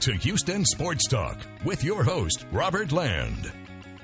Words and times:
to 0.00 0.12
Houston 0.12 0.64
Sports 0.64 1.06
Talk 1.06 1.36
with 1.62 1.84
your 1.84 2.02
host, 2.02 2.46
Robert 2.52 2.90
Land. 2.90 3.52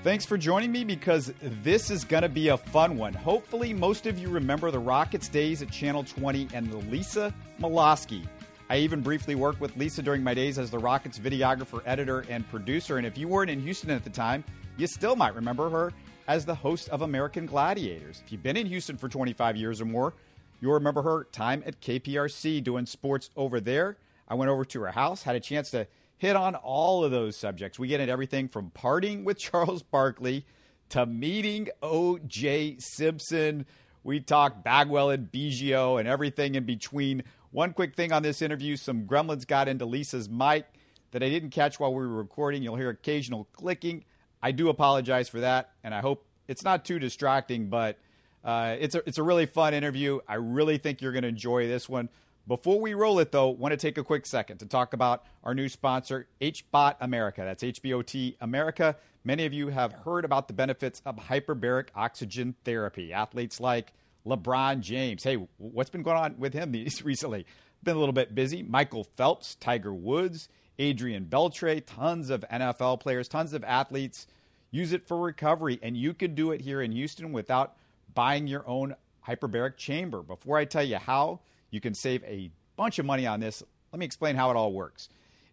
Thanks 0.03 0.27
for 0.27 0.37
joining 0.37 0.71
me 0.71 0.84
because 0.84 1.32
this 1.41 1.91
is 1.91 2.04
going 2.04 2.22
to 2.22 2.29
be 2.29 2.48
a 2.48 2.59
fun 2.59 2.98
one. 2.98 3.14
Hopefully, 3.14 3.72
most 3.72 4.04
of 4.04 4.19
you 4.19 4.29
remember 4.29 4.71
the 4.71 4.79
Rockets 4.79 5.27
days 5.27 5.62
at 5.62 5.71
Channel 5.71 6.04
20 6.04 6.48
and 6.53 6.71
the 6.71 6.77
Lisa 6.77 7.32
Malosky. 7.59 8.27
I 8.68 8.77
even 8.77 9.00
briefly 9.00 9.35
worked 9.36 9.59
with 9.59 9.75
Lisa 9.79 10.03
during 10.03 10.22
my 10.22 10.35
days 10.35 10.59
as 10.59 10.71
the 10.71 10.79
Rockets 10.79 11.18
videographer, 11.18 11.80
editor, 11.86 12.26
and 12.29 12.46
producer. 12.50 12.99
And 12.99 13.07
if 13.07 13.17
you 13.17 13.26
weren't 13.26 13.50
in 13.50 13.63
Houston 13.63 13.89
at 13.89 14.04
the 14.04 14.11
time, 14.11 14.44
you 14.76 14.86
still 14.86 15.17
might 15.17 15.35
remember 15.35 15.71
her 15.71 15.94
as 16.29 16.44
the 16.44 16.54
host 16.54 16.90
of 16.90 17.00
American 17.00 17.46
Gladiators. 17.46 18.21
If 18.22 18.32
you've 18.32 18.43
been 18.43 18.58
in 18.58 18.67
Houston 18.67 18.99
for 18.99 19.08
25 19.08 19.57
years 19.57 19.81
or 19.81 19.86
more, 19.86 20.13
you'll 20.61 20.75
remember 20.75 21.00
her 21.00 21.25
time 21.32 21.63
at 21.64 21.81
KPRC 21.81 22.63
doing 22.63 22.85
sports 22.85 23.31
over 23.35 23.61
there. 23.61 23.96
I 24.29 24.35
went 24.35 24.50
over 24.50 24.64
to 24.64 24.80
her 24.82 24.93
house, 24.93 25.22
had 25.22 25.36
a 25.36 25.40
chance 25.40 25.71
to 25.71 25.86
hit 26.18 26.36
on 26.36 26.54
all 26.54 27.04
of 27.04 27.11
those 27.11 27.36
subjects. 27.36 27.79
We 27.79 27.89
get 27.89 28.00
into 28.00 28.12
everything 28.12 28.48
from 28.48 28.71
partying 28.71 29.25
with 29.25 29.39
Charles 29.40 29.82
Barkley 29.82 30.46
to 30.90 31.07
meeting 31.07 31.68
O.J. 31.82 32.77
Simpson. 32.78 33.67
We 34.05 34.20
talk 34.20 34.62
Bagwell 34.62 35.11
and 35.11 35.31
Biggio 35.31 35.98
and 35.98 36.08
everything 36.08 36.55
in 36.55 36.64
between. 36.64 37.25
One 37.50 37.72
quick 37.72 37.97
thing 37.97 38.12
on 38.12 38.22
this 38.22 38.42
interview 38.42 38.77
some 38.77 39.06
gremlins 39.06 39.47
got 39.47 39.69
into 39.69 39.84
Lisa's 39.84 40.28
mic 40.28 40.67
that 41.12 41.22
I 41.22 41.28
didn't 41.28 41.50
catch 41.50 41.81
while 41.81 41.92
we 41.92 42.06
were 42.06 42.14
recording. 42.14 42.62
You'll 42.62 42.77
hear 42.77 42.91
occasional 42.91 43.48
clicking. 43.53 44.05
I 44.42 44.53
do 44.53 44.69
apologize 44.69 45.28
for 45.28 45.41
that, 45.41 45.70
and 45.83 45.95
I 45.95 46.00
hope 46.00 46.27
it's 46.47 46.62
not 46.62 46.84
too 46.84 46.98
distracting, 46.98 47.69
but 47.69 47.98
uh, 48.45 48.77
it's, 48.78 48.95
a, 48.95 49.03
it's 49.06 49.19
a 49.19 49.22
really 49.22 49.47
fun 49.47 49.75
interview. 49.75 50.20
I 50.28 50.34
really 50.34 50.78
think 50.78 51.00
you're 51.00 51.12
going 51.12 51.22
to 51.22 51.28
enjoy 51.28 51.67
this 51.67 51.89
one. 51.89 52.08
Before 52.48 52.81
we 52.81 52.95
roll 52.95 53.19
it, 53.19 53.33
though, 53.33 53.48
want 53.48 53.73
to 53.73 53.77
take 53.77 53.98
a 53.98 54.05
quick 54.05 54.25
second 54.25 54.59
to 54.59 54.67
talk 54.67 54.92
about 54.92 55.25
our 55.43 55.55
new 55.55 55.69
sponsor, 55.69 56.29
HBOT 56.41 56.97
America. 57.01 57.43
That's 57.43 57.62
HBOT 57.62 58.37
America. 58.41 58.97
Many 59.25 59.47
of 59.47 59.53
you 59.53 59.69
have 59.69 59.93
heard 59.93 60.25
about 60.25 60.47
the 60.47 60.55
benefits 60.55 61.03
of 61.05 61.17
hyperbaric 61.17 61.89
oxygen 61.97 62.55
therapy. 62.65 63.12
Athletes 63.12 63.59
like 63.59 63.93
LeBron 64.25 64.81
James. 64.81 65.25
Hey, 65.25 65.45
what's 65.59 65.91
been 65.91 66.05
going 66.05 66.17
on 66.17 66.39
with 66.39 66.53
him 66.53 66.70
these 66.73 67.05
recently? 67.05 67.47
Been 67.83 67.97
a 67.97 67.98
little 67.98 68.12
bit 68.12 68.35
busy. 68.35 68.63
Michael 68.63 69.05
Phelps, 69.17 69.57
Tiger 69.57 69.92
Woods, 69.92 70.48
Adrian 70.79 71.27
Beltre, 71.27 71.83
tons 71.85 72.31
of 72.31 72.45
NFL 72.51 73.01
players, 73.01 73.27
tons 73.27 73.55
of 73.55 73.65
athletes 73.65 74.27
use 74.70 74.92
it 74.92 75.07
for 75.07 75.19
recovery, 75.19 75.79
and 75.83 75.97
you 75.97 76.13
can 76.13 76.35
do 76.35 76.53
it 76.53 76.61
here 76.61 76.83
in 76.83 76.92
Houston 76.92 77.33
without 77.33 77.77
buying 78.15 78.47
your 78.47 78.67
own 78.69 78.95
hyperbaric 79.27 79.77
chamber. 79.77 80.23
Before 80.23 80.57
I 80.59 80.65
tell 80.65 80.85
you 80.85 80.97
how 80.97 81.41
you 81.70 81.81
can 81.81 81.95
save 81.95 82.22
a 82.25 82.50
bunch 82.77 82.98
of 82.98 83.06
money 83.06 83.27
on 83.27 83.41
this, 83.41 83.62
let 83.92 83.98
me 83.98 84.06
explain 84.06 84.36
how 84.36 84.50
it 84.50 84.56
all 84.56 84.72
works. 84.72 85.09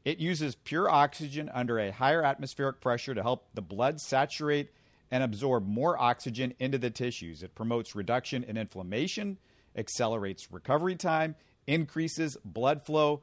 It 0.06 0.20
uses 0.20 0.55
pure 0.55 0.89
oxygen 0.89 1.50
under 1.53 1.80
a 1.80 1.92
higher 1.92 2.23
atmospheric 2.23 2.81
pressure 2.81 3.16
to 3.16 3.22
help 3.22 3.47
the 3.53 3.61
blood 3.61 4.02
saturate 4.02 4.70
and 5.11 5.23
absorb 5.23 5.66
more 5.66 6.02
oxygen 6.02 6.53
into 6.59 6.78
the 6.78 6.89
tissues. 6.89 7.44
It 7.44 7.55
promotes 7.55 7.95
reduction 7.95 8.44
in 8.44 8.58
inflammation, 8.58 9.38
accelerates 9.75 10.52
recovery 10.52 10.95
time, 10.95 11.36
increases 11.67 12.36
blood 12.44 12.81
flow, 12.81 13.22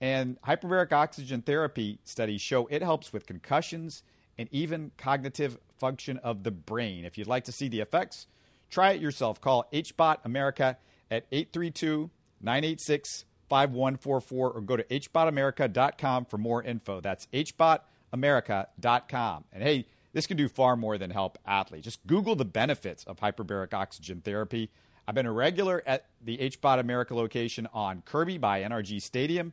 and 0.00 0.40
hyperbaric 0.42 0.92
oxygen 0.92 1.42
therapy 1.42 1.98
studies 2.04 2.42
show 2.42 2.66
it 2.66 2.82
helps 2.82 3.12
with 3.12 3.26
concussions 3.26 4.02
and 4.38 4.48
even 4.50 4.90
cognitive 4.98 5.58
function 5.78 6.18
of 6.18 6.42
the 6.42 6.50
brain. 6.50 7.04
If 7.04 7.16
you'd 7.16 7.28
like 7.28 7.44
to 7.44 7.52
see 7.52 7.68
the 7.68 7.80
effects, 7.80 8.26
try 8.70 8.92
it 8.92 9.00
yourself. 9.00 9.40
Call 9.40 9.66
HBOT 9.72 10.18
America 10.24 10.76
at 11.10 11.26
832 11.30 12.10
986 12.46 13.26
5144 13.48 14.50
or 14.50 14.60
go 14.60 14.76
to 14.76 14.82
hbotamerica.com 14.84 16.24
for 16.24 16.38
more 16.38 16.62
info. 16.62 17.00
That's 17.00 17.26
hbotamerica.com. 17.32 19.44
And 19.52 19.62
hey, 19.62 19.86
this 20.12 20.26
can 20.26 20.36
do 20.36 20.48
far 20.48 20.76
more 20.76 20.98
than 20.98 21.10
help 21.10 21.38
athletes. 21.46 21.84
Just 21.84 22.06
Google 22.06 22.36
the 22.36 22.44
benefits 22.44 23.04
of 23.04 23.18
hyperbaric 23.18 23.74
oxygen 23.74 24.22
therapy. 24.22 24.70
I've 25.06 25.14
been 25.14 25.26
a 25.26 25.32
regular 25.32 25.82
at 25.86 26.06
the 26.24 26.38
HBOT 26.38 26.80
America 26.80 27.14
location 27.14 27.68
on 27.72 28.02
Kirby 28.02 28.38
by 28.38 28.62
NRG 28.62 29.00
Stadium. 29.02 29.52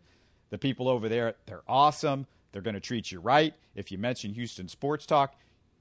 The 0.50 0.58
people 0.58 0.88
over 0.88 1.09
there, 1.09 1.36
they're 1.46 1.64
awesome. 1.68 2.28
They're 2.52 2.62
going 2.62 2.76
to 2.76 2.80
treat 2.80 3.12
you 3.12 3.20
right. 3.20 3.53
If 3.76 3.92
you 3.92 3.98
mention 3.98 4.34
Houston 4.34 4.68
Sports 4.68 5.06
Talk, 5.06 5.36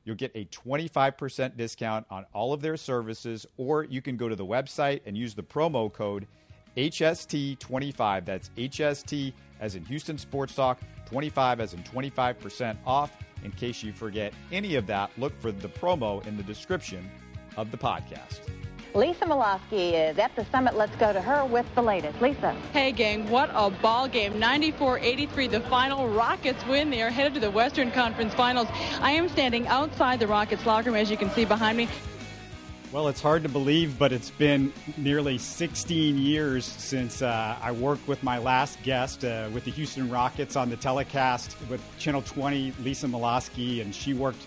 you'll 0.05 0.17
get 0.17 0.33
a 0.35 0.45
25% 0.47 1.57
discount 1.57 2.07
on 2.11 2.27
all 2.35 2.53
of 2.53 2.61
their 2.61 2.77
services, 2.77 3.47
or 3.57 3.85
you 3.85 4.03
can 4.03 4.17
go 4.17 4.29
to 4.29 4.37
the 4.37 4.45
website 4.45 5.01
and 5.07 5.17
use 5.17 5.35
the 5.35 5.43
promo 5.43 5.93
code 5.93 6.27
HST25. 6.77 8.25
That's 8.25 8.51
HST 8.57 9.33
as 9.61 9.75
in 9.75 9.85
Houston 9.85 10.19
Sports 10.19 10.55
Talk, 10.55 10.81
25 11.07 11.61
as 11.61 11.75
in 11.75 11.83
25% 11.85 12.77
off. 12.87 13.17
In 13.45 13.51
case 13.53 13.83
you 13.83 13.93
forget 13.93 14.33
any 14.51 14.77
of 14.77 14.87
that, 14.87 15.11
look 15.19 15.39
for 15.41 15.53
the 15.53 15.69
promo 15.69 16.25
in 16.27 16.37
the 16.37 16.43
description 16.43 17.11
of 17.57 17.71
the 17.71 17.77
podcast. 17.77 18.41
Lisa 18.95 19.25
Malosky 19.25 19.95
is 19.95 20.19
at 20.19 20.37
the 20.37 20.45
summit. 20.47 20.77
Let's 20.77 20.95
go 20.97 21.13
to 21.15 21.21
her 21.21 21.47
with 21.47 21.67
the 21.75 21.83
latest. 21.83 22.21
Lisa. 22.21 22.53
Hey, 22.73 22.93
gang, 22.93 23.29
what 23.31 23.51
a 23.55 23.71
ball 23.71 24.07
game. 24.07 24.39
94 24.39 24.99
83, 24.99 25.47
the 25.49 25.61
final. 25.61 26.09
Rockets 26.09 26.65
win. 26.67 26.91
They 26.91 27.01
are 27.03 27.09
headed 27.09 27.35
to 27.35 27.41
the 27.41 27.51
Western 27.51 27.91
Conference 27.91 28.35
Finals. 28.35 28.69
I 29.01 29.13
am 29.13 29.31
standing 29.31 29.67
outside 29.67 30.21
the 30.21 30.27
Rockets 30.27 30.67
locker 30.67 30.91
room, 30.91 30.97
as 30.97 31.11
you 31.11 31.17
can 31.17 31.31
see 31.31 31.47
behind 31.47 31.79
me. 31.79 31.89
Well, 32.93 33.09
it's 33.09 33.23
hard 33.23 33.43
to 33.45 33.49
believe, 33.49 33.99
but 33.99 34.13
it's 34.13 34.29
been 34.29 34.71
nearly 34.99 35.39
16 35.39 36.19
years 36.19 36.67
since 36.67 37.23
uh, 37.23 37.57
I 37.59 37.73
worked 37.73 38.07
with 38.07 38.23
my 38.23 38.37
last 38.37 38.83
guest 38.83 39.25
uh, 39.25 39.49
with 39.55 39.65
the 39.65 39.71
Houston 39.71 40.11
Rockets 40.11 40.57
on 40.57 40.69
the 40.69 40.77
telecast 40.77 41.57
with 41.71 41.81
Channel 41.99 42.21
20, 42.21 42.75
Lisa 42.83 43.07
Malosky, 43.07 43.81
and 43.81 43.95
she 43.95 44.13
worked 44.13 44.45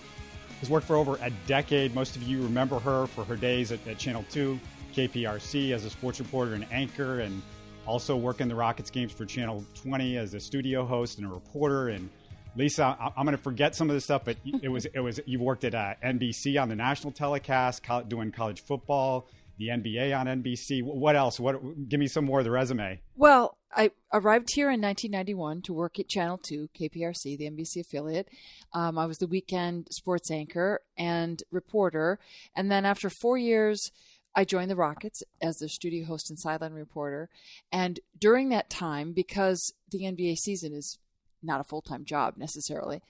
has 0.60 0.70
worked 0.70 0.86
for 0.86 0.96
over 0.96 1.18
a 1.24 1.32
decade. 1.48 1.96
Most 1.96 2.16
of 2.16 2.22
you 2.22 2.44
remember 2.44 2.78
her 2.78 3.08
for 3.08 3.26
her 3.26 3.36
days 3.36 3.72
at, 3.72 3.86
at 3.88 3.98
Channel 3.98 4.24
2, 4.30 4.60
KPRC 4.94 5.72
as 5.72 5.84
a 5.84 5.90
sports 5.90 6.20
reporter 6.20 6.54
and 6.54 6.68
anchor, 6.72 7.22
and 7.22 7.42
also 7.88 8.16
working 8.16 8.48
the 8.48 8.54
Rockets 8.54 8.92
games 8.92 9.12
for 9.12 9.26
Channel 9.26 9.66
20 9.74 10.18
as 10.18 10.36
a 10.36 10.40
studio 10.40 10.86
host 10.86 11.18
and 11.18 11.26
a 11.26 11.30
reporter. 11.32 11.90
And 11.90 12.12
Lisa, 12.56 12.98
I'm 13.00 13.26
going 13.26 13.36
to 13.38 13.42
forget 13.42 13.76
some 13.76 13.90
of 13.90 13.96
this 13.96 14.04
stuff, 14.06 14.24
but 14.26 14.38
it 14.62 14.70
was 14.70 14.86
it 14.86 15.00
was 15.00 15.20
you 15.26 15.40
worked 15.40 15.64
at 15.64 15.76
uh, 15.76 15.96
NBC 16.04 16.62
on 16.62 16.70
the 16.70 16.76
national 16.76 17.12
telecast, 17.12 17.84
doing 18.08 18.32
college 18.32 18.62
football 18.62 19.28
the 19.58 19.70
NBA 19.70 20.18
on 20.18 20.28
NBC. 20.28 20.84
What 20.84 21.16
else? 21.16 21.40
What? 21.40 21.88
Give 21.90 22.00
me 22.00 22.08
some 22.08 22.26
more 22.26 22.40
of 22.40 22.46
the 22.46 22.52
resume. 22.52 23.00
Well, 23.16 23.58
I 23.74 23.92
arrived 24.14 24.50
here 24.54 24.70
in 24.70 24.82
1991 24.82 25.62
to 25.64 25.74
work 25.74 26.00
at 26.00 26.08
Channel 26.08 26.40
2, 26.40 26.70
KPRC, 26.78 27.38
the 27.38 27.50
NBC 27.50 27.82
affiliate. 27.82 28.30
Um, 28.74 28.98
I 28.98 29.06
was 29.06 29.18
the 29.18 29.28
weekend 29.28 29.88
sports 29.92 30.32
anchor 30.32 30.82
and 30.98 31.42
reporter. 31.52 32.20
And 32.56 32.72
then 32.72 32.86
after 32.86 33.10
four 33.10 33.38
years, 33.38 33.92
I 34.36 34.44
joined 34.44 34.70
the 34.70 34.76
Rockets 34.76 35.24
as 35.42 35.58
the 35.58 35.70
studio 35.70 36.06
host 36.06 36.30
and 36.30 36.38
sideline 36.38 36.74
reporter. 36.74 37.30
And 37.72 38.00
during 38.18 38.50
that 38.50 38.70
time, 38.70 39.14
because 39.14 39.74
the 39.92 40.04
NBA 40.04 40.36
season 40.38 40.74
is 40.74 41.00
not 41.46 41.62
a 41.62 41.66
full 41.66 41.82
time 41.82 42.06
job 42.06 42.36
necessarily, 42.38 43.02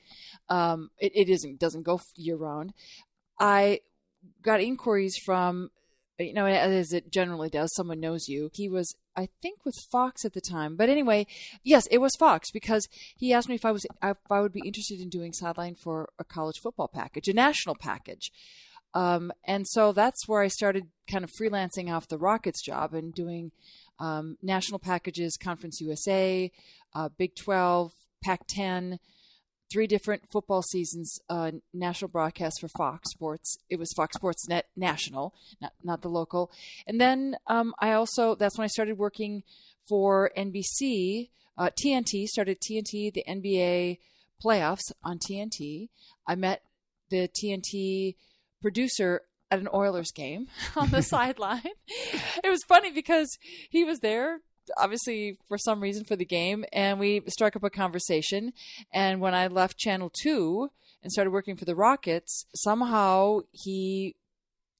um, 0.49 0.89
it, 0.99 1.11
it 1.15 1.29
isn't 1.29 1.59
doesn't 1.59 1.83
go 1.83 1.99
year 2.15 2.35
round. 2.35 2.73
I 3.39 3.81
got 4.41 4.61
inquiries 4.61 5.17
from 5.17 5.69
you 6.17 6.33
know, 6.33 6.45
as 6.45 6.93
it 6.93 7.11
generally 7.11 7.49
does, 7.49 7.73
someone 7.73 7.99
knows 7.99 8.29
you. 8.29 8.49
He 8.53 8.69
was, 8.69 8.95
I 9.15 9.27
think, 9.41 9.65
with 9.65 9.75
Fox 9.91 10.23
at 10.23 10.33
the 10.33 10.41
time. 10.41 10.75
But 10.75 10.89
anyway, 10.89 11.27
yes, 11.63 11.87
it 11.91 11.97
was 11.97 12.15
Fox 12.17 12.51
because 12.51 12.87
he 13.17 13.33
asked 13.33 13.49
me 13.49 13.55
if 13.55 13.65
I 13.65 13.71
was, 13.71 13.85
if 14.01 14.17
I 14.29 14.39
would 14.39 14.53
be 14.53 14.65
interested 14.65 15.01
in 15.01 15.09
doing 15.09 15.33
sideline 15.33 15.75
for 15.75 16.09
a 16.17 16.23
college 16.23 16.59
football 16.61 16.87
package, 16.87 17.27
a 17.27 17.33
national 17.33 17.75
package. 17.75 18.31
Um, 18.93 19.33
and 19.45 19.67
so 19.67 19.91
that's 19.91 20.25
where 20.25 20.41
I 20.41 20.47
started 20.47 20.87
kind 21.11 21.25
of 21.25 21.31
freelancing 21.31 21.93
off 21.93 22.07
the 22.07 22.17
Rockets 22.17 22.63
job 22.63 22.93
and 22.93 23.13
doing 23.13 23.51
um, 23.99 24.37
national 24.41 24.79
packages, 24.79 25.37
Conference 25.37 25.81
USA, 25.81 26.49
uh, 26.93 27.09
Big 27.17 27.35
12, 27.35 27.91
Pac 28.25 28.41
10 28.47 28.99
three 29.71 29.87
different 29.87 30.23
football 30.31 30.61
seasons, 30.61 31.19
uh, 31.29 31.51
national 31.73 32.09
broadcast 32.09 32.61
for 32.61 32.67
Fox 32.67 33.11
Sports. 33.11 33.57
It 33.69 33.77
was 33.77 33.91
Fox 33.93 34.15
Sports 34.15 34.47
Net 34.47 34.67
National, 34.75 35.33
not 35.61 35.73
not 35.83 36.01
the 36.01 36.09
local. 36.09 36.51
And 36.87 36.99
then 36.99 37.37
um, 37.47 37.73
I 37.79 37.93
also 37.93 38.35
that's 38.35 38.57
when 38.57 38.65
I 38.65 38.69
started 38.69 38.97
working 38.97 39.43
for 39.87 40.31
NBC. 40.37 41.29
Uh, 41.57 41.69
TNT 41.69 42.25
started 42.25 42.59
TNT 42.59 43.13
the 43.13 43.23
NBA 43.27 43.99
playoffs 44.43 44.91
on 45.03 45.19
TNT. 45.19 45.89
I 46.27 46.35
met 46.35 46.61
the 47.09 47.29
TNT 47.29 48.15
producer 48.61 49.21
at 49.51 49.59
an 49.59 49.69
Oilers 49.73 50.11
game 50.11 50.47
on 50.75 50.91
the 50.91 51.01
sideline. 51.13 51.61
It 52.43 52.49
was 52.49 52.63
funny 52.63 52.91
because 52.91 53.37
he 53.69 53.83
was 53.83 53.99
there 53.99 54.41
obviously 54.77 55.37
for 55.47 55.57
some 55.57 55.81
reason 55.81 56.05
for 56.05 56.15
the 56.15 56.25
game, 56.25 56.65
and 56.71 56.99
we 56.99 57.21
struck 57.27 57.55
up 57.55 57.63
a 57.63 57.69
conversation. 57.69 58.53
And 58.91 59.21
when 59.21 59.33
I 59.33 59.47
left 59.47 59.77
Channel 59.77 60.11
Two 60.21 60.69
and 61.03 61.11
started 61.11 61.31
working 61.31 61.55
for 61.55 61.65
the 61.65 61.75
Rockets, 61.75 62.45
somehow 62.55 63.41
he 63.51 64.15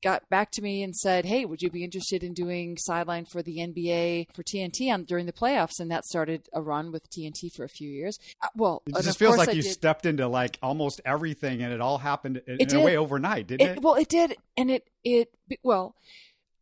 got 0.04 0.30
back 0.30 0.52
to 0.52 0.62
me 0.62 0.84
and 0.84 0.96
said, 0.96 1.26
"Hey, 1.26 1.46
would 1.46 1.62
you 1.62 1.70
be 1.70 1.84
interested 1.84 2.24
in 2.24 2.34
doing 2.34 2.78
sideline 2.78 3.26
for 3.26 3.42
the 3.42 3.58
NBA 3.60 4.28
for 4.34 4.44
TNT 4.44 4.92
on 4.92 5.04
during 5.04 5.26
the 5.26 5.34
playoffs?" 5.34 5.80
And 5.80 5.90
that 5.92 6.06
started 6.06 6.48
a 6.54 6.62
run 6.62 6.92
with 6.92 7.10
TNT 7.10 7.50
for 7.54 7.64
a 7.64 7.70
few 7.70 7.90
years. 7.90 8.20
Uh, 8.42 8.48
well, 8.56 8.84
it 8.86 9.04
just 9.04 9.18
feels 9.18 9.38
like 9.38 9.50
I 9.50 9.54
you 9.54 9.64
did, 9.64 9.72
stepped 9.72 10.06
into 10.06 10.28
like 10.28 10.60
almost 10.62 11.02
everything, 11.06 11.62
and 11.62 11.74
it 11.74 11.82
all 11.82 11.98
happened 11.98 12.42
in, 12.48 12.58
in 12.60 12.76
a 12.76 12.82
way 12.82 12.98
overnight, 12.98 13.48
didn't 13.48 13.68
it, 13.68 13.78
it? 13.78 13.82
Well, 13.82 13.96
it 13.96 14.08
did, 14.08 14.36
and 14.56 14.70
it 14.70 14.88
it 15.04 15.30
well, 15.64 15.96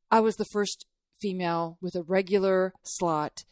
I 0.09 0.21
was 0.21 0.37
the 0.37 0.45
first 0.45 0.85
female 1.23 1.77
with 1.81 1.95
a 1.95 2.03
regular 2.03 2.73
slot 2.83 3.45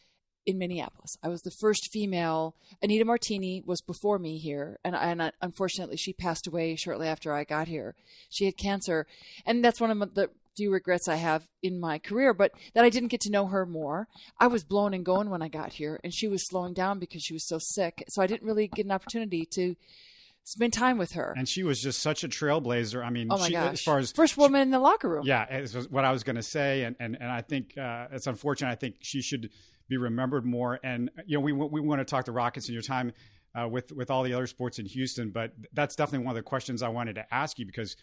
in 0.44 0.58
Minneapolis. 0.58 1.16
I 1.22 1.28
was 1.28 1.42
the 1.42 1.50
first 1.50 1.90
female. 1.90 2.54
Anita 2.82 3.04
Martini 3.04 3.62
was 3.64 3.80
before 3.80 4.18
me 4.18 4.36
here, 4.36 4.78
and, 4.84 4.94
and 4.94 5.22
uh, 5.22 5.30
unfortunately, 5.40 5.96
she 5.96 6.12
passed 6.12 6.46
away 6.46 6.76
shortly 6.76 7.08
after 7.08 7.32
I 7.32 7.44
got 7.44 7.68
here. 7.68 7.94
She 8.28 8.44
had 8.44 8.56
cancer, 8.58 9.06
and 9.46 9.64
that's 9.64 9.80
one 9.80 9.90
of 9.90 10.14
the 10.14 10.28
few 10.54 10.70
regrets 10.70 11.08
I 11.08 11.14
have 11.14 11.48
in 11.62 11.80
my 11.80 11.98
career, 11.98 12.34
but 12.34 12.52
that 12.74 12.84
I 12.84 12.90
didn't 12.90 13.08
get 13.08 13.22
to 13.22 13.30
know 13.30 13.46
her 13.46 13.64
more. 13.64 14.06
I 14.38 14.48
was 14.48 14.64
blown 14.64 14.92
and 14.92 15.04
going 15.04 15.30
when 15.30 15.40
I 15.40 15.48
got 15.48 15.72
here, 15.72 15.98
and 16.04 16.12
she 16.12 16.28
was 16.28 16.46
slowing 16.46 16.74
down 16.74 16.98
because 16.98 17.22
she 17.22 17.32
was 17.32 17.48
so 17.48 17.58
sick. 17.58 18.04
So 18.08 18.20
I 18.20 18.26
didn't 18.26 18.46
really 18.46 18.68
get 18.68 18.84
an 18.84 18.92
opportunity 18.92 19.46
to 19.54 19.76
spend 20.44 20.72
time 20.72 20.98
with 20.98 21.12
her. 21.12 21.34
And 21.36 21.48
she 21.48 21.62
was 21.62 21.80
just 21.80 22.00
such 22.00 22.24
a 22.24 22.28
trailblazer. 22.28 23.04
I 23.04 23.10
mean, 23.10 23.28
oh 23.30 23.38
my 23.38 23.46
she, 23.46 23.52
gosh. 23.52 23.72
as 23.72 23.82
far 23.82 23.98
as 23.98 24.12
first 24.12 24.36
woman 24.36 24.60
she, 24.60 24.62
in 24.62 24.70
the 24.70 24.78
locker 24.78 25.08
room. 25.08 25.24
Yeah, 25.24 25.44
it's 25.48 25.74
what 25.88 26.04
I 26.04 26.12
was 26.12 26.22
going 26.24 26.36
to 26.36 26.42
say, 26.42 26.84
and, 26.84 26.96
and 26.98 27.16
and 27.20 27.30
I 27.30 27.42
think 27.42 27.76
uh, 27.78 28.08
it's 28.12 28.26
unfortunate. 28.26 28.70
I 28.70 28.74
think 28.74 28.96
she 29.00 29.22
should 29.22 29.50
be 29.88 29.96
remembered 29.96 30.44
more. 30.44 30.80
And 30.82 31.10
you 31.26 31.38
know, 31.38 31.42
we 31.42 31.52
we 31.52 31.80
want 31.80 32.00
to 32.00 32.04
talk 32.04 32.24
to 32.26 32.32
Rockets 32.32 32.68
in 32.68 32.74
your 32.74 32.82
time 32.82 33.12
uh, 33.54 33.68
with 33.68 33.92
with 33.92 34.10
all 34.10 34.22
the 34.22 34.34
other 34.34 34.46
sports 34.46 34.78
in 34.78 34.86
Houston, 34.86 35.30
but 35.30 35.52
that's 35.72 35.96
definitely 35.96 36.26
one 36.26 36.32
of 36.32 36.36
the 36.36 36.42
questions 36.42 36.82
I 36.82 36.88
wanted 36.88 37.14
to 37.16 37.34
ask 37.34 37.58
you 37.58 37.66
because 37.66 37.96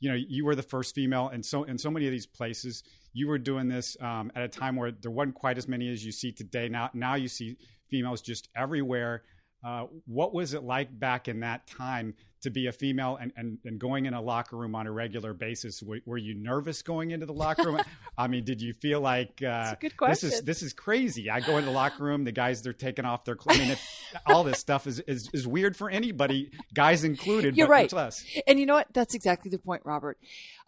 you 0.00 0.10
know 0.10 0.16
you 0.16 0.44
were 0.44 0.54
the 0.54 0.62
first 0.62 0.94
female, 0.94 1.28
and 1.28 1.44
so 1.44 1.64
in 1.64 1.78
so 1.78 1.90
many 1.90 2.06
of 2.06 2.12
these 2.12 2.26
places, 2.26 2.82
you 3.12 3.28
were 3.28 3.38
doing 3.38 3.68
this 3.68 3.96
um, 4.00 4.30
at 4.34 4.42
a 4.42 4.48
time 4.48 4.76
where 4.76 4.90
there 4.90 5.10
wasn't 5.10 5.34
quite 5.34 5.58
as 5.58 5.68
many 5.68 5.90
as 5.90 6.04
you 6.04 6.12
see 6.12 6.32
today. 6.32 6.68
Now 6.68 6.90
now 6.92 7.14
you 7.14 7.28
see 7.28 7.56
females 7.88 8.20
just 8.20 8.48
everywhere. 8.56 9.22
Uh, 9.64 9.86
what 10.06 10.32
was 10.32 10.54
it 10.54 10.62
like 10.62 10.96
back 10.98 11.28
in 11.28 11.40
that 11.40 11.66
time 11.66 12.14
to 12.42 12.50
be 12.50 12.68
a 12.68 12.72
female 12.72 13.18
and, 13.20 13.32
and, 13.36 13.58
and 13.64 13.80
going 13.80 14.06
in 14.06 14.14
a 14.14 14.20
locker 14.20 14.56
room 14.56 14.74
on 14.74 14.86
a 14.86 14.92
regular 14.92 15.34
basis? 15.34 15.82
Were, 15.82 15.98
were 16.04 16.18
you 16.18 16.34
nervous 16.34 16.82
going 16.82 17.10
into 17.10 17.26
the 17.26 17.32
locker 17.32 17.72
room? 17.72 17.80
I 18.18 18.28
mean, 18.28 18.44
did 18.44 18.62
you 18.62 18.72
feel 18.72 19.00
like 19.00 19.42
uh, 19.42 19.74
this 20.06 20.22
is 20.22 20.42
this 20.42 20.62
is 20.62 20.72
crazy? 20.72 21.28
I 21.28 21.40
go 21.40 21.58
in 21.58 21.64
the 21.64 21.72
locker 21.72 22.04
room, 22.04 22.24
the 22.24 22.32
guys 22.32 22.62
they're 22.62 22.72
taking 22.72 23.04
off 23.04 23.24
their 23.24 23.34
clothes. 23.34 23.60
I 23.60 23.66
mean, 23.66 23.76
all 24.26 24.44
this 24.44 24.60
stuff 24.60 24.86
is, 24.86 25.00
is, 25.00 25.28
is 25.32 25.46
weird 25.46 25.76
for 25.76 25.90
anybody, 25.90 26.50
guys 26.72 27.02
included. 27.02 27.56
You're 27.56 27.68
right. 27.68 27.92
less. 27.92 28.24
And 28.46 28.60
you 28.60 28.66
know 28.66 28.74
what? 28.74 28.88
That's 28.92 29.14
exactly 29.14 29.50
the 29.50 29.58
point, 29.58 29.82
Robert. 29.84 30.18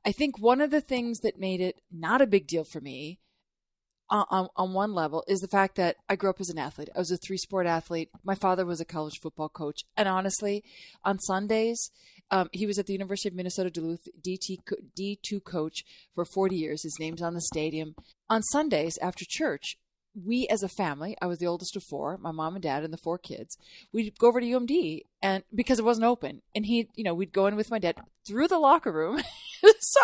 I 0.04 0.12
think 0.12 0.38
one 0.38 0.60
of 0.60 0.70
the 0.70 0.80
things 0.80 1.20
that 1.20 1.38
made 1.38 1.60
it 1.60 1.80
not 1.92 2.20
a 2.20 2.26
big 2.26 2.46
deal 2.46 2.64
for 2.64 2.80
me 2.80 3.18
on, 4.10 4.48
on 4.56 4.72
one 4.72 4.94
level 4.94 5.24
is 5.28 5.40
the 5.40 5.48
fact 5.48 5.76
that 5.76 5.96
I 6.08 6.16
grew 6.16 6.30
up 6.30 6.40
as 6.40 6.48
an 6.48 6.58
athlete. 6.58 6.88
I 6.94 6.98
was 6.98 7.10
a 7.10 7.16
three 7.16 7.36
sport 7.36 7.66
athlete. 7.66 8.10
My 8.24 8.34
father 8.34 8.64
was 8.64 8.80
a 8.80 8.84
college 8.84 9.18
football 9.20 9.48
coach. 9.48 9.82
And 9.96 10.08
honestly, 10.08 10.64
on 11.04 11.18
Sundays, 11.18 11.90
um, 12.30 12.48
he 12.52 12.66
was 12.66 12.78
at 12.78 12.86
the 12.86 12.92
University 12.92 13.28
of 13.28 13.34
Minnesota 13.34 13.70
Duluth 13.70 14.08
DT, 14.26 14.58
D2 14.98 15.44
coach 15.44 15.84
for 16.14 16.24
40 16.24 16.56
years. 16.56 16.82
His 16.82 16.96
name's 16.98 17.22
on 17.22 17.34
the 17.34 17.40
stadium. 17.40 17.94
On 18.28 18.42
Sundays 18.42 18.98
after 19.02 19.24
church, 19.26 19.76
we 20.14 20.46
as 20.48 20.62
a 20.62 20.68
family, 20.68 21.16
I 21.20 21.26
was 21.26 21.38
the 21.38 21.46
oldest 21.46 21.76
of 21.76 21.84
four, 21.84 22.18
my 22.18 22.32
mom 22.32 22.54
and 22.54 22.62
dad 22.62 22.82
and 22.82 22.92
the 22.92 22.98
four 22.98 23.18
kids, 23.18 23.56
we'd 23.92 24.18
go 24.18 24.28
over 24.28 24.40
to 24.40 24.46
UMD 24.46 25.02
and 25.22 25.44
because 25.54 25.78
it 25.78 25.84
wasn't 25.84 26.06
open. 26.06 26.42
And 26.54 26.66
he, 26.66 26.88
you 26.96 27.04
know, 27.04 27.14
we'd 27.14 27.32
go 27.32 27.46
in 27.46 27.56
with 27.56 27.70
my 27.70 27.78
dad 27.78 27.96
through 28.26 28.48
the 28.48 28.58
locker 28.58 28.92
room. 28.92 29.20
so 29.80 30.00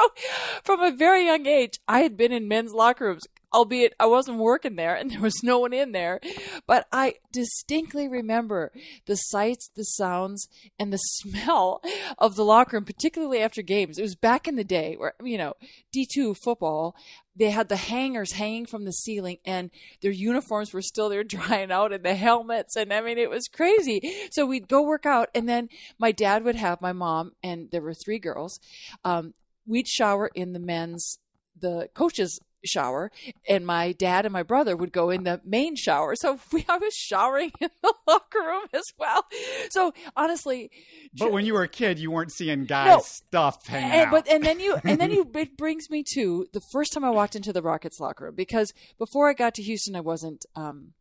from 0.62 0.80
a 0.80 0.94
very 0.94 1.26
young 1.26 1.46
age, 1.46 1.80
I 1.88 2.00
had 2.00 2.16
been 2.16 2.32
in 2.32 2.48
men's 2.48 2.72
locker 2.72 3.06
rooms 3.06 3.26
albeit 3.54 3.94
I 4.00 4.06
wasn't 4.06 4.38
working 4.38 4.76
there 4.76 4.94
and 4.94 5.10
there 5.10 5.20
was 5.20 5.42
no 5.42 5.58
one 5.58 5.72
in 5.72 5.92
there. 5.92 6.20
But 6.66 6.86
I 6.92 7.14
distinctly 7.32 8.08
remember 8.08 8.72
the 9.06 9.16
sights, 9.16 9.70
the 9.74 9.84
sounds, 9.84 10.48
and 10.78 10.92
the 10.92 10.98
smell 11.02 11.80
of 12.18 12.36
the 12.36 12.44
locker 12.44 12.76
room, 12.76 12.84
particularly 12.84 13.40
after 13.40 13.62
games. 13.62 13.98
It 13.98 14.02
was 14.02 14.16
back 14.16 14.46
in 14.48 14.56
the 14.56 14.64
day 14.64 14.96
where, 14.96 15.14
you 15.22 15.38
know, 15.38 15.54
D2 15.94 16.36
football, 16.42 16.96
they 17.36 17.50
had 17.50 17.68
the 17.68 17.76
hangers 17.76 18.32
hanging 18.32 18.66
from 18.66 18.84
the 18.84 18.92
ceiling 18.92 19.38
and 19.44 19.70
their 20.02 20.12
uniforms 20.12 20.72
were 20.72 20.82
still 20.82 21.08
there 21.08 21.24
drying 21.24 21.72
out 21.72 21.92
and 21.92 22.04
the 22.04 22.14
helmets. 22.14 22.76
And 22.76 22.92
I 22.92 23.00
mean, 23.00 23.18
it 23.18 23.30
was 23.30 23.48
crazy. 23.48 24.28
So 24.30 24.46
we'd 24.46 24.68
go 24.68 24.82
work 24.82 25.06
out 25.06 25.30
and 25.34 25.48
then 25.48 25.68
my 25.98 26.12
dad 26.12 26.44
would 26.44 26.56
have 26.56 26.80
my 26.80 26.92
mom 26.92 27.32
and 27.42 27.70
there 27.70 27.82
were 27.82 27.94
three 27.94 28.18
girls. 28.18 28.60
Um, 29.04 29.34
we'd 29.66 29.88
shower 29.88 30.30
in 30.34 30.52
the 30.52 30.58
men's 30.58 31.18
the 31.60 31.88
coaches 31.94 32.40
shower 32.64 33.10
and 33.48 33.66
my 33.66 33.92
dad 33.92 34.24
and 34.24 34.32
my 34.32 34.42
brother 34.42 34.76
would 34.76 34.92
go 34.92 35.10
in 35.10 35.24
the 35.24 35.40
main 35.44 35.76
shower 35.76 36.14
so 36.16 36.38
we, 36.52 36.64
i 36.68 36.76
was 36.76 36.94
showering 36.94 37.52
in 37.60 37.68
the 37.82 37.94
locker 38.06 38.40
room 38.40 38.66
as 38.72 38.84
well 38.98 39.24
so 39.70 39.92
honestly 40.16 40.70
but 41.18 41.32
when 41.32 41.44
you 41.44 41.54
were 41.54 41.62
a 41.62 41.68
kid 41.68 41.98
you 41.98 42.10
weren't 42.10 42.32
seeing 42.32 42.64
guys 42.64 42.88
no, 42.88 43.00
stuff 43.00 43.66
hanging 43.66 43.90
and, 43.90 44.06
out. 44.06 44.10
but 44.10 44.28
and 44.28 44.44
then 44.44 44.60
you 44.60 44.76
and 44.84 45.00
then 45.00 45.10
you 45.10 45.28
it 45.34 45.56
brings 45.56 45.90
me 45.90 46.04
to 46.14 46.46
the 46.52 46.62
first 46.72 46.92
time 46.92 47.04
i 47.04 47.10
walked 47.10 47.36
into 47.36 47.52
the 47.52 47.62
rockets 47.62 48.00
locker 48.00 48.26
room 48.26 48.34
because 48.34 48.72
before 48.98 49.28
i 49.28 49.32
got 49.32 49.54
to 49.54 49.62
houston 49.62 49.96
i 49.96 50.00
wasn't 50.00 50.44
um 50.56 50.92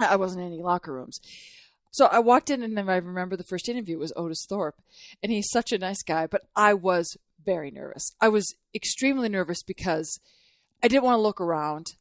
i 0.00 0.16
wasn't 0.16 0.40
in 0.40 0.52
any 0.52 0.62
locker 0.62 0.92
rooms 0.92 1.20
so 1.94 2.06
I 2.06 2.20
walked 2.20 2.48
in, 2.48 2.62
and 2.62 2.76
then 2.76 2.88
I 2.88 2.96
remember 2.96 3.36
the 3.36 3.44
first 3.44 3.68
interview 3.68 3.98
was 3.98 4.14
Otis 4.16 4.46
Thorpe, 4.48 4.80
and 5.22 5.30
he's 5.30 5.50
such 5.50 5.72
a 5.72 5.78
nice 5.78 6.02
guy. 6.02 6.26
But 6.26 6.40
I 6.56 6.72
was 6.72 7.18
very 7.44 7.70
nervous. 7.70 8.14
I 8.20 8.28
was 8.28 8.54
extremely 8.74 9.28
nervous 9.28 9.62
because 9.62 10.18
I 10.82 10.88
didn't 10.88 11.04
want 11.04 11.18
to 11.18 11.22
look 11.22 11.40
around. 11.40 11.94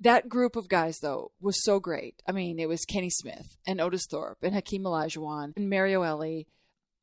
That 0.00 0.28
group 0.28 0.56
of 0.56 0.68
guys, 0.68 0.98
though, 1.00 1.32
was 1.40 1.62
so 1.62 1.78
great. 1.78 2.22
I 2.26 2.32
mean, 2.32 2.58
it 2.58 2.68
was 2.68 2.84
Kenny 2.84 3.10
Smith 3.10 3.58
and 3.66 3.80
Otis 3.80 4.06
Thorpe 4.10 4.38
and 4.42 4.54
Hakeem 4.54 4.84
Olajuwon 4.84 5.52
and 5.56 5.68
Mario 5.68 6.02
Elie. 6.02 6.46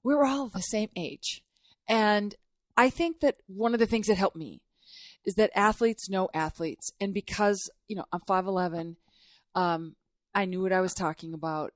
We 0.03 0.15
were 0.15 0.25
all 0.25 0.49
the 0.49 0.61
same 0.61 0.89
age. 0.95 1.43
And 1.87 2.35
I 2.75 2.89
think 2.89 3.19
that 3.19 3.37
one 3.47 3.73
of 3.73 3.79
the 3.79 3.85
things 3.85 4.07
that 4.07 4.17
helped 4.17 4.35
me 4.35 4.61
is 5.25 5.35
that 5.35 5.51
athletes 5.55 6.09
know 6.09 6.29
athletes. 6.33 6.91
And 6.99 7.13
because, 7.13 7.69
you 7.87 7.95
know, 7.95 8.05
I'm 8.11 8.21
5'11, 8.21 8.95
um, 9.53 9.95
I 10.33 10.45
knew 10.45 10.61
what 10.61 10.73
I 10.73 10.81
was 10.81 10.93
talking 10.93 11.33
about. 11.33 11.73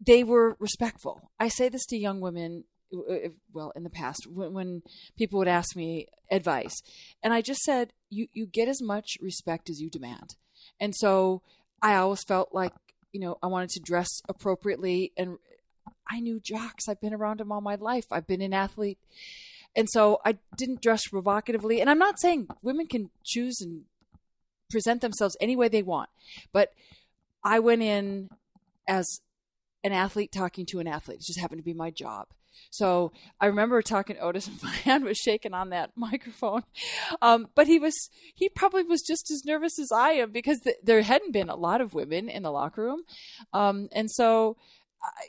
They 0.00 0.22
were 0.22 0.56
respectful. 0.60 1.30
I 1.40 1.48
say 1.48 1.68
this 1.68 1.86
to 1.86 1.96
young 1.96 2.20
women 2.20 2.64
Uh, 2.92 3.28
well 3.52 3.70
in 3.76 3.82
the 3.82 3.90
past 3.90 4.26
when, 4.26 4.54
when, 4.54 4.82
people 5.16 5.38
would 5.38 5.48
ask 5.48 5.76
me 5.76 6.06
advice. 6.30 6.80
And 7.22 7.34
i 7.34 7.42
just 7.42 7.60
said 7.60 7.92
you 8.08 8.28
you 8.32 8.46
get 8.46 8.66
as 8.66 8.80
much 8.80 9.18
respect 9.20 9.68
as 9.68 9.80
you 9.80 9.90
demand. 9.90 10.36
And 10.80 10.94
so 10.96 11.42
i 11.82 11.94
always 11.96 12.24
felt 12.24 12.54
like 12.54 12.72
you 13.12 13.20
know 13.20 13.36
i 13.42 13.46
wanted 13.46 13.68
to 13.70 13.80
dress 13.80 14.08
appropriately. 14.28 15.12
And 15.18 15.38
i 16.10 16.20
knew 16.20 16.40
jocks. 16.40 16.88
I've 16.88 17.00
been 17.00 17.12
around 17.12 17.40
them 17.40 17.52
all 17.52 17.60
my 17.60 17.74
life. 17.74 18.06
I've 18.10 18.26
been 18.26 18.40
an 18.40 18.54
athlete. 18.54 18.98
And 19.76 19.88
so 19.90 20.20
i 20.24 20.38
didn't 20.56 20.80
dress 20.80 21.06
provocatively 21.08 21.80
and 21.82 21.90
i'm 21.90 21.98
not 21.98 22.18
saying 22.18 22.48
women 22.62 22.86
can 22.86 23.10
choose 23.22 23.60
and 23.60 23.84
present 24.70 25.02
themselves 25.02 25.36
any 25.40 25.56
way 25.56 25.68
they 25.68 25.82
want. 25.82 26.08
But 26.52 26.72
i 27.44 27.58
went 27.58 27.82
in 27.82 28.30
as 28.86 29.20
an 29.84 29.92
athlete 29.92 30.32
talking 30.32 30.66
to 30.66 30.80
an 30.80 30.88
athlete. 30.88 31.20
It 31.20 31.26
just 31.26 31.40
happened 31.40 31.60
to 31.60 31.64
be 31.64 31.74
my 31.74 31.90
job. 31.90 32.28
So 32.70 33.12
I 33.40 33.46
remember 33.46 33.80
talking 33.82 34.16
to 34.16 34.22
Otis, 34.22 34.46
and 34.46 34.62
my 34.62 34.70
hand 34.70 35.04
was 35.04 35.18
shaking 35.18 35.54
on 35.54 35.70
that 35.70 35.90
microphone. 35.96 36.62
Um, 37.22 37.48
but 37.54 37.66
he 37.66 37.78
was, 37.78 38.10
he 38.34 38.48
probably 38.48 38.82
was 38.82 39.02
just 39.02 39.30
as 39.30 39.44
nervous 39.44 39.78
as 39.78 39.90
I 39.92 40.12
am 40.12 40.32
because 40.32 40.60
th- 40.60 40.76
there 40.82 41.02
hadn't 41.02 41.32
been 41.32 41.48
a 41.48 41.56
lot 41.56 41.80
of 41.80 41.94
women 41.94 42.28
in 42.28 42.42
the 42.42 42.50
locker 42.50 42.82
room. 42.82 43.00
Um, 43.52 43.88
and 43.92 44.10
so, 44.10 44.56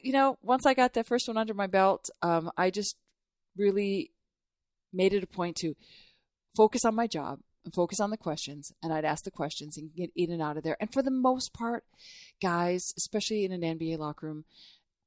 you 0.01 0.11
know, 0.11 0.37
once 0.41 0.65
I 0.65 0.73
got 0.73 0.93
that 0.93 1.07
first 1.07 1.27
one 1.27 1.37
under 1.37 1.53
my 1.53 1.67
belt, 1.67 2.09
um, 2.21 2.51
I 2.57 2.69
just 2.69 2.95
really 3.55 4.11
made 4.91 5.13
it 5.13 5.23
a 5.23 5.27
point 5.27 5.55
to 5.57 5.75
focus 6.55 6.83
on 6.85 6.95
my 6.95 7.07
job 7.07 7.39
and 7.63 7.73
focus 7.73 7.99
on 7.99 8.09
the 8.09 8.17
questions. 8.17 8.71
And 8.81 8.91
I'd 8.91 9.05
ask 9.05 9.23
the 9.23 9.31
questions 9.31 9.77
and 9.77 9.93
get 9.93 10.11
in 10.15 10.31
and 10.31 10.41
out 10.41 10.57
of 10.57 10.63
there. 10.63 10.77
And 10.79 10.91
for 10.91 11.03
the 11.03 11.11
most 11.11 11.53
part, 11.53 11.83
guys, 12.41 12.93
especially 12.97 13.45
in 13.45 13.51
an 13.51 13.61
NBA 13.61 13.97
locker 13.97 14.27
room, 14.27 14.45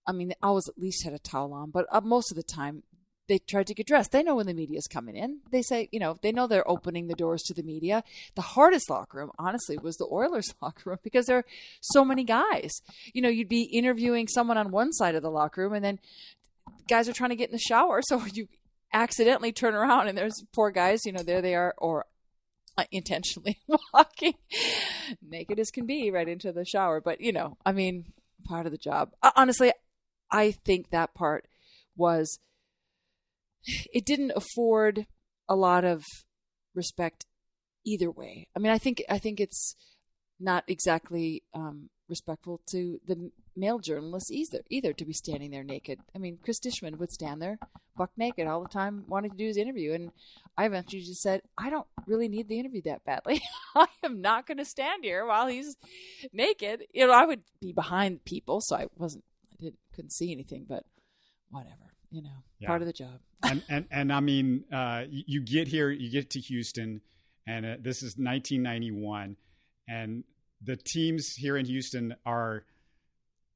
I 0.06 0.12
mean, 0.12 0.28
they 0.28 0.36
always 0.42 0.68
at 0.68 0.78
least 0.78 1.04
had 1.04 1.12
a 1.12 1.18
towel 1.18 1.52
on, 1.52 1.70
but 1.70 1.86
uh, 1.90 2.00
most 2.00 2.30
of 2.30 2.36
the 2.36 2.42
time 2.42 2.82
they 3.28 3.38
tried 3.38 3.66
to 3.68 3.74
get 3.74 3.86
dressed. 3.86 4.12
They 4.12 4.22
know 4.22 4.36
when 4.36 4.46
the 4.46 4.54
media 4.54 4.78
is 4.78 4.86
coming 4.86 5.16
in. 5.16 5.40
They 5.50 5.62
say, 5.62 5.88
you 5.92 6.00
know, 6.00 6.18
they 6.22 6.32
know 6.32 6.46
they're 6.46 6.68
opening 6.68 7.06
the 7.06 7.14
doors 7.14 7.42
to 7.44 7.54
the 7.54 7.62
media. 7.62 8.02
The 8.34 8.42
hardest 8.42 8.90
locker 8.90 9.18
room, 9.18 9.30
honestly, 9.38 9.78
was 9.78 9.96
the 9.96 10.08
Oilers 10.10 10.52
locker 10.62 10.90
room 10.90 10.98
because 11.02 11.26
there 11.26 11.38
are 11.38 11.44
so 11.80 12.04
many 12.04 12.24
guys. 12.24 12.82
You 13.14 13.22
know, 13.22 13.28
you'd 13.28 13.48
be 13.48 13.62
interviewing 13.62 14.28
someone 14.28 14.58
on 14.58 14.70
one 14.70 14.92
side 14.92 15.14
of 15.14 15.22
the 15.22 15.30
locker 15.30 15.62
room 15.62 15.72
and 15.72 15.84
then 15.84 15.98
guys 16.88 17.08
are 17.08 17.12
trying 17.12 17.30
to 17.30 17.36
get 17.36 17.48
in 17.48 17.52
the 17.52 17.58
shower. 17.58 18.00
So 18.12 18.22
you 18.34 18.48
accidentally 18.92 19.52
turn 19.52 19.74
around 19.74 20.08
and 20.08 20.18
there's 20.18 20.44
poor 20.52 20.70
guys, 20.70 21.06
you 21.06 21.12
know, 21.12 21.22
there 21.22 21.40
they 21.40 21.54
are, 21.54 21.74
or 21.78 22.04
intentionally 22.90 23.58
walking 23.94 24.34
naked 25.22 25.58
as 25.58 25.70
can 25.70 25.86
be 25.86 26.10
right 26.10 26.28
into 26.28 26.52
the 26.52 26.64
shower. 26.66 27.00
But, 27.00 27.20
you 27.20 27.32
know, 27.32 27.56
I 27.64 27.72
mean, 27.72 28.12
part 28.44 28.66
of 28.66 28.72
the 28.72 28.78
job. 28.78 29.12
Honestly, 29.36 29.72
I 30.32 30.50
think 30.50 30.90
that 30.90 31.14
part 31.14 31.46
was 31.96 32.40
it 33.64 34.04
didn't 34.04 34.32
afford 34.34 35.06
a 35.48 35.54
lot 35.54 35.84
of 35.84 36.04
respect 36.74 37.26
either 37.84 38.10
way. 38.10 38.48
I 38.56 38.58
mean, 38.58 38.72
I 38.72 38.78
think 38.78 39.02
I 39.08 39.18
think 39.18 39.38
it's 39.38 39.76
not 40.40 40.64
exactly 40.66 41.42
um, 41.54 41.90
respectful 42.08 42.60
to 42.70 42.98
the 43.06 43.30
male 43.54 43.78
journalists 43.78 44.30
either, 44.30 44.62
either 44.70 44.92
to 44.94 45.04
be 45.04 45.12
standing 45.12 45.50
there 45.50 45.62
naked. 45.62 46.00
I 46.14 46.18
mean, 46.18 46.38
Cris 46.42 46.58
Dishman 46.58 46.98
would 46.98 47.12
stand 47.12 47.40
there 47.40 47.58
buck 47.96 48.10
naked 48.16 48.46
all 48.46 48.62
the 48.62 48.68
time, 48.68 49.04
wanting 49.08 49.30
to 49.30 49.36
do 49.36 49.46
his 49.46 49.56
interview, 49.56 49.92
and 49.92 50.10
I 50.56 50.66
eventually 50.66 51.02
just 51.02 51.22
said, 51.22 51.42
I 51.58 51.70
don't 51.70 51.86
really 52.06 52.28
need 52.28 52.48
the 52.48 52.58
interview 52.58 52.82
that 52.82 53.04
badly. 53.04 53.42
I 53.74 53.86
am 54.02 54.20
not 54.20 54.46
going 54.46 54.58
to 54.58 54.64
stand 54.64 55.04
here 55.04 55.26
while 55.26 55.46
he's 55.46 55.76
naked. 56.32 56.84
You 56.92 57.06
know, 57.06 57.12
I 57.12 57.24
would 57.24 57.42
be 57.60 57.72
behind 57.72 58.24
people, 58.24 58.60
so 58.60 58.76
I 58.76 58.86
wasn't, 58.96 59.24
didn't, 59.62 59.78
couldn't 59.94 60.10
see 60.10 60.32
anything, 60.32 60.66
but 60.68 60.84
whatever, 61.50 61.94
you 62.10 62.22
know, 62.22 62.44
yeah. 62.58 62.68
part 62.68 62.82
of 62.82 62.86
the 62.86 62.92
job. 62.92 63.20
and, 63.42 63.62
and, 63.68 63.86
and 63.90 64.12
I 64.12 64.20
mean, 64.20 64.64
uh, 64.72 65.04
you, 65.08 65.24
you, 65.26 65.40
get 65.40 65.68
here, 65.68 65.90
you 65.90 66.10
get 66.10 66.30
to 66.30 66.40
Houston, 66.40 67.00
and 67.46 67.66
uh, 67.66 67.76
this 67.80 67.98
is 67.98 68.16
1991, 68.16 69.36
and 69.88 70.24
the 70.62 70.76
teams 70.76 71.34
here 71.34 71.56
in 71.56 71.66
Houston 71.66 72.14
are 72.24 72.64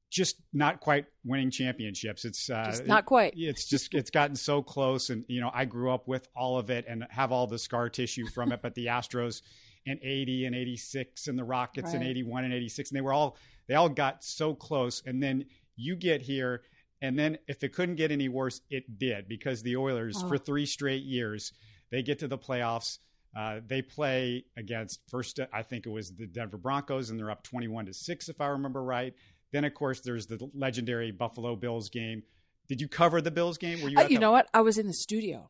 just 0.09 0.37
not 0.53 0.79
quite 0.79 1.05
winning 1.25 1.51
championships. 1.51 2.25
It's 2.25 2.49
uh, 2.49 2.77
not 2.85 3.05
quite. 3.05 3.33
It's 3.35 3.65
just 3.65 3.93
it's 3.93 4.09
gotten 4.09 4.35
so 4.35 4.61
close, 4.61 5.09
and 5.09 5.25
you 5.27 5.41
know 5.41 5.51
I 5.53 5.65
grew 5.65 5.91
up 5.91 6.07
with 6.07 6.27
all 6.35 6.57
of 6.57 6.69
it 6.69 6.85
and 6.87 7.05
have 7.09 7.31
all 7.31 7.47
the 7.47 7.59
scar 7.59 7.89
tissue 7.89 8.25
from 8.33 8.51
it. 8.51 8.61
But 8.61 8.75
the 8.75 8.87
Astros 8.87 9.41
in 9.85 9.99
'80 10.01 10.45
and 10.45 10.55
'86, 10.55 11.27
and 11.27 11.37
the 11.37 11.43
Rockets 11.43 11.93
right. 11.93 12.01
in 12.01 12.07
'81 12.07 12.45
and 12.45 12.53
'86, 12.53 12.91
and 12.91 12.97
they 12.97 13.01
were 13.01 13.13
all 13.13 13.37
they 13.67 13.75
all 13.75 13.89
got 13.89 14.23
so 14.23 14.53
close. 14.53 15.03
And 15.05 15.21
then 15.21 15.45
you 15.77 15.95
get 15.95 16.23
here, 16.23 16.63
and 17.01 17.17
then 17.17 17.37
if 17.47 17.63
it 17.63 17.73
couldn't 17.73 17.95
get 17.95 18.11
any 18.11 18.27
worse, 18.27 18.61
it 18.69 18.97
did 18.97 19.27
because 19.29 19.63
the 19.63 19.77
Oilers 19.77 20.21
oh. 20.21 20.27
for 20.27 20.37
three 20.37 20.65
straight 20.65 21.03
years 21.03 21.53
they 21.89 22.03
get 22.03 22.19
to 22.19 22.27
the 22.27 22.37
playoffs. 22.37 22.99
Uh, 23.35 23.59
they 23.65 23.81
play 23.81 24.45
against 24.57 24.99
first, 25.09 25.39
I 25.53 25.61
think 25.61 25.85
it 25.85 25.89
was 25.89 26.11
the 26.15 26.25
Denver 26.25 26.57
Broncos, 26.57 27.09
and 27.09 27.19
they're 27.19 27.29
up 27.29 27.43
21 27.43 27.85
to 27.85 27.93
six, 27.93 28.29
if 28.29 28.41
I 28.41 28.47
remember 28.47 28.83
right. 28.83 29.13
Then, 29.51 29.63
of 29.63 29.73
course, 29.73 30.01
there's 30.01 30.25
the 30.25 30.49
legendary 30.53 31.11
Buffalo 31.11 31.55
Bills 31.55 31.89
game. 31.89 32.23
Did 32.67 32.81
you 32.81 32.87
cover 32.87 33.21
the 33.21 33.31
Bills 33.31 33.57
game? 33.57 33.81
Were 33.81 33.89
you? 33.89 33.97
Uh, 33.97 34.03
you 34.03 34.17
the- 34.17 34.19
know 34.19 34.31
what? 34.31 34.49
I 34.53 34.61
was 34.61 34.77
in 34.77 34.87
the 34.87 34.93
studio, 34.93 35.49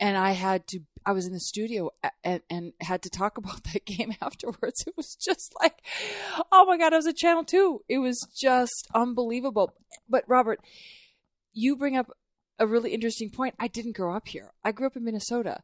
and 0.00 0.16
I 0.16 0.32
had 0.32 0.66
to. 0.68 0.80
I 1.04 1.12
was 1.12 1.26
in 1.26 1.32
the 1.32 1.40
studio 1.40 1.90
and, 2.22 2.42
and 2.48 2.72
had 2.80 3.02
to 3.02 3.10
talk 3.10 3.36
about 3.38 3.64
that 3.72 3.84
game 3.84 4.14
afterwards. 4.20 4.84
It 4.86 4.94
was 4.96 5.16
just 5.16 5.52
like, 5.60 5.82
oh 6.50 6.64
my 6.66 6.78
god! 6.78 6.92
I 6.92 6.96
was 6.96 7.06
at 7.06 7.16
Channel 7.16 7.44
Two. 7.44 7.82
It 7.88 7.98
was 7.98 8.18
just 8.36 8.88
unbelievable. 8.94 9.74
But 10.08 10.24
Robert, 10.26 10.60
you 11.52 11.76
bring 11.76 11.96
up 11.96 12.10
a 12.58 12.66
really 12.66 12.92
interesting 12.92 13.30
point. 13.30 13.54
I 13.58 13.68
didn't 13.68 13.96
grow 13.96 14.14
up 14.14 14.28
here. 14.28 14.52
I 14.62 14.72
grew 14.72 14.86
up 14.86 14.96
in 14.96 15.04
Minnesota, 15.04 15.62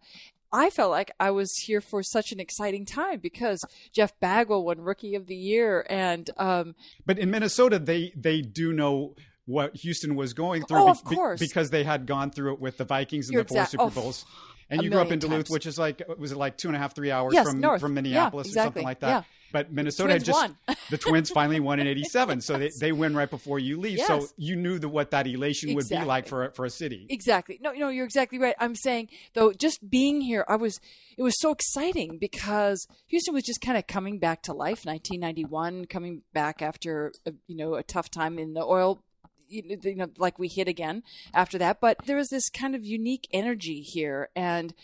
I 0.53 0.71
felt 0.71 0.91
like 0.91 1.11
I 1.21 1.31
was 1.31 1.53
here 1.67 1.81
for 1.81 2.03
such 2.03 2.33
an 2.33 2.41
exciting 2.41 2.87
time 2.87 3.21
because 3.21 3.63
Jeff 3.93 4.19
Bagwell 4.19 4.65
won 4.65 4.81
Rookie 4.81 5.15
of 5.15 5.27
the 5.27 5.37
Year, 5.37 5.87
and 5.91 6.31
um, 6.39 6.75
but 7.05 7.19
in 7.19 7.31
Minnesota 7.31 7.79
they 7.79 8.13
they 8.17 8.41
do 8.41 8.73
know 8.73 9.15
what 9.49 9.75
Houston 9.77 10.15
was 10.15 10.35
going 10.35 10.63
through 10.67 10.83
oh, 10.83 10.91
of 10.91 11.03
course. 11.03 11.41
because 11.41 11.71
they 11.71 11.83
had 11.83 12.05
gone 12.05 12.31
through 12.31 12.53
it 12.53 12.61
with 12.61 12.77
the 12.77 12.85
Vikings 12.85 13.31
in 13.31 13.37
the 13.37 13.45
four 13.45 13.65
Super 13.65 13.85
oh, 13.85 13.91
Bowls. 13.91 14.27
Oh, 14.29 14.55
and 14.71 14.83
you 14.83 14.91
grew 14.91 15.01
up 15.01 15.11
in 15.11 15.19
Duluth, 15.19 15.47
times. 15.47 15.51
which 15.51 15.65
is 15.65 15.79
like 15.79 16.03
was 16.19 16.33
it 16.33 16.37
like 16.37 16.59
two 16.59 16.69
and 16.69 16.77
a 16.77 16.79
half, 16.79 16.95
three 16.95 17.11
hours 17.11 17.33
yes, 17.33 17.49
from 17.49 17.61
north. 17.61 17.81
from 17.81 17.95
Minneapolis 17.95 18.49
yeah, 18.49 18.51
exactly. 18.51 18.61
or 18.61 18.65
something 18.65 18.85
like 18.85 19.01
that. 19.01 19.09
Yeah. 19.09 19.23
But 19.51 19.73
Minnesota 19.73 20.13
had 20.13 20.25
just 20.25 20.53
the 20.91 20.99
Twins 20.99 21.31
finally 21.31 21.59
won 21.59 21.81
in 21.81 21.87
'87, 21.87 22.43
so 22.43 22.59
they, 22.59 22.71
they 22.79 22.93
win 22.93 23.17
right 23.17 23.31
before 23.31 23.59
you 23.59 23.81
leave. 23.81 23.97
Yes. 23.97 24.07
So 24.07 24.27
you 24.37 24.57
knew 24.57 24.79
the, 24.79 24.91
what 24.91 25.11
that 25.13 25.27
elation 25.27 25.71
exactly. 25.71 25.97
would 25.97 26.03
be 26.03 26.07
like 26.07 26.27
for 26.27 26.45
a, 26.45 26.53
for 26.53 26.67
a 26.67 26.71
city. 26.71 27.07
Exactly. 27.09 27.59
No, 27.63 27.73
no, 27.73 27.89
you're 27.89 28.05
exactly 28.05 28.39
right. 28.39 28.55
I'm 28.59 28.75
saying 28.75 29.09
though, 29.33 29.55
just 29.55 29.89
being 29.89 30.21
here, 30.21 30.45
I 30.47 30.57
was 30.57 30.79
it 31.17 31.23
was 31.23 31.41
so 31.41 31.51
exciting 31.51 32.19
because 32.19 32.87
Houston 33.07 33.33
was 33.33 33.45
just 33.45 33.63
kind 33.63 33.79
of 33.79 33.87
coming 33.87 34.19
back 34.19 34.43
to 34.43 34.53
life. 34.53 34.85
1991, 34.85 35.87
coming 35.87 36.23
back 36.35 36.61
after 36.61 37.13
a, 37.25 37.33
you 37.47 37.57
know 37.57 37.75
a 37.75 37.83
tough 37.83 38.11
time 38.11 38.39
in 38.39 38.53
the 38.53 38.63
oil 38.63 39.03
you 39.49 39.97
know, 39.97 40.09
like 40.19 40.39
we 40.39 40.49
hit 40.49 40.69
again 40.69 41.03
after 41.35 41.59
that. 41.59 41.81
But 41.81 42.07
there 42.07 42.17
was 42.17 42.29
this 42.29 42.49
kind 42.51 42.75
of 42.75 42.85
unique 42.85 43.29
energy 43.33 43.81
here, 43.81 44.29
and 44.37 44.75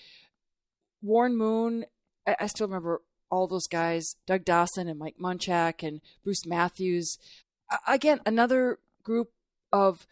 Warren 1.03 1.37
Moon. 1.37 1.87
I, 2.27 2.47
still 2.47 2.67
remember 2.67 3.03
all 3.31 3.47
those 3.47 3.67
guys, 3.67 4.17
Doug 4.27 4.45
Dawson 4.45 4.89
and 4.89 4.99
Mike 4.99 5.17
Munchak 5.21 5.87
and 5.87 6.01
Bruce 6.23 6.47
Matthews. 6.47 7.19
Again, 7.87 8.21
another 8.25 8.79
group 9.03 9.31
of 9.73 10.07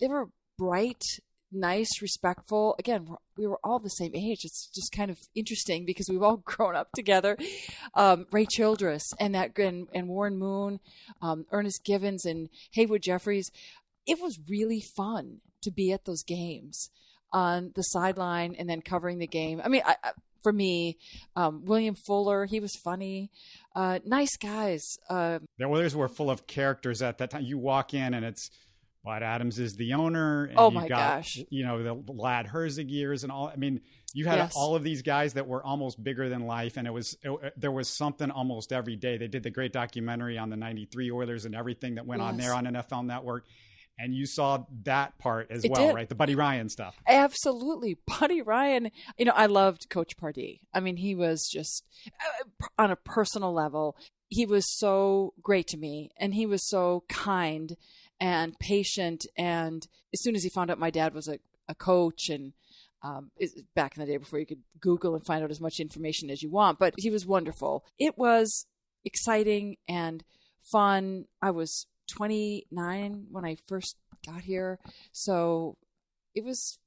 they 0.00 0.06
were 0.06 0.28
bright, 0.56 1.02
nice, 1.50 2.02
respectful. 2.02 2.74
Again, 2.78 3.08
we 3.36 3.46
were 3.46 3.60
all 3.64 3.78
the 3.78 3.90
same 3.90 4.14
age. 4.14 4.44
It's 4.44 4.68
just 4.74 4.92
kind 4.92 5.10
of 5.10 5.18
interesting 5.34 5.84
because 5.84 6.08
we've 6.08 6.22
all 6.22 6.36
grown 6.44 6.76
up 6.76 6.88
together. 6.94 7.36
Um, 7.94 8.26
Ray 8.30 8.46
Childress 8.46 9.04
and 9.18 9.34
that 9.34 9.58
and, 9.58 9.88
and 9.94 10.08
Warren 10.08 10.38
Moon, 10.38 10.80
um, 11.22 11.46
Ernest 11.50 11.84
Givens 11.84 12.24
and 12.24 12.48
Haywood 12.72 13.02
Jeffires. 13.02 13.50
It 14.08 14.20
was 14.20 14.40
really 14.48 14.80
fun 14.80 15.40
to 15.62 15.70
be 15.70 15.92
at 15.92 16.04
those 16.04 16.22
games 16.22 16.90
on 17.32 17.72
the 17.74 17.82
sideline 17.82 18.54
and 18.58 18.68
then 18.68 18.80
covering 18.80 19.18
the 19.18 19.26
game. 19.26 19.60
I 19.62 19.68
mean, 19.68 19.82
I, 19.84 19.96
for 20.42 20.52
me. 20.52 20.98
Um, 21.36 21.64
William 21.64 21.94
Fuller, 21.94 22.46
he 22.46 22.60
was 22.60 22.74
funny. 22.76 23.30
Uh, 23.74 23.98
nice 24.04 24.36
guys. 24.36 24.98
Uh, 25.08 25.40
the 25.58 25.66
Oilers 25.66 25.94
were 25.94 26.08
full 26.08 26.30
of 26.30 26.46
characters 26.46 27.02
at 27.02 27.18
that 27.18 27.30
time. 27.30 27.42
You 27.42 27.58
walk 27.58 27.94
in 27.94 28.14
and 28.14 28.24
it's 28.24 28.50
Bud 29.04 29.22
Adams 29.22 29.58
is 29.58 29.76
the 29.76 29.94
owner. 29.94 30.44
And 30.44 30.58
oh 30.58 30.70
you 30.70 30.74
my 30.74 30.88
got, 30.88 31.18
gosh! 31.18 31.38
You 31.50 31.64
know 31.64 31.82
the 31.82 32.12
Ladd 32.12 32.46
Herzeg 32.46 32.90
years 32.90 33.22
and 33.22 33.32
all. 33.32 33.48
I 33.48 33.56
mean, 33.56 33.80
you 34.12 34.26
had 34.26 34.36
yes. 34.36 34.52
all 34.56 34.74
of 34.74 34.82
these 34.82 35.02
guys 35.02 35.34
that 35.34 35.46
were 35.46 35.64
almost 35.64 36.02
bigger 36.02 36.28
than 36.28 36.46
life, 36.46 36.76
and 36.76 36.86
it 36.86 36.90
was 36.90 37.16
it, 37.22 37.54
there 37.56 37.70
was 37.70 37.88
something 37.88 38.30
almost 38.30 38.72
every 38.72 38.96
day. 38.96 39.16
They 39.16 39.28
did 39.28 39.44
the 39.44 39.50
great 39.50 39.72
documentary 39.72 40.36
on 40.36 40.50
the 40.50 40.56
'93 40.56 41.10
Oilers 41.10 41.44
and 41.44 41.54
everything 41.54 41.94
that 41.94 42.06
went 42.06 42.22
yes. 42.22 42.28
on 42.28 42.36
there 42.36 42.54
on 42.54 42.64
NFL 42.64 43.06
Network 43.06 43.46
and 43.98 44.14
you 44.14 44.26
saw 44.26 44.64
that 44.84 45.18
part 45.18 45.50
as 45.50 45.64
it 45.64 45.70
well, 45.70 45.88
did. 45.88 45.94
right? 45.94 46.08
The 46.08 46.14
Buddy 46.14 46.34
Ryan 46.34 46.68
stuff. 46.68 46.96
Absolutely, 47.06 47.98
Buddy 48.20 48.42
Ryan. 48.42 48.90
You 49.16 49.26
know, 49.26 49.32
I 49.34 49.46
loved 49.46 49.90
Coach 49.90 50.16
Pardee. 50.16 50.60
I 50.72 50.80
mean, 50.80 50.96
he 50.96 51.14
was 51.14 51.48
just 51.50 51.84
uh, 52.06 52.66
on 52.78 52.90
a 52.90 52.96
personal 52.96 53.52
level. 53.52 53.96
He 54.28 54.46
was 54.46 54.64
so 54.78 55.34
great 55.42 55.66
to 55.68 55.76
me, 55.76 56.10
and 56.18 56.34
he 56.34 56.46
was 56.46 56.68
so 56.68 57.04
kind 57.08 57.76
and 58.20 58.58
patient. 58.58 59.26
And 59.36 59.86
as 60.12 60.22
soon 60.22 60.34
as 60.36 60.42
he 60.42 60.50
found 60.50 60.70
out 60.70 60.78
my 60.78 60.90
dad 60.90 61.14
was 61.14 61.28
a, 61.28 61.38
a 61.68 61.74
coach 61.74 62.28
and 62.28 62.52
um, 63.02 63.30
back 63.74 63.96
in 63.96 64.00
the 64.00 64.10
day 64.10 64.16
before 64.16 64.38
you 64.38 64.46
could 64.46 64.62
Google 64.80 65.14
and 65.14 65.24
find 65.24 65.42
out 65.44 65.50
as 65.50 65.60
much 65.60 65.80
information 65.80 66.30
as 66.30 66.42
you 66.42 66.50
want, 66.50 66.78
but 66.78 66.94
he 66.98 67.10
was 67.10 67.26
wonderful. 67.26 67.84
It 67.98 68.18
was 68.18 68.66
exciting 69.04 69.76
and 69.88 70.24
fun. 70.62 71.26
I 71.40 71.50
was 71.50 71.86
29 72.08 73.26
when 73.30 73.44
I 73.44 73.56
first 73.66 73.96
got 74.24 74.42
here. 74.42 74.78
So 75.12 75.76
it 76.34 76.44
was 76.44 76.78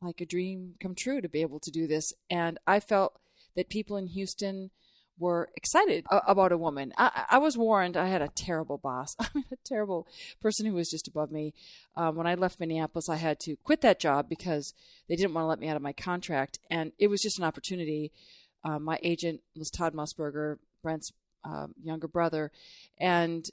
like 0.00 0.20
a 0.20 0.26
dream 0.26 0.74
come 0.80 0.94
true 0.94 1.20
to 1.20 1.28
be 1.28 1.40
able 1.40 1.60
to 1.60 1.70
do 1.70 1.86
this. 1.86 2.12
And 2.28 2.58
I 2.66 2.80
felt 2.80 3.18
that 3.56 3.68
people 3.68 3.96
in 3.96 4.08
Houston 4.08 4.70
were 5.18 5.48
excited 5.56 6.04
about 6.10 6.52
a 6.52 6.58
woman. 6.58 6.92
I, 6.98 7.24
I 7.30 7.38
was 7.38 7.56
warned. 7.56 7.96
I 7.96 8.08
had 8.08 8.22
a 8.22 8.28
terrible 8.28 8.78
boss. 8.78 9.14
I 9.20 9.28
mean, 9.34 9.44
a 9.52 9.56
terrible 9.64 10.08
person 10.40 10.66
who 10.66 10.74
was 10.74 10.90
just 10.90 11.06
above 11.06 11.30
me. 11.30 11.54
Um, 11.96 12.16
when 12.16 12.26
I 12.26 12.34
left 12.34 12.58
Minneapolis, 12.58 13.08
I 13.08 13.16
had 13.16 13.38
to 13.40 13.56
quit 13.62 13.80
that 13.82 14.00
job 14.00 14.28
because 14.28 14.74
they 15.08 15.16
didn't 15.16 15.34
want 15.34 15.44
to 15.44 15.48
let 15.48 15.60
me 15.60 15.68
out 15.68 15.76
of 15.76 15.82
my 15.82 15.92
contract, 15.92 16.58
and 16.68 16.92
it 16.98 17.08
was 17.08 17.22
just 17.22 17.38
an 17.38 17.44
opportunity. 17.44 18.10
Uh, 18.64 18.78
my 18.78 18.98
agent 19.02 19.40
was 19.56 19.70
Todd 19.70 19.94
Musburger, 19.94 20.58
Brent's 20.82 21.12
um, 21.44 21.74
younger 21.82 22.08
brother, 22.08 22.50
and 22.98 23.48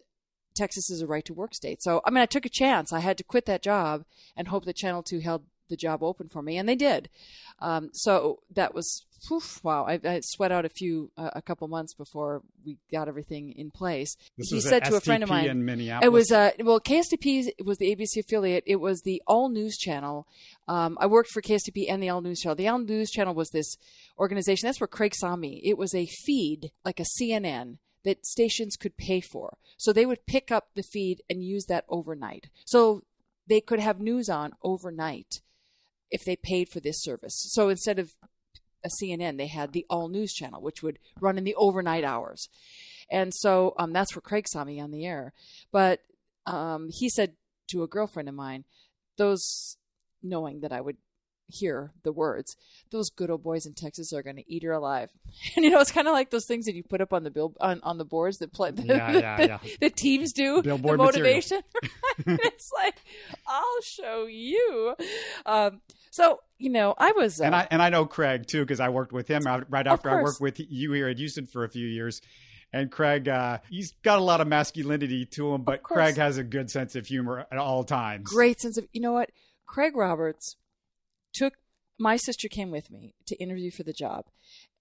Texas 0.55 0.89
is 0.89 1.01
a 1.01 1.07
right 1.07 1.25
to 1.25 1.33
work 1.33 1.53
state. 1.53 1.81
So, 1.81 2.01
I 2.05 2.09
mean, 2.09 2.21
I 2.21 2.25
took 2.25 2.45
a 2.45 2.49
chance. 2.49 2.93
I 2.93 2.99
had 2.99 3.17
to 3.17 3.23
quit 3.23 3.45
that 3.45 3.63
job 3.63 4.03
and 4.35 4.47
hope 4.47 4.65
that 4.65 4.75
Channel 4.75 5.03
2 5.03 5.19
held 5.19 5.43
the 5.71 5.77
job 5.77 6.03
open 6.03 6.29
for 6.29 6.43
me, 6.43 6.57
and 6.57 6.69
they 6.69 6.75
did. 6.75 7.09
Um, 7.59 7.89
so 7.93 8.39
that 8.53 8.75
was, 8.75 9.05
wow, 9.63 9.85
I, 9.85 9.99
I, 10.03 10.19
sweat 10.21 10.51
out 10.51 10.65
a 10.65 10.69
few, 10.69 11.11
uh, 11.17 11.31
a 11.33 11.41
couple 11.41 11.67
months 11.67 11.93
before 11.95 12.43
we 12.63 12.77
got 12.91 13.07
everything 13.07 13.53
in 13.57 13.71
place. 13.71 14.15
This 14.37 14.49
he 14.49 14.61
said 14.61 14.83
to 14.85 14.91
STP 14.91 14.97
a 14.97 15.01
friend 15.01 15.23
of 15.23 15.29
mine, 15.29 15.45
in 15.45 15.65
Minneapolis. 15.65 16.05
it 16.05 16.11
was, 16.11 16.31
uh, 16.31 16.51
well, 16.59 16.79
KSTP 16.79 17.63
was 17.63 17.79
the 17.79 17.95
ABC 17.95 18.19
affiliate. 18.19 18.63
It 18.67 18.77
was 18.77 19.01
the 19.01 19.23
All 19.25 19.49
News 19.49 19.77
Channel. 19.77 20.27
Um, 20.67 20.97
I 20.99 21.07
worked 21.07 21.29
for 21.29 21.41
KSTP 21.41 21.85
and 21.89 22.03
the 22.03 22.09
All 22.09 22.21
News 22.21 22.41
Channel. 22.41 22.55
The 22.55 22.67
All 22.67 22.79
News 22.79 23.09
Channel 23.09 23.33
was 23.33 23.49
this 23.49 23.77
organization. 24.19 24.67
That's 24.67 24.79
where 24.79 24.87
Craig 24.87 25.15
saw 25.15 25.35
me. 25.35 25.61
It 25.63 25.77
was 25.77 25.95
a 25.95 26.05
feed, 26.05 26.71
like 26.85 26.99
a 26.99 27.05
CNN 27.05 27.77
that 28.03 28.25
stations 28.25 28.75
could 28.75 28.97
pay 28.97 29.21
for. 29.21 29.57
So 29.77 29.93
they 29.93 30.05
would 30.05 30.25
pick 30.25 30.51
up 30.51 30.69
the 30.75 30.83
feed 30.83 31.21
and 31.29 31.43
use 31.43 31.65
that 31.65 31.85
overnight. 31.89 32.49
So 32.65 33.03
they 33.47 33.61
could 33.61 33.79
have 33.79 33.99
news 33.99 34.29
on 34.29 34.53
overnight 34.63 35.41
if 36.09 36.23
they 36.23 36.35
paid 36.35 36.69
for 36.69 36.79
this 36.79 37.01
service. 37.01 37.35
So 37.51 37.69
instead 37.69 37.99
of 37.99 38.13
a 38.83 38.89
CNN, 39.01 39.37
they 39.37 39.47
had 39.47 39.73
the 39.73 39.85
All 39.89 40.09
News 40.09 40.33
channel, 40.33 40.61
which 40.61 40.81
would 40.81 40.99
run 41.19 41.37
in 41.37 41.43
the 41.43 41.55
overnight 41.55 42.03
hours. 42.03 42.49
And 43.09 43.33
so 43.33 43.75
um, 43.77 43.93
that's 43.93 44.15
where 44.15 44.21
Craig 44.21 44.47
saw 44.47 44.63
me 44.63 44.79
on 44.79 44.91
the 44.91 45.05
air. 45.05 45.33
But 45.71 45.99
um, 46.45 46.89
he 46.91 47.09
said 47.09 47.33
to 47.69 47.83
a 47.83 47.87
girlfriend 47.87 48.29
of 48.29 48.35
mine, 48.35 48.65
those 49.17 49.77
knowing 50.23 50.61
that 50.61 50.71
I 50.71 50.81
would 50.81 50.97
hear 51.51 51.91
the 52.03 52.11
words, 52.11 52.55
those 52.89 53.09
good 53.09 53.29
old 53.29 53.43
boys 53.43 53.65
in 53.65 53.73
Texas 53.73 54.11
are 54.13 54.23
going 54.23 54.37
to 54.37 54.51
eat 54.51 54.63
her 54.63 54.71
alive. 54.71 55.11
And 55.55 55.65
you 55.65 55.71
know, 55.71 55.79
it's 55.79 55.91
kind 55.91 56.07
of 56.07 56.13
like 56.13 56.29
those 56.29 56.45
things 56.45 56.65
that 56.65 56.75
you 56.75 56.83
put 56.83 57.01
up 57.01 57.13
on 57.13 57.23
the 57.23 57.31
bill 57.31 57.53
on, 57.59 57.79
on 57.83 57.97
the 57.97 58.05
boards 58.05 58.37
that 58.39 58.53
play 58.53 58.71
the, 58.71 58.83
Yeah, 58.85 59.11
yeah, 59.11 59.41
yeah. 59.41 59.57
the 59.79 59.89
teams 59.89 60.33
do 60.33 60.61
Billboard 60.61 60.99
the 60.99 61.03
motivation. 61.03 61.61
it's 62.25 62.71
like 62.71 63.01
I'll 63.47 63.81
show 63.83 64.25
you. 64.25 64.95
Um, 65.45 65.81
so 66.09 66.39
you 66.57 66.69
know, 66.69 66.93
I 66.97 67.11
was 67.11 67.41
uh, 67.41 67.45
And 67.45 67.55
I 67.55 67.67
and 67.71 67.81
I 67.81 67.89
know 67.89 68.05
Craig 68.05 68.47
too 68.47 68.61
because 68.61 68.79
I 68.79 68.89
worked 68.89 69.13
with 69.13 69.27
him 69.27 69.43
right 69.69 69.87
after 69.87 70.09
I 70.09 70.21
worked 70.21 70.41
with 70.41 70.59
you 70.59 70.91
here 70.91 71.07
at 71.07 71.17
Houston 71.17 71.47
for 71.47 71.63
a 71.63 71.69
few 71.69 71.87
years. 71.87 72.21
And 72.73 72.89
Craig, 72.89 73.27
uh, 73.27 73.57
he's 73.69 73.91
got 74.01 74.19
a 74.19 74.23
lot 74.23 74.39
of 74.39 74.47
masculinity 74.47 75.25
to 75.25 75.53
him, 75.53 75.63
but. 75.63 75.83
Craig 75.83 76.15
has 76.15 76.37
a 76.37 76.43
good 76.43 76.71
sense 76.71 76.95
of 76.95 77.05
humor 77.05 77.45
at 77.51 77.57
all 77.57 77.83
times. 77.83 78.23
great 78.23 78.61
sense 78.61 78.77
of 78.77 78.87
you 78.93 79.01
know 79.01 79.11
what 79.13 79.29
craig 79.65 79.95
roberts 79.95 80.55
took 81.33 81.53
my 81.99 82.17
sister 82.17 82.47
came 82.47 82.71
with 82.71 82.89
me 82.89 83.13
to 83.27 83.35
interview 83.35 83.71
for 83.71 83.83
the 83.83 83.93
job 83.93 84.25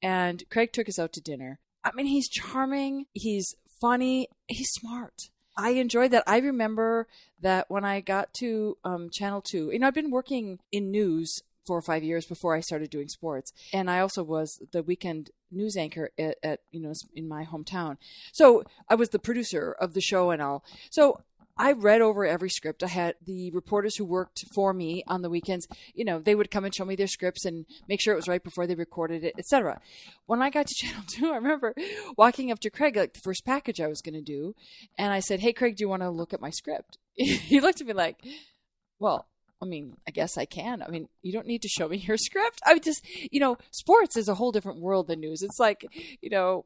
and 0.03 0.45
craig 0.51 0.73
took 0.73 0.89
us 0.89 0.99
out 0.99 1.13
to 1.13 1.21
dinner 1.21 1.59
i 1.85 1.91
mean 1.95 2.07
he's 2.07 2.29
charming 2.29 3.07
he's 3.13 3.55
funny 3.81 4.29
he's 4.49 4.71
smart 4.71 5.31
i 5.57 5.71
enjoyed 5.71 6.11
that 6.11 6.25
i 6.27 6.39
remember 6.39 7.07
that 7.41 7.71
when 7.71 7.85
i 7.85 8.01
got 8.01 8.33
to 8.35 8.77
um, 8.85 9.09
channel 9.13 9.41
2 9.41 9.71
you 9.73 9.79
know 9.79 9.87
i've 9.87 9.95
been 9.95 10.11
working 10.11 10.59
in 10.73 10.91
news 10.91 11.43
four 11.67 11.79
or 11.79 11.83
five 11.83 12.03
years 12.03 12.27
before 12.27 12.57
I 12.57 12.61
started 12.61 12.91
doing 12.91 13.09
sports, 13.09 13.53
and 13.73 13.91
I 13.91 14.01
also 14.01 14.25
was 14.25 14.61
the 14.73 14.83
weekend 14.83 15.31
news 15.53 15.77
anchor 15.77 16.11
at, 16.19 16.37
at 16.43 16.61
you 16.73 16.81
know 16.81 16.93
in 17.15 17.29
my 17.29 17.45
hometown. 17.45 17.97
So 18.33 18.65
I 18.89 18.97
was 18.97 19.11
the 19.11 19.19
producer 19.19 19.77
of 19.79 19.95
the 19.95 20.01
show 20.01 20.31
and 20.31 20.43
all. 20.43 20.65
So 20.91 21.21
I 21.61 21.73
read 21.73 22.01
over 22.01 22.25
every 22.25 22.49
script. 22.49 22.83
I 22.83 22.89
had 22.89 23.17
the 23.23 23.51
reporters 23.51 23.97
who 23.97 24.05
worked 24.07 24.47
for 24.55 24.73
me 24.73 25.05
on 25.07 25.21
the 25.21 25.29
weekends, 25.29 25.69
you 25.93 26.07
know, 26.07 26.19
they 26.19 26.35
would 26.35 26.51
come 26.51 26.65
and 26.65 26.75
show 26.75 26.87
me 26.87 26.97
their 26.97 27.07
scripts 27.07 27.45
and 27.45 27.67
make 27.87 28.01
sure 28.01 28.15
it 28.15 28.17
was 28.17 28.29
right 28.29 28.43
before 28.43 28.67
they 28.67 28.75
recorded 28.75 29.25
it, 29.25 29.35
etc. 29.37 29.79
When 30.25 30.41
I 30.41 30.49
got 30.49 30.67
to 30.69 30.75
Channel 30.79 31.03
2, 31.07 31.31
I 31.31 31.35
remember 31.35 31.75
walking 32.17 32.51
up 32.51 32.61
to 32.61 32.71
Craig, 32.71 32.97
like 32.97 33.13
the 33.13 33.21
first 33.21 33.45
package 33.45 33.79
I 33.79 33.89
was 33.89 34.01
going 34.01 34.15
to 34.15 34.23
do, 34.23 34.55
and 34.97 35.13
I 35.13 35.21
said, 35.21 35.41
Hey, 35.41 35.53
Craig, 35.53 35.77
do 35.77 35.85
you 35.85 35.89
want 35.91 36.01
to 36.01 36.09
look 36.09 36.33
at 36.33 36.41
my 36.41 36.49
script? 36.49 36.97
he 37.13 37.61
looked 37.61 37.83
at 37.83 37.87
me 37.87 37.93
like, 37.93 38.25
Well, 38.99 39.27
I 39.61 39.67
mean, 39.67 39.99
I 40.09 40.13
guess 40.13 40.39
I 40.39 40.47
can. 40.47 40.83
I 40.83 40.89
mean, 40.89 41.11
you 41.21 41.31
don't 41.31 41.47
need 41.47 41.61
to 41.61 41.69
show 41.69 41.89
me 41.89 41.99
your 41.99 42.17
script. 42.17 42.61
I 42.65 42.79
just, 42.79 43.07
you 43.31 43.39
know, 43.39 43.59
sports 43.71 44.17
is 44.17 44.29
a 44.29 44.35
whole 44.37 44.51
different 44.51 44.81
world 44.81 45.09
than 45.09 45.21
news. 45.21 45.43
It's 45.43 45.61
like, 45.61 45.85
you 46.23 46.31
know, 46.31 46.65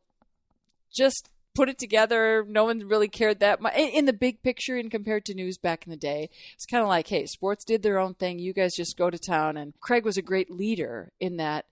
just 0.95 1.31
put 1.55 1.69
it 1.69 1.79
together. 1.79 2.45
No 2.49 2.65
one 2.65 2.89
really 2.89 3.09
cared 3.09 3.41
that 3.41 3.61
much 3.61 3.75
in 3.77 4.07
the 4.07 4.13
big 4.13 4.43
picture 4.43 4.77
and 4.77 4.91
compared 4.91 5.25
to 5.27 5.35
news 5.35 5.59
back 5.59 5.87
in 5.87 5.91
the 5.91 5.97
day. 5.97 6.31
It's 6.55 6.67
kind 6.67 6.83
of 6.83 6.89
like, 6.89 7.09
hey, 7.09 7.27
sports 7.27 7.65
did 7.65 7.83
their 7.83 7.99
own 7.99 8.15
thing. 8.15 8.39
You 8.39 8.53
guys 8.53 8.75
just 8.75 8.97
go 8.97 9.11
to 9.11 9.19
town. 9.19 9.57
And 9.57 9.79
Craig 9.81 10.05
was 10.05 10.17
a 10.17 10.23
great 10.23 10.51
leader 10.51 11.13
in 11.21 11.37
that 11.37 11.67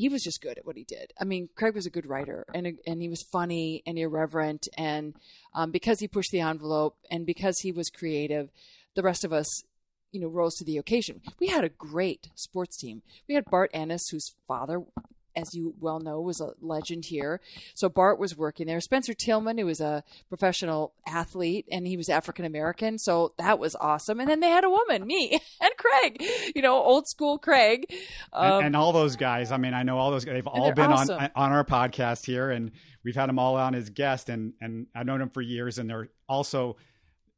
he 0.00 0.08
was 0.08 0.22
just 0.22 0.40
good 0.40 0.56
at 0.56 0.64
what 0.64 0.76
he 0.76 0.84
did. 0.84 1.12
I 1.20 1.24
mean, 1.24 1.50
Craig 1.54 1.74
was 1.74 1.86
a 1.86 1.90
good 1.90 2.06
writer, 2.06 2.46
and 2.54 2.78
and 2.86 3.02
he 3.02 3.08
was 3.08 3.22
funny 3.22 3.82
and 3.86 3.98
irreverent, 3.98 4.66
and 4.76 5.14
um, 5.54 5.70
because 5.70 6.00
he 6.00 6.08
pushed 6.08 6.30
the 6.32 6.40
envelope 6.40 6.96
and 7.10 7.26
because 7.26 7.58
he 7.58 7.70
was 7.70 7.90
creative, 7.90 8.48
the 8.94 9.02
rest 9.02 9.24
of 9.24 9.32
us, 9.32 9.62
you 10.10 10.20
know, 10.20 10.28
rose 10.28 10.54
to 10.56 10.64
the 10.64 10.78
occasion. 10.78 11.20
We 11.38 11.48
had 11.48 11.64
a 11.64 11.68
great 11.68 12.30
sports 12.34 12.78
team. 12.78 13.02
We 13.28 13.34
had 13.34 13.44
Bart 13.44 13.70
Ennis, 13.74 14.08
whose 14.10 14.34
father, 14.48 14.82
as 15.36 15.54
you 15.54 15.74
well 15.80 16.00
know, 16.00 16.20
was 16.20 16.40
a 16.40 16.52
legend 16.60 17.06
here. 17.06 17.40
So 17.74 17.88
Bart 17.88 18.18
was 18.18 18.36
working 18.36 18.66
there. 18.66 18.80
Spencer 18.80 19.14
Tillman, 19.14 19.58
who 19.58 19.66
was 19.66 19.80
a 19.80 20.04
professional 20.28 20.92
athlete, 21.06 21.66
and 21.70 21.86
he 21.86 21.96
was 21.96 22.08
African 22.08 22.44
American, 22.44 22.98
so 22.98 23.32
that 23.38 23.58
was 23.58 23.76
awesome. 23.76 24.20
And 24.20 24.28
then 24.28 24.40
they 24.40 24.50
had 24.50 24.64
a 24.64 24.70
woman, 24.70 25.06
me, 25.06 25.40
and 25.60 25.70
Craig, 25.76 26.22
you 26.54 26.62
know, 26.62 26.76
old 26.76 27.08
school 27.08 27.38
Craig. 27.38 27.86
and, 28.32 28.52
Um, 28.52 28.64
and 28.64 28.76
all 28.76 28.92
those 28.92 29.16
guys. 29.16 29.52
I 29.52 29.56
mean, 29.56 29.74
I 29.74 29.82
know 29.82 29.98
all 29.98 30.10
those. 30.10 30.24
They've 30.24 30.46
all 30.46 30.72
been 30.72 30.92
awesome. 30.92 31.18
on 31.18 31.30
on 31.34 31.52
our 31.52 31.64
podcast 31.64 32.24
here, 32.26 32.50
and 32.50 32.72
we've 33.04 33.14
had 33.16 33.28
them 33.28 33.38
all 33.38 33.56
on 33.56 33.74
as 33.74 33.90
guests, 33.90 34.28
and 34.28 34.54
and 34.60 34.86
I've 34.94 35.06
known 35.06 35.20
them 35.20 35.30
for 35.30 35.40
years, 35.42 35.78
and 35.78 35.88
they're 35.88 36.08
also. 36.28 36.76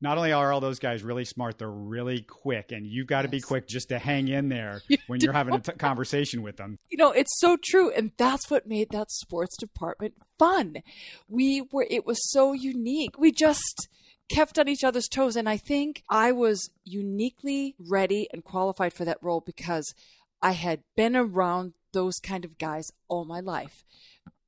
Not 0.02 0.18
only 0.18 0.32
are 0.32 0.52
all 0.52 0.60
those 0.60 0.78
guys 0.80 1.02
really 1.02 1.24
smart, 1.24 1.58
they're 1.58 1.70
really 1.70 2.22
quick, 2.22 2.72
and 2.72 2.86
you've 2.86 3.06
got 3.06 3.22
to 3.22 3.28
be 3.28 3.40
quick 3.40 3.68
just 3.68 3.88
to 3.90 3.98
hang 3.98 4.28
in 4.28 4.48
there 4.48 4.82
You 4.88 4.98
when 5.06 5.20
you're 5.20 5.32
having 5.32 5.54
a 5.54 5.60
t- 5.60 5.72
conversation 5.72 6.42
with 6.42 6.56
them. 6.56 6.78
you 6.90 6.98
know, 6.98 7.12
it's 7.12 7.38
so 7.38 7.56
true. 7.56 7.90
And 7.90 8.10
that's 8.18 8.50
what 8.50 8.66
made 8.66 8.90
that 8.90 9.10
sports 9.10 9.56
department 9.56 10.14
fun. 10.38 10.82
We 11.28 11.62
were, 11.72 11.86
it 11.88 12.04
was 12.04 12.18
so 12.30 12.52
unique. 12.52 13.16
We 13.16 13.30
just 13.30 13.88
kept 14.28 14.58
on 14.58 14.68
each 14.68 14.82
other's 14.84 15.08
toes. 15.08 15.36
And 15.36 15.48
I 15.48 15.56
think 15.56 16.02
I 16.10 16.32
was 16.32 16.70
uniquely 16.84 17.76
ready 17.78 18.28
and 18.32 18.42
qualified 18.42 18.92
for 18.92 19.04
that 19.04 19.18
role 19.22 19.40
because 19.40 19.94
I 20.40 20.52
had 20.52 20.80
been 20.96 21.14
around 21.14 21.74
those 21.92 22.18
kind 22.18 22.44
of 22.44 22.58
guys 22.58 22.90
all 23.08 23.24
my 23.24 23.40
life, 23.40 23.84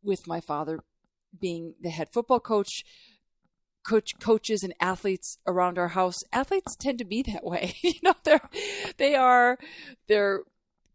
with 0.02 0.26
my 0.26 0.40
father 0.40 0.80
being 1.40 1.74
the 1.80 1.90
head 1.90 2.08
football 2.12 2.40
coach. 2.40 2.84
Coach, 3.86 4.18
coaches 4.18 4.62
and 4.62 4.74
athletes 4.80 5.38
around 5.46 5.78
our 5.78 5.88
house. 5.88 6.16
Athletes 6.32 6.74
tend 6.76 6.98
to 6.98 7.04
be 7.04 7.22
that 7.22 7.44
way. 7.44 7.74
you 7.82 7.92
know, 8.02 8.14
they're 8.24 8.40
they 8.96 9.14
are 9.14 9.58
they're 10.08 10.40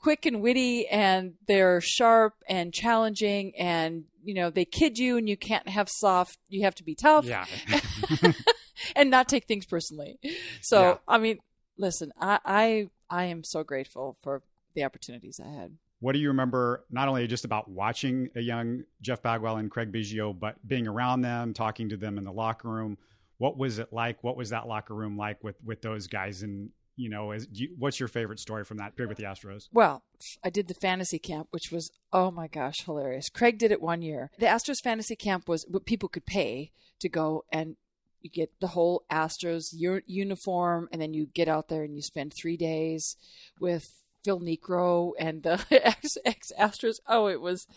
quick 0.01 0.25
and 0.25 0.41
witty 0.41 0.87
and 0.87 1.33
they're 1.47 1.81
sharp 1.81 2.33
and 2.47 2.73
challenging 2.73 3.51
and 3.57 4.05
you 4.23 4.33
know 4.33 4.49
they 4.49 4.63
kid 4.63 4.97
you 4.97 5.17
and 5.17 5.27
you 5.27 5.35
can't 5.35 5.67
have 5.67 5.89
soft 5.89 6.37
you 6.47 6.63
have 6.63 6.73
to 6.73 6.83
be 6.83 6.95
tough 6.95 7.25
Yeah, 7.25 7.45
and 8.95 9.09
not 9.09 9.27
take 9.27 9.45
things 9.45 9.65
personally 9.65 10.17
so 10.61 10.81
Yeah. 10.81 10.97
i 11.05 11.17
mean 11.17 11.39
listen 11.77 12.11
I, 12.19 12.39
I 12.45 12.89
i 13.09 13.25
am 13.25 13.43
so 13.43 13.63
grateful 13.63 14.17
for 14.21 14.41
the 14.73 14.85
opportunities 14.85 15.39
i 15.43 15.49
had 15.49 15.77
what 15.99 16.13
do 16.13 16.19
you 16.19 16.29
remember? 16.29 16.85
Not 16.89 17.07
only 17.07 17.27
just 17.27 17.45
about 17.45 17.69
watching 17.69 18.29
a 18.35 18.41
young 18.41 18.83
Jeff 19.01 19.21
Bagwell 19.21 19.57
and 19.57 19.69
Craig 19.69 19.91
Biggio, 19.91 20.37
but 20.37 20.55
being 20.67 20.87
around 20.87 21.21
them, 21.21 21.53
talking 21.53 21.89
to 21.89 21.97
them 21.97 22.17
in 22.17 22.23
the 22.23 22.31
locker 22.31 22.69
room. 22.69 22.97
What 23.37 23.57
was 23.57 23.79
it 23.79 23.93
like? 23.93 24.23
What 24.23 24.37
was 24.37 24.49
that 24.49 24.67
locker 24.67 24.93
room 24.93 25.17
like 25.17 25.43
with 25.43 25.55
with 25.63 25.81
those 25.81 26.07
guys? 26.07 26.41
And 26.41 26.69
you 26.95 27.09
know, 27.09 27.33
you, 27.51 27.75
what's 27.77 27.99
your 27.99 28.09
favorite 28.09 28.39
story 28.39 28.65
from 28.65 28.77
that 28.77 28.95
period 28.95 29.09
with 29.09 29.17
the 29.17 29.23
Astros? 29.23 29.69
Well, 29.71 30.03
I 30.43 30.49
did 30.49 30.67
the 30.67 30.73
fantasy 30.73 31.19
camp, 31.19 31.47
which 31.51 31.71
was 31.71 31.91
oh 32.11 32.31
my 32.31 32.47
gosh, 32.47 32.83
hilarious. 32.85 33.29
Craig 33.29 33.57
did 33.57 33.71
it 33.71 33.81
one 33.81 34.01
year. 34.01 34.31
The 34.39 34.45
Astros 34.45 34.81
fantasy 34.81 35.15
camp 35.15 35.47
was 35.47 35.65
what 35.69 35.85
people 35.85 36.09
could 36.09 36.25
pay 36.25 36.71
to 36.99 37.09
go 37.09 37.45
and 37.51 37.77
you 38.21 38.29
get 38.29 38.51
the 38.59 38.67
whole 38.67 39.03
Astros 39.09 39.73
uniform, 39.73 40.89
and 40.91 41.01
then 41.01 41.13
you 41.13 41.27
get 41.27 41.47
out 41.47 41.69
there 41.69 41.83
and 41.83 41.95
you 41.95 42.01
spend 42.01 42.33
three 42.33 42.57
days 42.57 43.15
with 43.59 44.03
Phil 44.23 44.39
Niekro 44.39 45.13
and 45.19 45.43
the 45.43 45.63
ex 45.71 46.17
ex 46.25 46.51
Astros. 46.59 46.95
Oh, 47.07 47.27
it 47.27 47.41
was 47.41 47.67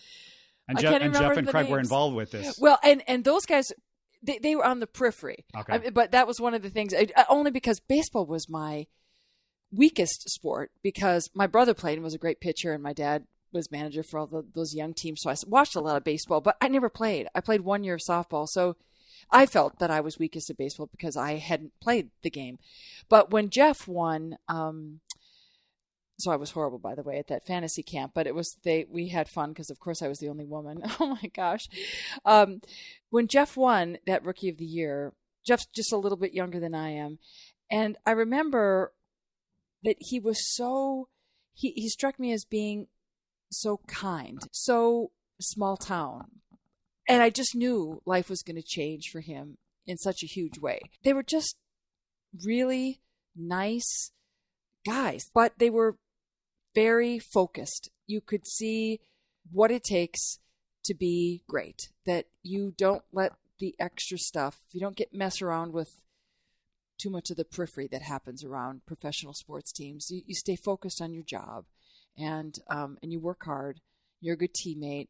And 0.69 0.79
Jeff 0.79 1.01
and 1.01 1.15
Jeff 1.15 1.37
and 1.37 1.49
Craig 1.49 1.69
were 1.69 1.81
involved 1.81 2.17
with 2.17 2.31
this. 2.31 2.59
well, 2.61 2.79
and 2.83 3.03
and 3.07 3.25
those 3.25 3.47
guys, 3.47 3.73
they 4.23 4.39
they 4.39 4.57
were 4.57 4.65
on 4.65 4.81
the 4.81 4.87
periphery. 4.87 5.45
Okay. 5.57 5.73
I 5.73 5.91
but 5.91 6.13
that 6.13 6.27
was 6.27 6.41
one 6.41 6.55
of 6.55 6.63
the 6.63 6.71
things. 6.71 6.95
I, 6.95 7.09
only 7.29 7.51
because 7.51 7.81
baseball 7.81 8.27
was 8.27 8.49
my 8.49 8.87
weakest 9.71 10.29
sport 10.29 10.71
because 10.83 11.31
my 11.35 11.47
brother 11.47 11.75
played 11.75 11.95
and 11.95 12.05
was 12.05 12.15
a 12.15 12.19
great 12.19 12.41
pitcher, 12.41 12.73
and 12.73 12.83
my 12.83 12.93
dad 12.93 13.27
was 13.53 13.71
manager 13.71 14.03
for 14.03 14.19
all 14.19 14.27
the, 14.27 14.45
those 14.55 14.75
young 14.75 14.95
teams. 14.95 15.21
So 15.23 15.31
I 15.31 15.35
watched 15.47 15.77
a 15.77 15.81
lot 15.81 15.97
of 15.97 16.05
baseball, 16.05 16.41
but 16.41 16.57
I 16.61 16.69
never 16.69 16.89
played. 16.89 17.29
I 17.35 17.41
played 17.41 17.61
one 17.61 17.85
year 17.85 17.95
of 17.95 18.01
softball, 18.01 18.49
so 18.49 18.77
I 19.31 19.47
felt 19.47 19.79
that 19.79 19.91
I 19.91 20.01
was 20.01 20.19
weakest 20.19 20.51
at 20.51 20.57
baseball 20.57 20.89
because 20.91 21.17
I 21.17 21.35
hadn't 21.35 21.73
played 21.81 22.11
the 22.23 22.31
game. 22.31 22.59
But 23.09 23.31
when 23.31 23.51
Jeff 23.51 23.87
won, 23.87 24.37
um, 24.49 25.01
so 26.23 26.31
I 26.31 26.37
was 26.37 26.53
horrible, 26.53 26.79
by 26.79 26.95
the 26.95 27.03
way, 27.03 27.19
at 27.19 27.27
that 27.29 27.47
fantasy 27.47 27.83
camp. 27.83 28.13
But 28.15 28.27
it 28.27 28.35
was 28.35 28.57
they 28.63 28.87
we 28.89 29.09
had 29.09 29.29
fun 29.29 29.51
because, 29.51 29.71
of 29.71 29.81
course, 29.81 30.03
I 30.03 30.09
was 30.09 30.19
the 30.19 30.29
only 30.29 30.45
woman. 30.45 30.83
Oh 31.01 31.19
my 31.21 31.31
gosh! 31.35 31.69
Um, 32.25 32.61
when 33.11 33.27
Jeff 33.27 33.57
won 33.57 33.99
that 34.07 34.25
Rookie 34.25 34.49
of 34.49 34.57
the 34.57 34.65
Year, 34.65 35.15
Jeff's 35.45 35.67
just 35.67 35.93
a 35.93 35.97
little 35.97 36.19
bit 36.19 36.33
younger 36.33 36.61
than 36.61 36.75
I 36.75 36.91
am, 36.91 37.19
and 37.71 37.97
I 38.07 38.13
remember 38.13 38.93
that 39.83 39.97
he 39.99 40.21
was 40.21 40.55
so 40.55 41.09
he 41.53 41.73
he 41.73 41.89
struck 41.89 42.21
me 42.21 42.33
as 42.33 42.45
being 42.45 42.87
so 43.51 43.81
kind, 43.89 44.39
so 44.53 45.11
small 45.41 45.77
town, 45.77 46.27
and 47.09 47.21
I 47.23 47.31
just 47.31 47.57
knew 47.57 48.01
life 48.07 48.31
was 48.31 48.43
going 48.43 48.57
to 48.57 48.63
change 48.63 49.09
for 49.11 49.21
him 49.21 49.59
in 49.87 49.99
such 49.99 50.23
a 50.23 50.27
huge 50.27 50.59
way. 50.59 50.81
They 51.03 51.13
were 51.13 51.25
just 51.25 51.57
really 52.45 53.01
nice 53.35 54.13
guys, 54.85 55.31
but 55.35 55.55
they 55.59 55.71
were 55.71 55.97
very 56.75 57.19
focused. 57.19 57.91
You 58.07 58.21
could 58.21 58.47
see 58.47 59.01
what 59.51 59.71
it 59.71 59.85
takes 59.85 60.39
to 60.85 60.95
be 60.95 61.43
great, 61.49 61.91
that 62.07 62.27
you 62.43 62.75
don't 62.77 63.03
let 63.13 63.33
the 63.59 63.75
extra 63.79 64.19
stuff, 64.19 64.61
you 64.73 64.81
don't 64.81 64.97
get 64.97 65.15
mess 65.15 65.41
around 65.41 65.73
with 65.73 66.03
too 66.99 67.11
much 67.11 67.31
of 67.31 67.37
the 67.37 67.45
periphery 67.45 67.89
that 67.89 68.03
happens 68.03 68.45
around 68.45 68.87
professional 68.87 69.35
sports 69.35 69.73
teams. 69.73 70.11
You, 70.11 70.23
you 70.27 70.35
stay 70.35 70.57
focused 70.57 71.01
on 71.01 71.13
your 71.13 71.23
job 71.23 71.65
and 72.17 72.59
um, 72.69 72.99
and 73.03 73.13
you 73.13 73.21
work 73.21 73.45
hard. 73.45 73.81
You're 74.21 74.35
a 74.35 74.39
good 74.39 74.55
teammate. 74.55 75.09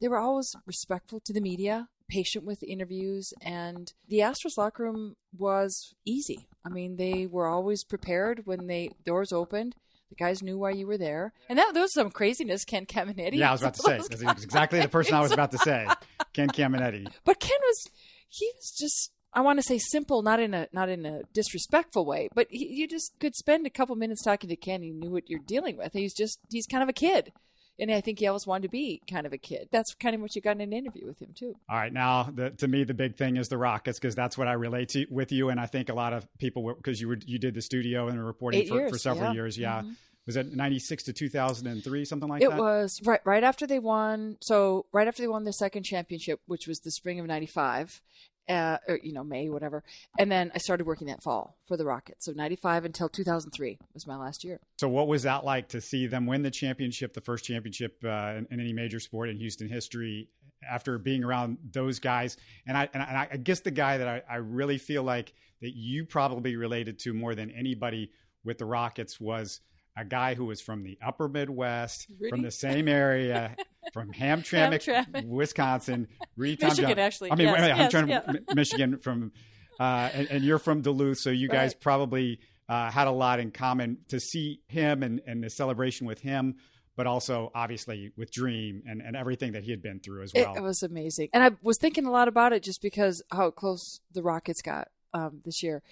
They 0.00 0.08
were 0.08 0.18
always 0.18 0.54
respectful 0.66 1.20
to 1.20 1.32
the 1.32 1.40
media, 1.40 1.88
patient 2.08 2.44
with 2.44 2.62
interviews, 2.62 3.32
and 3.40 3.92
the 4.08 4.18
Astros 4.18 4.58
locker 4.58 4.84
room 4.84 5.16
was 5.36 5.94
easy. 6.04 6.46
I 6.64 6.68
mean, 6.68 6.96
they 6.96 7.26
were 7.26 7.46
always 7.46 7.84
prepared 7.84 8.42
when 8.44 8.66
they 8.66 8.90
doors 9.04 9.32
opened. 9.32 9.76
The 10.16 10.24
guys 10.24 10.42
knew 10.42 10.56
why 10.56 10.70
you 10.70 10.86
were 10.86 10.96
there, 10.96 11.32
and 11.48 11.58
that 11.58 11.74
there 11.74 11.82
was 11.82 11.92
some 11.92 12.10
craziness. 12.10 12.64
Ken 12.64 12.86
Caminiti. 12.86 13.34
Yeah, 13.34 13.48
I 13.48 13.52
was 13.52 13.62
about 13.62 13.74
to 13.74 13.82
say 13.82 14.16
he 14.16 14.24
was 14.24 14.44
exactly 14.44 14.80
the 14.80 14.88
person 14.88 15.14
I 15.14 15.20
was 15.20 15.32
about 15.32 15.50
to 15.50 15.58
say. 15.58 15.88
Ken 16.32 16.48
Caminiti. 16.48 17.10
But 17.24 17.40
Ken 17.40 17.58
was 17.60 17.84
he 18.28 18.48
was 18.54 18.72
just 18.78 19.10
I 19.32 19.40
want 19.40 19.58
to 19.58 19.64
say 19.64 19.78
simple, 19.78 20.22
not 20.22 20.38
in 20.38 20.54
a 20.54 20.68
not 20.72 20.88
in 20.88 21.04
a 21.04 21.22
disrespectful 21.32 22.06
way, 22.06 22.28
but 22.32 22.46
he, 22.50 22.66
you 22.66 22.86
just 22.86 23.18
could 23.18 23.34
spend 23.34 23.66
a 23.66 23.70
couple 23.70 23.96
minutes 23.96 24.22
talking 24.22 24.48
to 24.48 24.56
Ken. 24.56 24.82
He 24.82 24.92
knew 24.92 25.10
what 25.10 25.28
you're 25.28 25.40
dealing 25.40 25.76
with. 25.76 25.92
He's 25.92 26.14
just 26.14 26.38
he's 26.48 26.66
kind 26.66 26.84
of 26.84 26.88
a 26.88 26.92
kid, 26.92 27.32
and 27.78 27.90
I 27.90 28.00
think 28.00 28.18
he 28.18 28.26
always 28.26 28.46
wanted 28.46 28.62
to 28.62 28.68
be 28.68 29.02
kind 29.10 29.26
of 29.26 29.32
a 29.32 29.38
kid. 29.38 29.68
That's 29.72 29.94
kind 29.94 30.14
of 30.14 30.20
what 30.20 30.34
you 30.36 30.42
got 30.42 30.52
in 30.52 30.60
an 30.60 30.72
interview 30.72 31.06
with 31.06 31.20
him 31.20 31.30
too. 31.34 31.54
All 31.68 31.76
right, 31.76 31.92
now 31.92 32.24
the, 32.24 32.50
to 32.50 32.68
me 32.68 32.84
the 32.84 32.94
big 32.94 33.16
thing 33.16 33.36
is 33.36 33.48
the 33.48 33.58
Rockets 33.58 33.98
because 33.98 34.14
that's 34.14 34.38
what 34.38 34.48
I 34.48 34.52
relate 34.52 34.90
to 34.90 35.06
with 35.10 35.32
you, 35.32 35.48
and 35.48 35.60
I 35.60 35.66
think 35.66 35.88
a 35.88 35.94
lot 35.94 36.12
of 36.12 36.26
people 36.38 36.74
because 36.74 37.00
you 37.00 37.08
were 37.08 37.18
you 37.24 37.38
did 37.38 37.54
the 37.54 37.62
studio 37.62 38.08
and 38.08 38.24
reporting 38.24 38.66
for, 38.68 38.88
for, 38.88 38.98
several 38.98 39.30
yeah. 39.30 39.32
years, 39.32 39.58
yeah. 39.58 39.80
Mm-hmm. 39.80 39.92
Was 40.26 40.36
it 40.36 40.54
ninety 40.54 40.78
six 40.78 41.02
to 41.04 41.12
two 41.12 41.28
thousand 41.28 41.66
and 41.66 41.84
three, 41.84 42.04
something 42.04 42.28
like 42.28 42.42
it 42.42 42.50
that? 42.50 42.56
It 42.56 42.60
was 42.60 43.00
right 43.04 43.20
right 43.24 43.44
after 43.44 43.66
they 43.66 43.78
won. 43.78 44.38
So 44.40 44.86
right 44.92 45.06
after 45.06 45.22
they 45.22 45.28
won 45.28 45.44
their 45.44 45.52
second 45.52 45.82
championship, 45.82 46.40
which 46.46 46.66
was 46.66 46.80
the 46.80 46.90
spring 46.90 47.20
of 47.20 47.26
ninety 47.26 47.46
five, 47.46 48.00
uh, 48.48 48.78
or, 48.88 48.98
you 49.02 49.12
know, 49.12 49.24
May, 49.24 49.48
whatever. 49.48 49.82
And 50.18 50.30
then 50.30 50.52
I 50.54 50.58
started 50.58 50.86
working 50.86 51.06
that 51.08 51.22
fall 51.22 51.56
for 51.66 51.76
the 51.76 51.84
Rockets. 51.84 52.24
So 52.26 52.32
95 52.32 52.84
until 52.84 53.08
2003 53.08 53.78
was 53.92 54.06
my 54.06 54.16
last 54.16 54.44
year. 54.44 54.60
So 54.78 54.88
what 54.88 55.08
was 55.08 55.22
that 55.22 55.44
like 55.44 55.68
to 55.68 55.80
see 55.80 56.06
them 56.06 56.26
win 56.26 56.42
the 56.42 56.50
championship, 56.50 57.14
the 57.14 57.20
first 57.20 57.44
championship 57.44 58.02
uh, 58.04 58.34
in, 58.36 58.46
in, 58.50 58.60
any 58.60 58.72
major 58.72 59.00
sport 59.00 59.28
in 59.28 59.38
Houston 59.38 59.68
history 59.68 60.28
after 60.68 60.98
being 60.98 61.24
around 61.24 61.58
those 61.72 61.98
guys? 61.98 62.36
And 62.66 62.76
I, 62.76 62.88
and 62.92 63.02
I, 63.02 63.28
I 63.32 63.36
guess 63.36 63.60
the 63.60 63.70
guy 63.70 63.98
that 63.98 64.08
I, 64.08 64.22
I 64.28 64.36
really 64.36 64.78
feel 64.78 65.02
like 65.02 65.32
that 65.60 65.74
you 65.74 66.04
probably 66.04 66.56
related 66.56 66.98
to 67.00 67.14
more 67.14 67.34
than 67.34 67.50
anybody 67.50 68.10
with 68.44 68.58
the 68.58 68.66
Rockets 68.66 69.20
was– 69.20 69.60
a 69.96 70.04
guy 70.04 70.34
who 70.34 70.44
was 70.46 70.60
from 70.60 70.82
the 70.82 70.98
upper 71.04 71.28
Midwest, 71.28 72.10
from 72.28 72.42
the 72.42 72.50
same 72.50 72.88
area, 72.88 73.54
from 73.92 74.12
Hamtramck, 74.12 74.82
Hamtramck. 74.82 75.26
Wisconsin. 75.26 76.08
Rudy 76.36 76.56
Michigan, 76.60 76.98
actually. 76.98 77.32
I 77.32 77.34
mean, 77.36 77.48
yes, 77.48 77.76
yes, 77.76 77.92
Hamtramck, 77.92 78.08
yeah. 78.08 78.54
Michigan 78.54 78.98
from, 78.98 79.32
uh, 79.78 80.10
and, 80.12 80.30
and, 80.30 80.44
you're 80.44 80.58
from 80.58 80.82
Duluth, 80.82 81.18
so 81.18 81.30
you 81.30 81.48
guys 81.48 81.74
probably 81.74 82.40
uh, 82.68 82.90
had 82.90 83.06
a 83.06 83.12
lot 83.12 83.40
in 83.40 83.50
common 83.50 83.98
to 84.08 84.20
see 84.20 84.60
him 84.68 85.02
and, 85.02 85.20
and 85.26 85.42
the 85.42 85.50
celebration 85.50 86.06
with 86.06 86.20
him 86.20 86.56
but 86.96 87.06
also 87.06 87.50
obviously 87.54 88.12
with 88.16 88.30
Dream 88.30 88.82
and, 88.86 89.02
and 89.02 89.16
everything 89.16 89.52
that 89.52 89.64
he 89.64 89.70
had 89.70 89.82
been 89.82 90.00
through 90.00 90.22
as 90.22 90.32
well. 90.34 90.54
It, 90.54 90.58
it, 90.58 90.62
was 90.62 90.82
amazing. 90.82 91.28
And 91.32 91.42
I 91.42 91.50
was 91.62 91.78
thinking 91.78 92.06
a 92.06 92.10
lot 92.10 92.28
about 92.28 92.52
it 92.52 92.62
just 92.62 92.80
because 92.80 93.22
how 93.30 93.50
close 93.50 94.00
the 94.12 94.22
Rockets 94.22 94.62
got 94.62 94.88
um, 95.12 95.40
this 95.44 95.62
year 95.62 95.82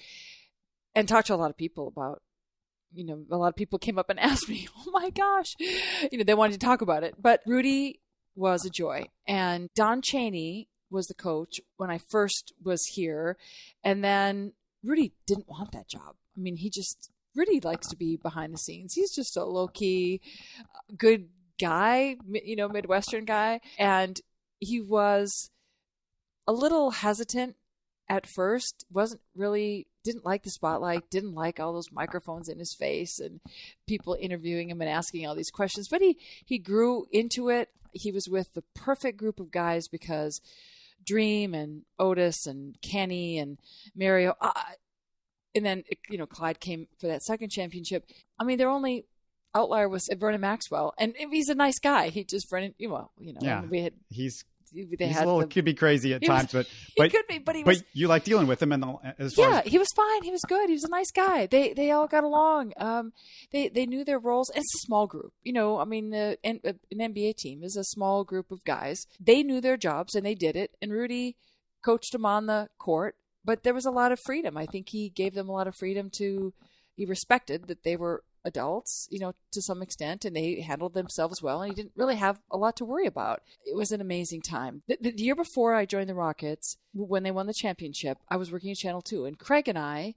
and 0.95 1.09
talked 1.09 1.29
to 1.29 1.35
a 1.35 1.37
lot 1.37 1.51
of 1.51 1.57
people 1.57 1.89
about 1.89 2.23
you 2.95 3.05
know, 3.05 3.25
a 3.31 3.37
lot 3.37 3.49
of 3.49 3.57
people 3.57 3.79
came 3.79 3.99
up 3.99 4.11
and 4.11 4.21
asked 4.21 4.49
me, 4.49 4.69
"Oh 4.79 4.91
my 4.91 5.11
gosh," 5.11 5.55
you 6.11 6.19
know, 6.19 6.25
they 6.25 6.35
wanted 6.35 6.55
to 6.55 6.67
talk 6.67 6.81
about 6.83 7.05
it. 7.05 7.15
But 7.21 7.41
Rudy 7.47 8.01
was 8.35 8.65
a 8.65 8.71
joy, 8.71 9.07
and 9.27 9.71
Don 9.75 10.03
Chaney 10.03 10.69
was 10.91 11.07
the 11.07 11.15
coach 11.15 11.61
when 11.77 11.91
I 11.91 11.99
first 11.99 12.53
was 12.63 12.85
here, 12.95 13.37
and 13.83 14.05
then 14.05 14.53
Rudy 14.83 15.13
didn't 15.27 15.49
want 15.49 15.73
that 15.73 15.89
job. 15.89 16.17
I 16.37 16.41
mean, 16.41 16.57
he 16.57 16.71
just 16.71 17.11
Rudy 17.35 17.61
likes 17.61 17.89
to 17.89 17.97
be 17.97 18.17
behind 18.17 18.53
the 18.53 18.59
scenes. 18.59 18.95
He's 18.95 19.15
just 19.15 19.37
a 19.37 19.45
low 19.45 19.69
key, 19.69 20.21
uh, 20.61 20.95
good 20.97 21.29
guy, 21.61 22.17
you 22.29 22.57
know, 22.57 22.69
Midwestern 22.69 23.25
guy, 23.25 23.61
and 23.79 24.21
he 24.59 24.81
was 24.81 25.51
a 26.47 26.53
little 26.53 26.91
hesitant 26.91 27.57
at 28.09 28.27
first. 28.27 28.85
wasn't 28.91 29.23
really 29.35 29.87
didn't 30.03 30.25
like 30.25 30.43
the 30.43 30.51
spotlight, 30.51 31.11
didn't 31.11 31.35
like 31.35 31.61
all 31.61 31.73
those 31.73 31.93
microphones 31.93 32.49
in 32.49 32.59
his 32.59 32.75
face 32.75 33.19
and 33.19 33.41
people 33.87 34.17
interviewing 34.21 34.71
him 34.71 34.81
and 34.81 34.91
asking 34.91 35.27
all 35.27 35.35
these 35.35 35.51
questions. 35.51 35.89
But 35.89 36.03
he 36.03 36.19
he 36.45 36.59
grew 36.59 37.07
into 37.11 37.49
it. 37.49 37.71
He 37.93 38.11
was 38.11 38.29
with 38.29 38.55
the 38.55 38.65
perfect 38.75 39.19
group 39.19 39.39
of 39.39 39.51
guys 39.51 39.89
because 39.89 40.41
Dream 41.05 41.55
and 41.55 41.83
Otis 41.99 42.47
and 42.47 42.81
Kenny 42.81 43.39
and 43.39 43.59
Mario, 43.95 44.35
uh, 44.41 44.53
and 45.55 45.65
then 45.65 45.85
you 46.09 46.19
know 46.19 46.27
Clyde 46.27 46.61
came 46.61 46.89
for 46.99 47.07
that 47.07 47.23
second 47.23 47.51
championship. 47.51 48.07
I 48.39 48.45
mean, 48.45 48.59
their 48.59 48.71
only 48.71 49.07
outlier 49.55 49.89
was 49.89 50.09
Vernon 50.19 50.41
Maxwell, 50.41 50.95
and 50.99 51.15
he's 51.31 51.49
a 51.49 51.55
nice 51.55 51.79
guy. 51.79 52.09
He 52.09 52.25
just 52.25 52.49
Vernon, 52.49 52.75
well, 52.81 53.13
you 53.19 53.35
know, 53.35 53.41
yeah, 53.43 53.63
we 53.63 53.83
had 53.83 53.95
he's 54.09 54.45
they 54.75 55.07
He's 55.07 55.15
had 55.15 55.25
a 55.25 55.27
little 55.27 55.41
the, 55.41 55.47
could 55.47 55.65
be 55.65 55.75
crazy 55.75 56.15
at 56.15 56.25
times, 56.25 56.53
was, 56.53 56.67
but 56.67 56.73
but 56.97 57.05
he 57.05 57.11
could 57.11 57.27
be, 57.27 57.39
but 57.39 57.55
he 57.57 57.63
but 57.63 57.75
was, 57.75 57.85
you 57.93 58.09
like 58.09 58.25
dealing 58.25 58.47
with 58.47 58.63
him 58.63 58.73
and 58.73 58.85
as 59.19 59.37
yeah, 59.37 59.63
as, 59.65 59.71
he 59.71 59.79
was 59.79 59.89
fine. 59.95 60.23
He 60.23 60.31
was 60.31 60.41
good. 60.47 60.69
He 60.69 60.75
was 60.75 60.85
a 60.85 60.91
nice 60.91 61.11
guy. 61.11 61.47
They 61.47 61.73
they 61.73 61.91
all 61.91 62.07
got 62.07 62.25
along. 62.25 62.73
Um, 62.77 63.13
they 63.53 63.69
they 63.69 63.87
knew 63.87 64.05
their 64.05 64.19
roles. 64.19 64.51
It's 64.55 64.75
a 64.75 64.87
small 64.87 65.07
group, 65.07 65.33
you 65.43 65.53
know. 65.53 65.79
I 65.79 65.85
mean, 65.85 66.11
the, 66.11 66.39
an, 66.43 66.61
an 66.65 66.79
NBA 66.99 67.37
team 67.37 67.63
is 67.63 67.77
a 67.77 67.85
small 67.85 68.25
group 68.25 68.51
of 68.51 68.65
guys. 68.65 69.07
They 69.21 69.43
knew 69.43 69.61
their 69.61 69.77
jobs 69.77 70.15
and 70.15 70.25
they 70.25 70.35
did 70.35 70.57
it. 70.57 70.73
And 70.81 70.93
Rudy 70.93 71.37
coached 71.85 72.13
them 72.13 72.25
on 72.25 72.47
the 72.47 72.69
court, 72.79 73.17
but 73.45 73.63
there 73.63 73.75
was 73.75 73.87
a 73.87 73.91
lot 73.91 74.13
of 74.13 74.21
freedom. 74.25 74.57
I 74.57 74.67
think 74.67 74.89
he 74.89 75.09
gave 75.11 75.35
them 75.35 75.49
a 75.49 75.53
lot 75.53 75.67
of 75.67 75.77
freedom 75.77 76.11
to. 76.19 76.53
He 76.95 77.07
respected 77.07 77.69
that 77.69 77.85
they 77.85 77.97
were 77.97 78.23
adults, 78.45 79.09
you 79.11 79.19
know, 79.19 79.35
to 79.53 79.63
some 79.63 79.83
extent, 79.83 80.25
and 80.25 80.35
they 80.35 80.61
handled 80.61 80.95
themselves 80.95 81.43
well, 81.43 81.63
and 81.63 81.71
he 81.71 81.75
didn't 81.75 81.97
really 81.97 82.17
have 82.17 82.41
a 82.51 82.57
lot 82.57 82.77
to 82.77 82.85
worry 82.85 83.07
about. 83.07 83.43
It 83.65 83.77
was 83.77 83.93
an 83.93 84.01
amazing 84.01 84.43
time. 84.43 84.83
The, 84.89 84.99
the, 85.01 85.23
year 85.23 85.35
before 85.35 85.75
I 85.75 85.87
joined 85.87 86.09
the 86.09 86.15
Rockets, 86.15 86.77
when 86.95 87.23
they 87.23 87.31
won 87.31 87.47
the 87.47 87.55
championship, 87.55 88.19
I 88.29 88.37
was 88.37 88.51
working 88.51 88.71
at 88.71 88.77
Channel 88.77 89.03
2, 89.03 89.25
and 89.25 89.39
Craig 89.39 89.69
and 89.69 89.79
I, 89.79 90.15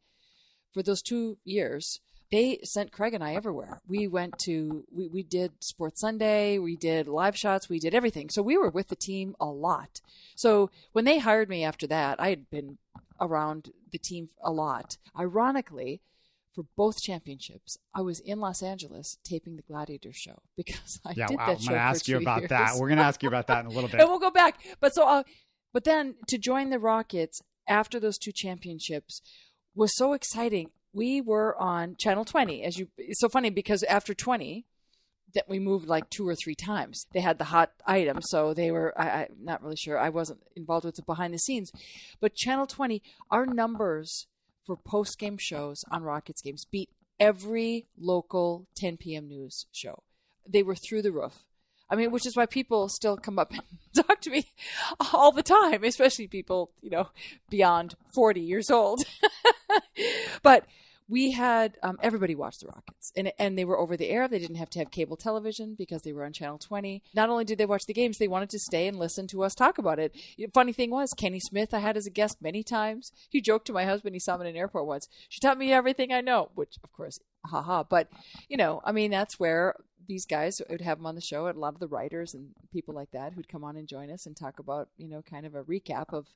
for 0.73 0.83
those 0.83 1.01
two 1.01 1.37
years, 1.43 1.99
they 2.31 2.59
sent 2.63 2.91
Craig 2.91 3.13
and 3.13 3.23
I 3.23 3.35
everywhere. 3.35 3.81
We 3.87 4.07
went 4.07 4.39
to, 4.39 4.83
we, 4.91 5.07
we 5.07 5.23
did 5.23 5.63
Sports 5.63 6.01
Sunday, 6.01 6.57
we 6.57 6.75
did 6.75 7.07
live 7.07 7.37
shots, 7.37 7.69
we 7.69 7.79
did 7.79 7.93
everything. 7.93 8.29
So 8.29 8.41
we 8.41 8.57
were 8.57 8.69
with 8.69 8.87
the 8.87 8.95
team 8.95 9.35
a 9.39 9.45
lot. 9.45 10.01
So 10.35 10.71
when 10.91 11.05
they 11.05 11.19
hired 11.19 11.49
me 11.49 11.63
after 11.63 11.87
that, 11.87 12.19
I 12.19 12.29
had 12.29 12.49
been 12.49 12.77
around 13.21 13.71
the 13.91 13.97
team 13.97 14.29
a 14.43 14.51
lot. 14.51 14.97
Ironically, 15.17 16.01
for 16.55 16.65
both 16.77 17.01
championships, 17.01 17.77
I 17.93 18.01
was 18.01 18.19
in 18.21 18.39
Los 18.39 18.63
Angeles 18.63 19.17
taping 19.23 19.57
the 19.57 19.61
Gladiator 19.61 20.13
show 20.13 20.41
because 20.57 20.99
I 21.05 21.13
yeah, 21.15 21.27
did 21.27 21.37
wow, 21.37 21.47
that 21.47 21.61
show. 21.61 21.67
I'm 21.67 21.73
going 21.73 21.81
to 21.81 21.87
ask 21.87 22.07
you 22.07 22.17
about 22.17 22.41
years. 22.41 22.49
that. 22.49 22.75
We're 22.75 22.87
going 22.87 22.97
to 22.97 23.03
ask 23.03 23.21
you 23.21 23.29
about 23.29 23.47
that 23.47 23.65
in 23.65 23.65
a 23.67 23.69
little 23.69 23.89
bit. 23.91 23.99
and 23.99 24.09
we'll 24.09 24.19
go 24.19 24.31
back. 24.31 24.59
But 24.79 24.95
so, 24.95 25.07
uh, 25.07 25.23
but 25.73 25.83
then 25.83 26.15
to 26.27 26.37
join 26.37 26.69
the 26.69 26.79
Rockets 26.79 27.41
after 27.67 27.99
those 27.99 28.17
two 28.17 28.31
championships 28.31 29.21
was 29.75 29.95
so 29.95 30.13
exciting. 30.13 30.71
We 30.93 31.19
were 31.19 31.61
on 31.61 31.97
Channel 31.97 32.23
20, 32.23 32.63
as 32.63 32.77
you. 32.77 32.87
It's 32.97 33.19
so 33.19 33.27
funny 33.27 33.49
because 33.49 33.83
after 33.83 34.13
20, 34.13 34.65
that 35.33 35.49
we 35.49 35.59
moved 35.59 35.87
like 35.87 36.09
two 36.09 36.27
or 36.27 36.35
three 36.35 36.55
times. 36.55 37.05
They 37.13 37.19
had 37.19 37.37
the 37.37 37.45
hot 37.45 37.73
item, 37.85 38.21
so 38.21 38.53
they 38.53 38.71
were. 38.71 38.99
I, 38.99 39.23
I'm 39.23 39.43
not 39.43 39.61
really 39.61 39.75
sure. 39.75 39.99
I 39.99 40.09
wasn't 40.09 40.39
involved 40.55 40.85
with 40.85 40.95
the 40.95 41.01
behind 41.01 41.33
the 41.33 41.39
scenes, 41.39 41.71
but 42.21 42.33
Channel 42.33 42.65
20, 42.65 43.03
our 43.29 43.45
numbers 43.45 44.27
for 44.65 44.75
post 44.75 45.19
game 45.19 45.37
shows 45.37 45.83
on 45.91 46.03
Rockets 46.03 46.41
games 46.41 46.65
beat 46.65 46.89
every 47.19 47.87
local 47.97 48.67
10 48.75 48.97
p.m. 48.97 49.27
news 49.27 49.67
show. 49.71 50.03
They 50.47 50.63
were 50.63 50.75
through 50.75 51.01
the 51.01 51.11
roof. 51.11 51.43
I 51.89 51.95
mean, 51.95 52.11
which 52.11 52.25
is 52.25 52.35
why 52.35 52.47
people 52.47 52.89
still 52.89 53.15
come 53.15 53.37
up 53.37 53.51
and 53.51 54.05
talk 54.07 54.21
to 54.21 54.29
me 54.29 54.47
all 55.13 55.31
the 55.31 55.43
time, 55.43 55.83
especially 55.83 56.27
people, 56.27 56.71
you 56.81 56.89
know, 56.89 57.09
beyond 57.49 57.95
40 58.13 58.41
years 58.41 58.69
old. 58.71 59.03
but 60.43 60.65
we 61.07 61.31
had 61.31 61.77
um, 61.83 61.99
everybody 62.01 62.33
watched 62.33 62.61
the 62.61 62.67
Rockets, 62.67 63.11
and 63.15 63.31
and 63.37 63.57
they 63.57 63.65
were 63.65 63.77
over 63.77 63.95
the 63.95 64.09
air. 64.09 64.27
They 64.27 64.39
didn't 64.39 64.55
have 64.55 64.69
to 64.71 64.79
have 64.79 64.91
cable 64.91 65.17
television 65.17 65.75
because 65.77 66.01
they 66.01 66.13
were 66.13 66.25
on 66.25 66.33
Channel 66.33 66.57
20. 66.57 67.03
Not 67.13 67.29
only 67.29 67.45
did 67.45 67.57
they 67.57 67.65
watch 67.65 67.85
the 67.85 67.93
games, 67.93 68.17
they 68.17 68.27
wanted 68.27 68.49
to 68.51 68.59
stay 68.59 68.87
and 68.87 68.97
listen 68.97 69.27
to 69.27 69.43
us 69.43 69.53
talk 69.53 69.77
about 69.77 69.99
it. 69.99 70.15
Funny 70.53 70.73
thing 70.73 70.89
was, 70.89 71.13
Kenny 71.13 71.39
Smith 71.39 71.73
I 71.73 71.79
had 71.79 71.97
as 71.97 72.07
a 72.07 72.11
guest 72.11 72.41
many 72.41 72.63
times. 72.63 73.11
He 73.29 73.41
joked 73.41 73.67
to 73.67 73.73
my 73.73 73.85
husband. 73.85 74.15
He 74.15 74.19
saw 74.19 74.37
me 74.37 74.47
in 74.47 74.55
an 74.55 74.59
airport 74.59 74.87
once. 74.87 75.07
She 75.29 75.39
taught 75.39 75.57
me 75.57 75.71
everything 75.71 76.11
I 76.11 76.21
know, 76.21 76.49
which 76.55 76.77
of 76.83 76.91
course, 76.91 77.19
haha. 77.45 77.83
But 77.83 78.09
you 78.49 78.57
know, 78.57 78.81
I 78.83 78.91
mean, 78.91 79.11
that's 79.11 79.39
where 79.39 79.75
these 80.07 80.25
guys 80.25 80.61
would 80.69 80.81
have 80.81 80.97
them 80.97 81.05
on 81.05 81.15
the 81.15 81.21
show, 81.21 81.45
and 81.47 81.57
a 81.57 81.59
lot 81.59 81.73
of 81.73 81.79
the 81.79 81.87
writers 81.87 82.33
and 82.33 82.49
people 82.71 82.95
like 82.95 83.11
that 83.11 83.33
who'd 83.33 83.49
come 83.49 83.63
on 83.63 83.75
and 83.75 83.87
join 83.87 84.11
us 84.11 84.25
and 84.25 84.35
talk 84.35 84.59
about, 84.59 84.89
you 84.97 85.07
know, 85.07 85.21
kind 85.21 85.45
of 85.45 85.55
a 85.55 85.63
recap 85.63 86.13
of 86.13 86.27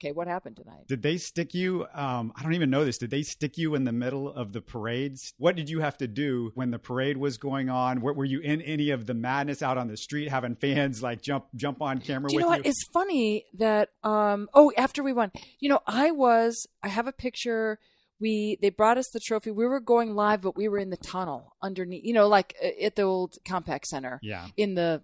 okay, 0.00 0.12
what 0.12 0.28
happened 0.28 0.56
tonight? 0.56 0.86
Did 0.86 1.02
they 1.02 1.18
stick 1.18 1.54
you? 1.54 1.86
Um, 1.94 2.32
I 2.36 2.42
don't 2.42 2.54
even 2.54 2.70
know 2.70 2.84
this. 2.84 2.98
Did 2.98 3.10
they 3.10 3.22
stick 3.22 3.58
you 3.58 3.74
in 3.74 3.84
the 3.84 3.92
middle 3.92 4.28
of 4.28 4.52
the 4.52 4.60
parades? 4.60 5.32
What 5.38 5.56
did 5.56 5.68
you 5.68 5.80
have 5.80 5.96
to 5.98 6.06
do 6.06 6.52
when 6.54 6.70
the 6.70 6.78
parade 6.78 7.16
was 7.16 7.36
going 7.36 7.68
on? 7.68 8.00
Were, 8.00 8.12
were 8.12 8.24
you 8.24 8.40
in 8.40 8.62
any 8.62 8.90
of 8.90 9.06
the 9.06 9.14
madness 9.14 9.62
out 9.62 9.78
on 9.78 9.88
the 9.88 9.96
street, 9.96 10.28
having 10.28 10.54
fans 10.54 11.02
like 11.02 11.22
jump 11.22 11.46
jump 11.56 11.82
on 11.82 12.00
camera? 12.00 12.28
Do 12.28 12.34
you 12.34 12.40
know 12.40 12.48
what? 12.48 12.64
You? 12.64 12.70
It's 12.70 12.84
funny 12.92 13.46
that 13.54 13.90
um, 14.02 14.48
oh, 14.54 14.72
after 14.76 15.02
we 15.02 15.12
won, 15.12 15.32
you 15.60 15.68
know, 15.68 15.80
I 15.86 16.10
was. 16.10 16.66
I 16.82 16.88
have 16.88 17.06
a 17.06 17.12
picture 17.12 17.78
we 18.20 18.58
they 18.60 18.70
brought 18.70 18.98
us 18.98 19.08
the 19.10 19.20
trophy. 19.20 19.50
We 19.50 19.66
were 19.66 19.80
going 19.80 20.14
live, 20.14 20.42
but 20.42 20.56
we 20.56 20.68
were 20.68 20.78
in 20.78 20.90
the 20.90 20.96
tunnel 20.96 21.56
underneath, 21.62 22.04
you 22.04 22.12
know, 22.12 22.28
like 22.28 22.56
uh, 22.62 22.84
at 22.84 22.96
the 22.96 23.02
old 23.02 23.34
Compaq 23.46 23.84
Center. 23.84 24.18
Yeah. 24.22 24.46
In 24.56 24.74
the 24.74 25.02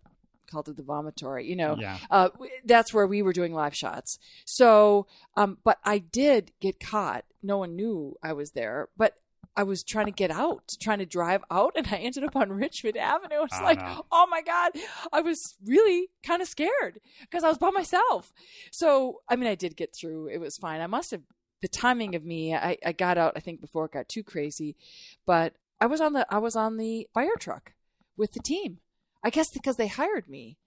called 0.54 0.68
it 0.68 0.76
the 0.76 0.82
vomitory. 0.82 1.46
You 1.46 1.56
know, 1.56 1.76
yeah. 1.78 1.98
uh, 2.10 2.28
that's 2.64 2.94
where 2.94 3.06
we 3.06 3.22
were 3.22 3.32
doing 3.32 3.52
live 3.52 3.74
shots. 3.74 4.18
So, 4.44 5.06
um, 5.36 5.58
but 5.64 5.78
I 5.84 5.98
did 5.98 6.52
get 6.60 6.80
caught. 6.80 7.24
No 7.42 7.58
one 7.58 7.76
knew 7.76 8.16
I 8.22 8.32
was 8.32 8.52
there, 8.52 8.88
but 8.96 9.14
I 9.56 9.62
was 9.62 9.84
trying 9.84 10.06
to 10.06 10.12
get 10.12 10.30
out, 10.30 10.74
trying 10.80 10.98
to 10.98 11.06
drive 11.06 11.42
out, 11.50 11.74
and 11.76 11.86
I 11.86 11.98
ended 11.98 12.24
up 12.24 12.34
on 12.34 12.50
Richmond 12.50 12.96
Avenue. 12.96 13.42
It's 13.44 13.60
like, 13.60 13.78
no. 13.78 14.04
oh 14.10 14.26
my 14.28 14.42
God. 14.42 14.72
I 15.12 15.20
was 15.20 15.56
really 15.64 16.08
kind 16.24 16.42
of 16.42 16.48
scared 16.48 17.00
because 17.20 17.44
I 17.44 17.48
was 17.48 17.58
by 17.58 17.70
myself. 17.70 18.32
So, 18.72 19.20
I 19.28 19.36
mean, 19.36 19.48
I 19.48 19.54
did 19.54 19.76
get 19.76 19.94
through. 19.94 20.28
It 20.28 20.38
was 20.38 20.56
fine. 20.56 20.80
I 20.80 20.86
must 20.86 21.10
have, 21.12 21.22
the 21.62 21.68
timing 21.68 22.14
of 22.14 22.24
me, 22.24 22.54
I, 22.54 22.78
I 22.84 22.92
got 22.92 23.16
out, 23.16 23.34
I 23.36 23.40
think, 23.40 23.60
before 23.60 23.84
it 23.84 23.92
got 23.92 24.08
too 24.08 24.24
crazy. 24.24 24.76
But 25.24 25.54
I 25.80 25.86
was 25.86 26.00
on 26.00 26.14
the, 26.14 26.26
I 26.30 26.38
was 26.38 26.56
on 26.56 26.76
the 26.76 27.06
fire 27.14 27.36
truck 27.38 27.74
with 28.16 28.32
the 28.32 28.40
team. 28.40 28.78
I 29.24 29.30
guess 29.30 29.50
because 29.52 29.76
they 29.76 29.88
hired 29.88 30.28
me 30.28 30.58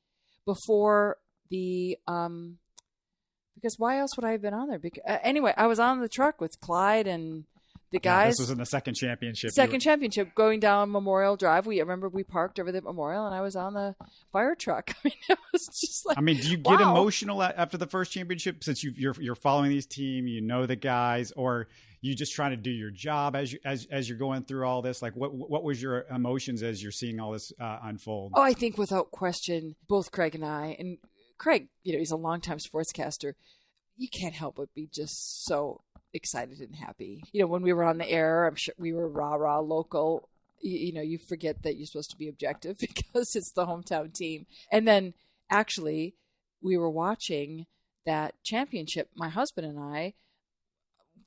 before 0.46 1.18
the, 1.50 1.98
um, 2.08 2.58
because 3.56 3.76
why 3.78 4.00
else 4.00 4.12
would 4.18 4.26
I 4.26 4.32
have 4.32 4.42
been 4.42 4.54
on 4.54 4.68
there? 4.68 4.80
Because, 4.80 5.04
uh, 5.08 5.20
anyway, 5.24 5.54
I 5.56 5.68
was 5.68 5.80
on 5.80 6.00
the 6.02 6.10
truck 6.10 6.42
with 6.42 6.60
Clyde 6.60 7.08
and 7.08 7.46
the 7.92 8.00
Yeah, 8.04 8.24
guys. 8.26 8.34
this 8.34 8.42
was 8.42 8.50
in 8.50 8.58
the 8.58 8.66
second 8.66 8.96
championship. 8.96 9.52
Second 9.52 9.76
were- 9.76 9.80
championship 9.80 10.36
going 10.36 10.60
down 10.60 10.92
Memorial 10.92 11.38
Drive. 11.38 11.66
We 11.66 11.80
I 11.80 11.84
remember 11.84 12.10
we 12.10 12.24
parked 12.24 12.60
over 12.60 12.72
the 12.72 12.82
memorial, 12.82 13.26
and 13.26 13.34
I 13.34 13.42
was 13.42 13.56
on 13.56 13.74
the 13.74 13.96
fire 14.34 14.56
truck. 14.56 14.92
I 15.06 15.08
mean, 15.08 15.14
it 15.30 15.38
was 15.54 15.66
just 15.68 16.06
like 16.06 16.18
I 16.18 16.22
mean, 16.22 16.38
do 16.38 16.50
you 16.50 16.58
get 16.58 16.80
wow. 16.80 16.92
emotional 16.92 17.42
after 17.42 17.78
the 17.78 17.88
first 17.88 18.12
championship 18.12 18.64
since 18.64 18.84
you, 18.84 18.92
you're 18.96 19.16
you're 19.20 19.36
following 19.36 19.70
these 19.70 19.86
team, 19.86 20.28
you 20.28 20.42
know 20.42 20.66
the 20.66 20.76
guys, 20.76 21.32
or 21.32 21.68
you 22.02 22.16
just 22.16 22.34
trying 22.34 22.52
to 22.52 22.58
do 22.58 22.70
your 22.70 22.92
job 22.92 23.36
as 23.36 23.54
you 23.54 23.60
as 23.66 23.88
as 23.92 24.08
you're 24.08 24.18
going 24.18 24.44
through 24.44 24.66
all 24.66 24.82
this? 24.82 25.02
Like, 25.02 25.16
what 25.16 25.34
what 25.34 25.64
was 25.64 25.82
your 25.82 26.06
emotions 26.12 26.64
as 26.64 26.82
you're 26.82 26.92
seeing 26.92 27.20
all 27.20 27.32
this 27.32 27.52
uh, 27.60 27.80
unfold? 27.84 28.34
Oh, 28.36 28.42
I 28.42 28.54
think 28.54 28.78
without 28.78 29.12
question, 29.12 29.76
both 29.88 30.12
Craig 30.12 30.36
and 30.36 30.46
I, 30.46 30.76
and 30.80 30.98
Craig, 31.38 31.70
you 31.84 31.94
know, 31.94 32.00
he's 32.00 32.12
a 32.12 32.18
longtime 32.18 32.60
sportscaster. 32.60 33.34
You 33.96 34.10
can't 34.10 34.36
help 34.36 34.58
but 34.58 34.74
be 34.76 34.88
just 34.92 35.46
so 35.46 35.82
excited 36.14 36.60
and 36.60 36.76
happy. 36.76 37.24
You 37.32 37.42
know, 37.42 37.48
when 37.48 37.64
we 37.64 37.74
were 37.74 37.84
on 37.84 37.98
the 37.98 38.10
air, 38.10 38.46
I'm 38.46 38.56
sure 38.56 38.76
we 38.78 38.94
were 38.94 39.08
rah 39.08 39.36
rah 39.36 39.60
local. 39.60 40.30
You, 40.62 40.78
you 40.78 40.94
know, 40.94 41.02
you 41.02 41.18
forget 41.18 41.64
that 41.64 41.78
you're 41.78 41.88
supposed 41.88 42.12
to 42.12 42.18
be 42.18 42.30
objective 42.30 42.78
because 42.80 43.36
it's 43.36 43.52
the 43.52 43.66
hometown 43.66 44.14
team. 44.14 44.46
And 44.72 44.88
then 44.88 45.14
actually, 45.50 46.16
we 46.62 46.78
were 46.78 46.90
watching 46.90 47.66
that 48.06 48.36
championship. 48.44 49.10
My 49.16 49.30
husband 49.30 49.68
and 49.68 49.80
I 49.80 50.14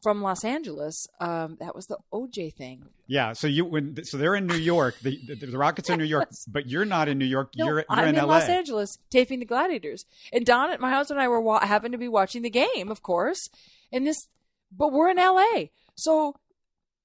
from 0.03 0.23
Los 0.23 0.45
Angeles. 0.45 1.07
Um, 1.21 1.57
that 1.61 1.75
was 1.75 1.87
the 1.87 1.99
OJ 2.13 2.55
thing. 2.55 2.87
Yeah, 3.07 3.33
so 3.33 3.47
you 3.47 3.65
when 3.65 4.05
so 4.05 4.17
they're 4.17 4.35
in 4.35 4.47
New 4.47 4.57
York, 4.57 4.99
the 5.01 5.19
the, 5.27 5.47
the 5.47 5.59
Rockets 5.59 5.91
are 5.91 5.95
in 5.95 5.99
New 5.99 6.05
York, 6.05 6.29
but 6.49 6.69
you're 6.69 6.85
not 6.85 7.09
in 7.09 7.19
New 7.19 7.25
York. 7.25 7.53
No, 7.57 7.67
you're 7.67 7.75
you're 7.77 7.85
I'm 7.89 8.09
in, 8.09 8.17
in, 8.17 8.23
LA. 8.23 8.35
Los 8.39 8.49
Angeles 8.49 8.99
taping 9.11 9.41
the 9.41 9.45
Gladiators, 9.45 10.05
and 10.33 10.47
Don, 10.47 10.81
my 10.81 10.91
husband 10.91 11.19
and 11.19 11.25
I 11.25 11.29
were 11.29 11.41
wa- 11.41 11.65
happened 11.65 11.93
to 11.93 11.99
be 11.99 12.09
watching 12.09 12.43
the 12.43 12.51
game, 12.51 12.91
of 12.91 13.03
course. 13.03 13.49
And 13.93 14.07
this, 14.07 14.29
but 14.71 14.93
we're 14.93 15.11
in 15.11 15.17
LA, 15.17 15.67
so 15.97 16.35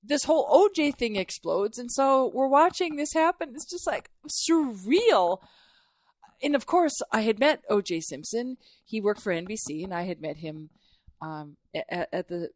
this 0.03 0.25
whole 0.25 0.69
OJ 0.69 0.95
thing 0.95 1.15
explodes, 1.15 1.77
and 1.77 1.91
so 1.91 2.31
we're 2.34 2.47
watching 2.47 2.95
this 2.95 3.13
happen. 3.13 3.53
It's 3.55 3.69
just 3.69 3.88
like 3.88 4.10
surreal. 4.29 5.39
And 6.43 6.55
of 6.55 6.65
course, 6.65 7.01
I 7.12 7.21
had 7.21 7.39
met 7.39 7.67
OJ 7.69 8.03
Simpson. 8.03 8.58
He 8.84 9.01
worked 9.01 9.21
for 9.21 9.31
NBC, 9.31 9.84
and 9.84 9.93
I 9.93 10.03
had 10.03 10.21
met 10.21 10.38
him 10.38 10.69
um, 11.21 11.58
at, 11.73 12.10
at 12.12 12.27
the, 12.27 12.49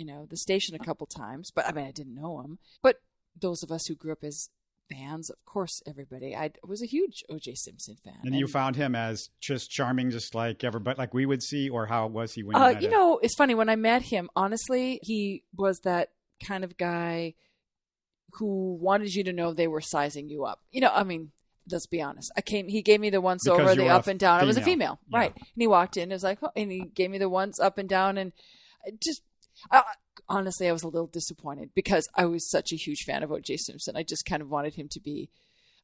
you 0.00 0.06
know, 0.06 0.26
the 0.28 0.36
station 0.36 0.74
a 0.74 0.78
couple 0.84 1.06
times. 1.06 1.50
But 1.54 1.66
I 1.68 1.72
mean, 1.72 1.86
I 1.86 1.90
didn't 1.92 2.14
know 2.14 2.40
him. 2.40 2.58
But 2.82 2.96
those 3.40 3.62
of 3.62 3.70
us 3.70 3.86
who 3.86 3.94
grew 3.94 4.12
up 4.12 4.24
as 4.24 4.48
fans, 4.90 5.30
of 5.30 5.36
course, 5.44 5.80
everybody. 5.86 6.34
I 6.34 6.50
was 6.66 6.82
a 6.82 6.86
huge 6.86 7.22
OJ 7.30 7.56
Simpson 7.56 7.96
fan. 8.02 8.16
And 8.24 8.34
you 8.34 8.48
found 8.48 8.74
him 8.74 8.96
as 8.96 9.28
just 9.40 9.70
charming, 9.70 10.10
just 10.10 10.34
like 10.34 10.64
everybody, 10.64 10.98
like 10.98 11.14
we 11.14 11.26
would 11.26 11.42
see, 11.44 11.68
or 11.68 11.86
how 11.86 12.08
was 12.08 12.32
he 12.32 12.42
when 12.42 12.56
you 12.56 12.62
Uh, 12.62 12.68
you 12.70 12.86
him? 12.88 12.90
know, 12.90 13.18
it's 13.22 13.36
funny 13.36 13.54
when 13.54 13.68
I 13.68 13.76
met 13.76 14.02
him. 14.02 14.28
Honestly, 14.34 14.98
he 15.02 15.44
was 15.56 15.80
that 15.80 16.10
kind 16.44 16.64
of 16.64 16.76
guy 16.76 17.34
who 18.34 18.74
wanted 18.80 19.14
you 19.14 19.22
to 19.24 19.32
know 19.32 19.52
they 19.52 19.68
were 19.68 19.80
sizing 19.80 20.28
you 20.28 20.44
up. 20.44 20.60
You 20.72 20.80
know, 20.80 20.90
I 20.92 21.04
mean, 21.04 21.30
let's 21.70 21.86
be 21.86 22.00
honest. 22.02 22.32
I 22.36 22.40
came. 22.40 22.68
He 22.68 22.82
gave 22.82 23.00
me 23.00 23.10
the 23.10 23.20
once 23.20 23.42
Because 23.44 23.60
over, 23.60 23.74
the 23.76 23.88
up 23.88 24.06
and 24.08 24.18
down. 24.18 24.40
I 24.40 24.44
was 24.44 24.56
a 24.56 24.60
female. 24.60 24.98
female, 24.98 25.00
Yeah. 25.08 25.18
right? 25.18 25.32
And 25.36 25.46
he 25.56 25.66
walked 25.66 25.96
in. 25.96 26.10
It 26.10 26.14
was 26.14 26.24
like, 26.24 26.38
oh, 26.42 26.50
and 26.56 26.70
he 26.72 26.80
gave 26.80 27.10
me 27.10 27.18
the 27.18 27.28
once 27.28 27.60
up 27.60 27.78
and 27.78 27.88
down, 27.88 28.18
and 28.18 28.32
just. 29.02 29.22
I, 29.70 29.82
honestly, 30.28 30.68
I 30.68 30.72
was 30.72 30.82
a 30.82 30.88
little 30.88 31.06
disappointed 31.06 31.70
because 31.74 32.08
I 32.14 32.26
was 32.26 32.48
such 32.48 32.72
a 32.72 32.76
huge 32.76 33.04
fan 33.04 33.22
of 33.22 33.32
O.J. 33.32 33.58
Simpson. 33.58 33.96
I 33.96 34.02
just 34.02 34.24
kind 34.24 34.42
of 34.42 34.50
wanted 34.50 34.74
him 34.74 34.88
to 34.88 35.00
be 35.00 35.30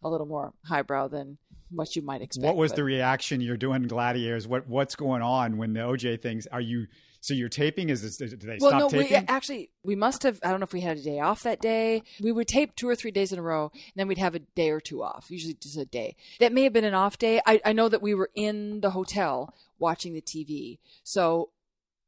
a 0.03 0.09
little 0.09 0.27
more 0.27 0.53
highbrow 0.65 1.09
than 1.09 1.39
what 1.71 1.97
you 1.97 2.03
might 2.03 2.23
expect. 2.23 2.47
what 2.47 2.57
was 2.57 2.73
but- 2.73 2.77
the 2.77 2.85
reaction? 2.85 3.41
You're 3.41 3.57
doing 3.57 3.83
Gladiators. 3.83 4.47
What 4.47 4.69
what's 4.69 4.95
going 4.97 5.23
on 5.23 5.57
when 5.57 5.73
the 5.73 5.81
OJ 5.81 6.23
things? 6.23 6.47
Are 6.47 6.61
you 6.61 6.87
so 7.21 7.35
you're 7.35 7.49
taping? 7.49 7.91
Is 7.91 8.03
this? 8.03 8.19
Did 8.19 8.41
they 8.41 8.59
well, 8.61 8.71
stop 8.71 8.93
no, 8.93 8.99
we 8.99 9.05
taping? 9.09 9.25
actually 9.29 9.71
we 9.83 9.97
must 9.97 10.23
have. 10.23 10.39
I 10.45 10.51
don't 10.51 10.61
know 10.61 10.65
if 10.65 10.73
we 10.73 10.83
had 10.83 10.97
a 10.97 11.03
day 11.03 11.19
off 11.19 11.43
that 11.43 11.61
day. 11.61 12.03
We 12.21 12.31
would 12.31 12.47
tape 12.47 12.77
two 12.77 12.89
or 12.89 12.95
three 12.95 13.11
days 13.11 13.33
in 13.33 13.39
a 13.39 13.43
row, 13.43 13.71
and 13.73 13.93
then 13.97 14.07
we'd 14.07 14.19
have 14.19 14.37
a 14.37 14.41
day 14.41 14.71
or 14.71 14.81
two 14.81 15.03
off. 15.03 15.27
Usually 15.29 15.55
just 15.55 15.77
a 15.77 15.85
day. 15.85 16.15
That 16.39 16.53
may 16.53 16.63
have 16.63 16.73
been 16.73 16.85
an 16.85 16.95
off 16.95 17.19
day. 17.19 17.41
I, 17.45 17.61
I 17.65 17.73
know 17.73 17.89
that 17.89 18.03
we 18.03 18.15
were 18.15 18.31
in 18.37 18.81
the 18.81 18.91
hotel 18.91 19.53
watching 19.79 20.15
the 20.15 20.23
TV, 20.23 20.79
so 21.03 21.51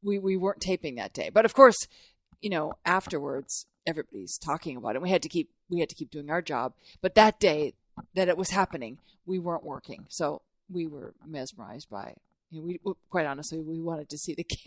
we 0.02 0.18
we 0.18 0.37
weren't 0.37 0.61
taping 0.61 0.94
that 0.96 1.12
day. 1.12 1.30
But 1.32 1.44
of 1.44 1.54
course, 1.54 1.76
you 2.40 2.50
know, 2.50 2.74
afterwards 2.84 3.66
everybody's 3.87 4.37
talking 4.38 4.76
about 4.76 4.96
it. 4.96 5.02
We 5.02 5.11
had 5.11 5.22
to 5.22 5.28
keep 5.28 5.50
we 5.70 5.80
had 5.80 5.88
to 5.88 5.94
keep 5.94 6.11
doing 6.11 6.30
our 6.30 6.42
job. 6.42 6.74
But 7.00 7.14
that 7.14 7.40
day 7.40 7.74
that 8.14 8.28
it 8.28 8.37
was 8.37 8.50
happening, 8.50 8.98
we 9.26 9.38
weren't 9.38 9.64
working, 9.64 10.06
so 10.08 10.42
we 10.70 10.87
were 10.87 11.14
mesmerized 11.26 11.88
by. 11.90 12.14
You 12.50 12.61
know, 12.61 12.66
we 12.66 12.80
quite 13.11 13.26
honestly 13.26 13.61
we 13.61 13.80
wanted 13.80 14.08
to 14.11 14.18
see 14.18 14.34
the 14.34 14.44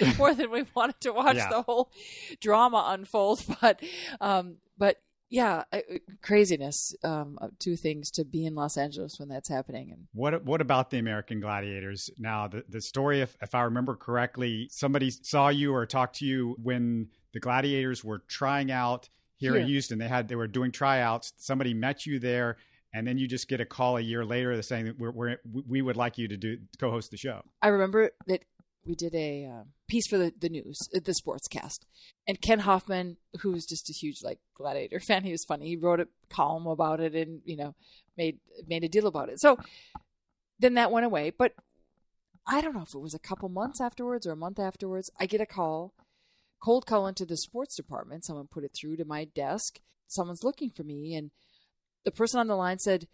game 0.00 0.14
more 0.18 0.34
than 0.34 0.50
we 0.50 0.64
wanted 0.74 1.00
to 1.02 1.12
watch 1.12 1.36
Yeah. 1.36 1.48
the 1.50 1.62
whole 1.62 1.90
drama 2.40 2.84
unfold. 2.88 3.44
But, 3.60 3.80
um, 4.20 4.56
but 4.78 5.00
yeah, 5.34 5.64
craziness. 6.22 6.94
Um, 7.02 7.36
two 7.58 7.74
things 7.74 8.08
to 8.12 8.24
be 8.24 8.46
in 8.46 8.54
Los 8.54 8.76
Angeles 8.76 9.18
when 9.18 9.28
that's 9.28 9.48
happening, 9.48 9.90
and 9.90 10.06
What 10.12 10.44
what 10.44 10.60
about 10.60 10.90
the 10.90 10.98
American 10.98 11.40
Gladiators? 11.40 12.08
Now, 12.18 12.46
the, 12.46 12.62
the 12.68 12.80
story, 12.80 13.20
if, 13.20 13.36
if 13.42 13.52
I 13.52 13.62
remember 13.62 13.96
correctly, 13.96 14.68
somebody 14.70 15.10
saw 15.10 15.48
you 15.48 15.74
or 15.74 15.86
talked 15.86 16.16
to 16.18 16.24
you 16.24 16.56
when 16.62 17.08
the 17.32 17.40
Gladiators 17.40 18.04
were 18.04 18.20
trying 18.28 18.70
out 18.70 19.08
here 19.34 19.56
in 19.56 19.66
Houston. 19.66 19.98
They 19.98 20.06
had 20.06 20.28
they 20.28 20.36
were 20.36 20.46
doing 20.46 20.70
tryouts. 20.70 21.32
Somebody 21.36 21.74
met 21.74 22.06
you 22.06 22.20
there, 22.20 22.56
and 22.92 23.04
then 23.04 23.18
you 23.18 23.26
just 23.26 23.48
get 23.48 23.60
a 23.60 23.66
call 23.66 23.96
a 23.96 24.00
year 24.00 24.24
later 24.24 24.62
saying 24.62 24.84
that 24.84 25.00
we're, 25.00 25.10
we're 25.10 25.38
we 25.66 25.82
would 25.82 25.96
like 25.96 26.16
you 26.16 26.28
to 26.28 26.36
do 26.36 26.58
co-host 26.78 27.10
the 27.10 27.16
show. 27.16 27.42
I 27.60 27.68
remember 27.68 28.12
that 28.28 28.44
we 28.86 28.94
did 28.94 29.14
a 29.14 29.46
uh, 29.46 29.64
piece 29.88 30.06
for 30.06 30.18
the, 30.18 30.32
the 30.38 30.48
news, 30.48 30.88
uh, 30.94 31.00
the 31.02 31.12
sportscast, 31.12 31.80
and 32.26 32.40
Ken 32.40 32.60
Hoffman, 32.60 33.16
who's 33.40 33.66
just 33.66 33.90
a 33.90 33.92
huge 33.92 34.22
like 34.22 34.38
Gladiator 34.54 35.00
fan, 35.00 35.24
he 35.24 35.32
was 35.32 35.44
funny. 35.44 35.68
He 35.68 35.76
wrote 35.76 36.00
a 36.00 36.08
column 36.30 36.66
about 36.66 37.00
it, 37.00 37.14
and 37.14 37.40
you 37.44 37.56
know, 37.56 37.74
made 38.16 38.38
made 38.66 38.84
a 38.84 38.88
deal 38.88 39.06
about 39.06 39.28
it. 39.28 39.40
So 39.40 39.58
then 40.58 40.74
that 40.74 40.90
went 40.90 41.06
away, 41.06 41.30
but 41.30 41.52
I 42.46 42.60
don't 42.60 42.74
know 42.74 42.82
if 42.82 42.94
it 42.94 43.00
was 43.00 43.14
a 43.14 43.18
couple 43.18 43.48
months 43.48 43.80
afterwards 43.80 44.26
or 44.26 44.32
a 44.32 44.36
month 44.36 44.58
afterwards. 44.58 45.10
I 45.18 45.26
get 45.26 45.40
a 45.40 45.46
call, 45.46 45.94
cold 46.62 46.86
call 46.86 47.06
into 47.06 47.24
the 47.24 47.36
sports 47.36 47.76
department. 47.76 48.24
Someone 48.24 48.46
put 48.46 48.64
it 48.64 48.72
through 48.74 48.96
to 48.96 49.04
my 49.04 49.24
desk. 49.24 49.80
Someone's 50.06 50.44
looking 50.44 50.70
for 50.70 50.84
me, 50.84 51.14
and 51.14 51.30
the 52.04 52.10
person 52.10 52.38
on 52.38 52.46
the 52.46 52.56
line 52.56 52.78
said, 52.78 53.08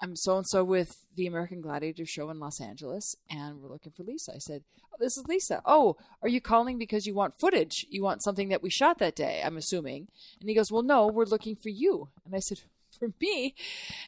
I'm 0.00 0.14
so 0.16 0.36
and 0.36 0.46
so 0.46 0.62
with 0.62 1.06
the 1.14 1.26
American 1.26 1.60
Gladiator 1.60 2.04
show 2.04 2.28
in 2.30 2.38
Los 2.38 2.60
Angeles, 2.60 3.16
and 3.30 3.60
we're 3.60 3.70
looking 3.70 3.92
for 3.92 4.02
Lisa. 4.02 4.34
I 4.34 4.38
said, 4.38 4.62
oh, 4.92 4.96
This 5.00 5.16
is 5.16 5.26
Lisa. 5.26 5.62
Oh, 5.64 5.96
are 6.22 6.28
you 6.28 6.40
calling 6.40 6.78
because 6.78 7.06
you 7.06 7.14
want 7.14 7.38
footage? 7.40 7.86
You 7.88 8.02
want 8.02 8.22
something 8.22 8.48
that 8.50 8.62
we 8.62 8.70
shot 8.70 8.98
that 8.98 9.16
day, 9.16 9.42
I'm 9.44 9.56
assuming. 9.56 10.08
And 10.40 10.48
he 10.48 10.54
goes, 10.54 10.70
Well, 10.70 10.82
no, 10.82 11.06
we're 11.06 11.24
looking 11.24 11.56
for 11.56 11.70
you. 11.70 12.08
And 12.24 12.34
I 12.34 12.40
said, 12.40 12.60
For 12.98 13.12
me? 13.20 13.54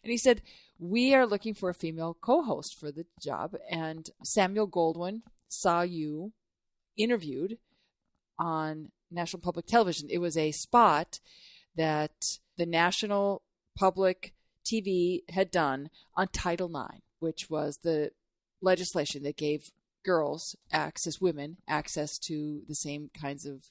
And 0.03 0.11
he 0.11 0.17
said, 0.17 0.43
We 0.79 1.15
are 1.15 1.27
looking 1.27 1.55
for 1.55 1.69
a 1.69 1.75
female 1.75 2.17
co 2.21 2.43
host 2.43 2.79
for 2.79 2.91
the 2.91 3.07
job. 3.21 3.57
And 3.71 4.09
Samuel 4.23 4.69
Goldwyn 4.69 5.23
saw 5.49 5.83
you 5.83 6.33
interviewed 6.97 7.59
on 8.39 8.91
National 9.11 9.41
Public 9.41 9.67
Television. 9.67 10.09
It 10.11 10.19
was 10.19 10.37
a 10.37 10.53
spot 10.53 11.21
that 11.77 12.39
the 12.57 12.67
National 12.67 13.43
Public 13.77 14.35
TV 14.73 15.23
had 15.31 15.51
done 15.51 15.91
on 16.15 16.29
Title 16.29 16.69
IX, 16.69 17.01
which 17.21 17.49
was 17.49 17.79
the 17.83 18.11
legislation 18.61 19.23
that 19.23 19.37
gave 19.37 19.71
girls 20.05 20.57
access, 20.73 21.21
women 21.21 21.59
access 21.69 22.19
to 22.19 22.63
the 22.69 22.75
same 22.75 23.11
kinds 23.19 23.47
of 23.47 23.65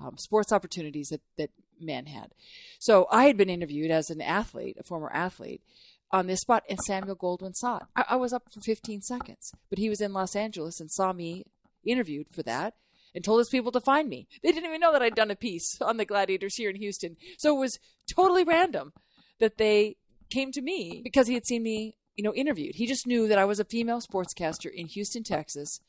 um, 0.00 0.16
sports 0.18 0.52
opportunities 0.52 1.08
that, 1.08 1.20
that 1.38 1.50
men 1.80 2.06
had. 2.06 2.32
So 2.78 3.06
I 3.10 3.24
had 3.26 3.36
been 3.36 3.50
interviewed 3.50 3.90
as 3.90 4.10
an 4.10 4.20
athlete, 4.20 4.76
a 4.78 4.82
former 4.82 5.10
athlete, 5.12 5.62
on 6.10 6.26
this 6.26 6.42
spot, 6.42 6.64
and 6.68 6.78
Samuel 6.80 7.16
Goldwyn 7.16 7.54
saw 7.54 7.78
it. 7.78 7.82
I, 7.96 8.04
I 8.10 8.16
was 8.16 8.32
up 8.32 8.44
for 8.52 8.60
15 8.60 9.02
seconds, 9.02 9.52
but 9.68 9.78
he 9.78 9.88
was 9.88 10.00
in 10.00 10.12
Los 10.12 10.36
Angeles 10.36 10.80
and 10.80 10.90
saw 10.90 11.12
me 11.12 11.44
interviewed 11.84 12.28
for 12.30 12.42
that 12.44 12.74
and 13.14 13.24
told 13.24 13.40
his 13.40 13.48
people 13.48 13.72
to 13.72 13.80
find 13.80 14.08
me. 14.08 14.26
They 14.42 14.52
didn't 14.52 14.68
even 14.68 14.80
know 14.80 14.92
that 14.92 15.02
I'd 15.02 15.14
done 15.14 15.30
a 15.30 15.36
piece 15.36 15.80
on 15.80 15.96
the 15.96 16.04
Gladiators 16.04 16.56
here 16.56 16.70
in 16.70 16.76
Houston. 16.76 17.16
So 17.38 17.56
it 17.56 17.60
was 17.60 17.78
totally 18.12 18.44
random 18.44 18.92
that 19.38 19.58
they 19.58 19.96
came 20.34 20.52
to 20.52 20.60
me 20.60 21.00
because 21.02 21.28
he 21.28 21.34
had 21.34 21.46
seen 21.46 21.62
me, 21.62 21.96
you 22.16 22.24
know, 22.24 22.34
interviewed. 22.34 22.74
He 22.74 22.86
just 22.86 23.06
knew 23.06 23.28
that 23.28 23.38
I 23.38 23.44
was 23.44 23.60
a 23.60 23.64
female 23.64 24.00
sportscaster 24.00 24.70
in 24.72 24.88
Houston, 24.88 25.22
Texas, 25.22 25.80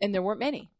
and 0.00 0.12
there 0.14 0.22
weren't 0.22 0.40
many. 0.40 0.70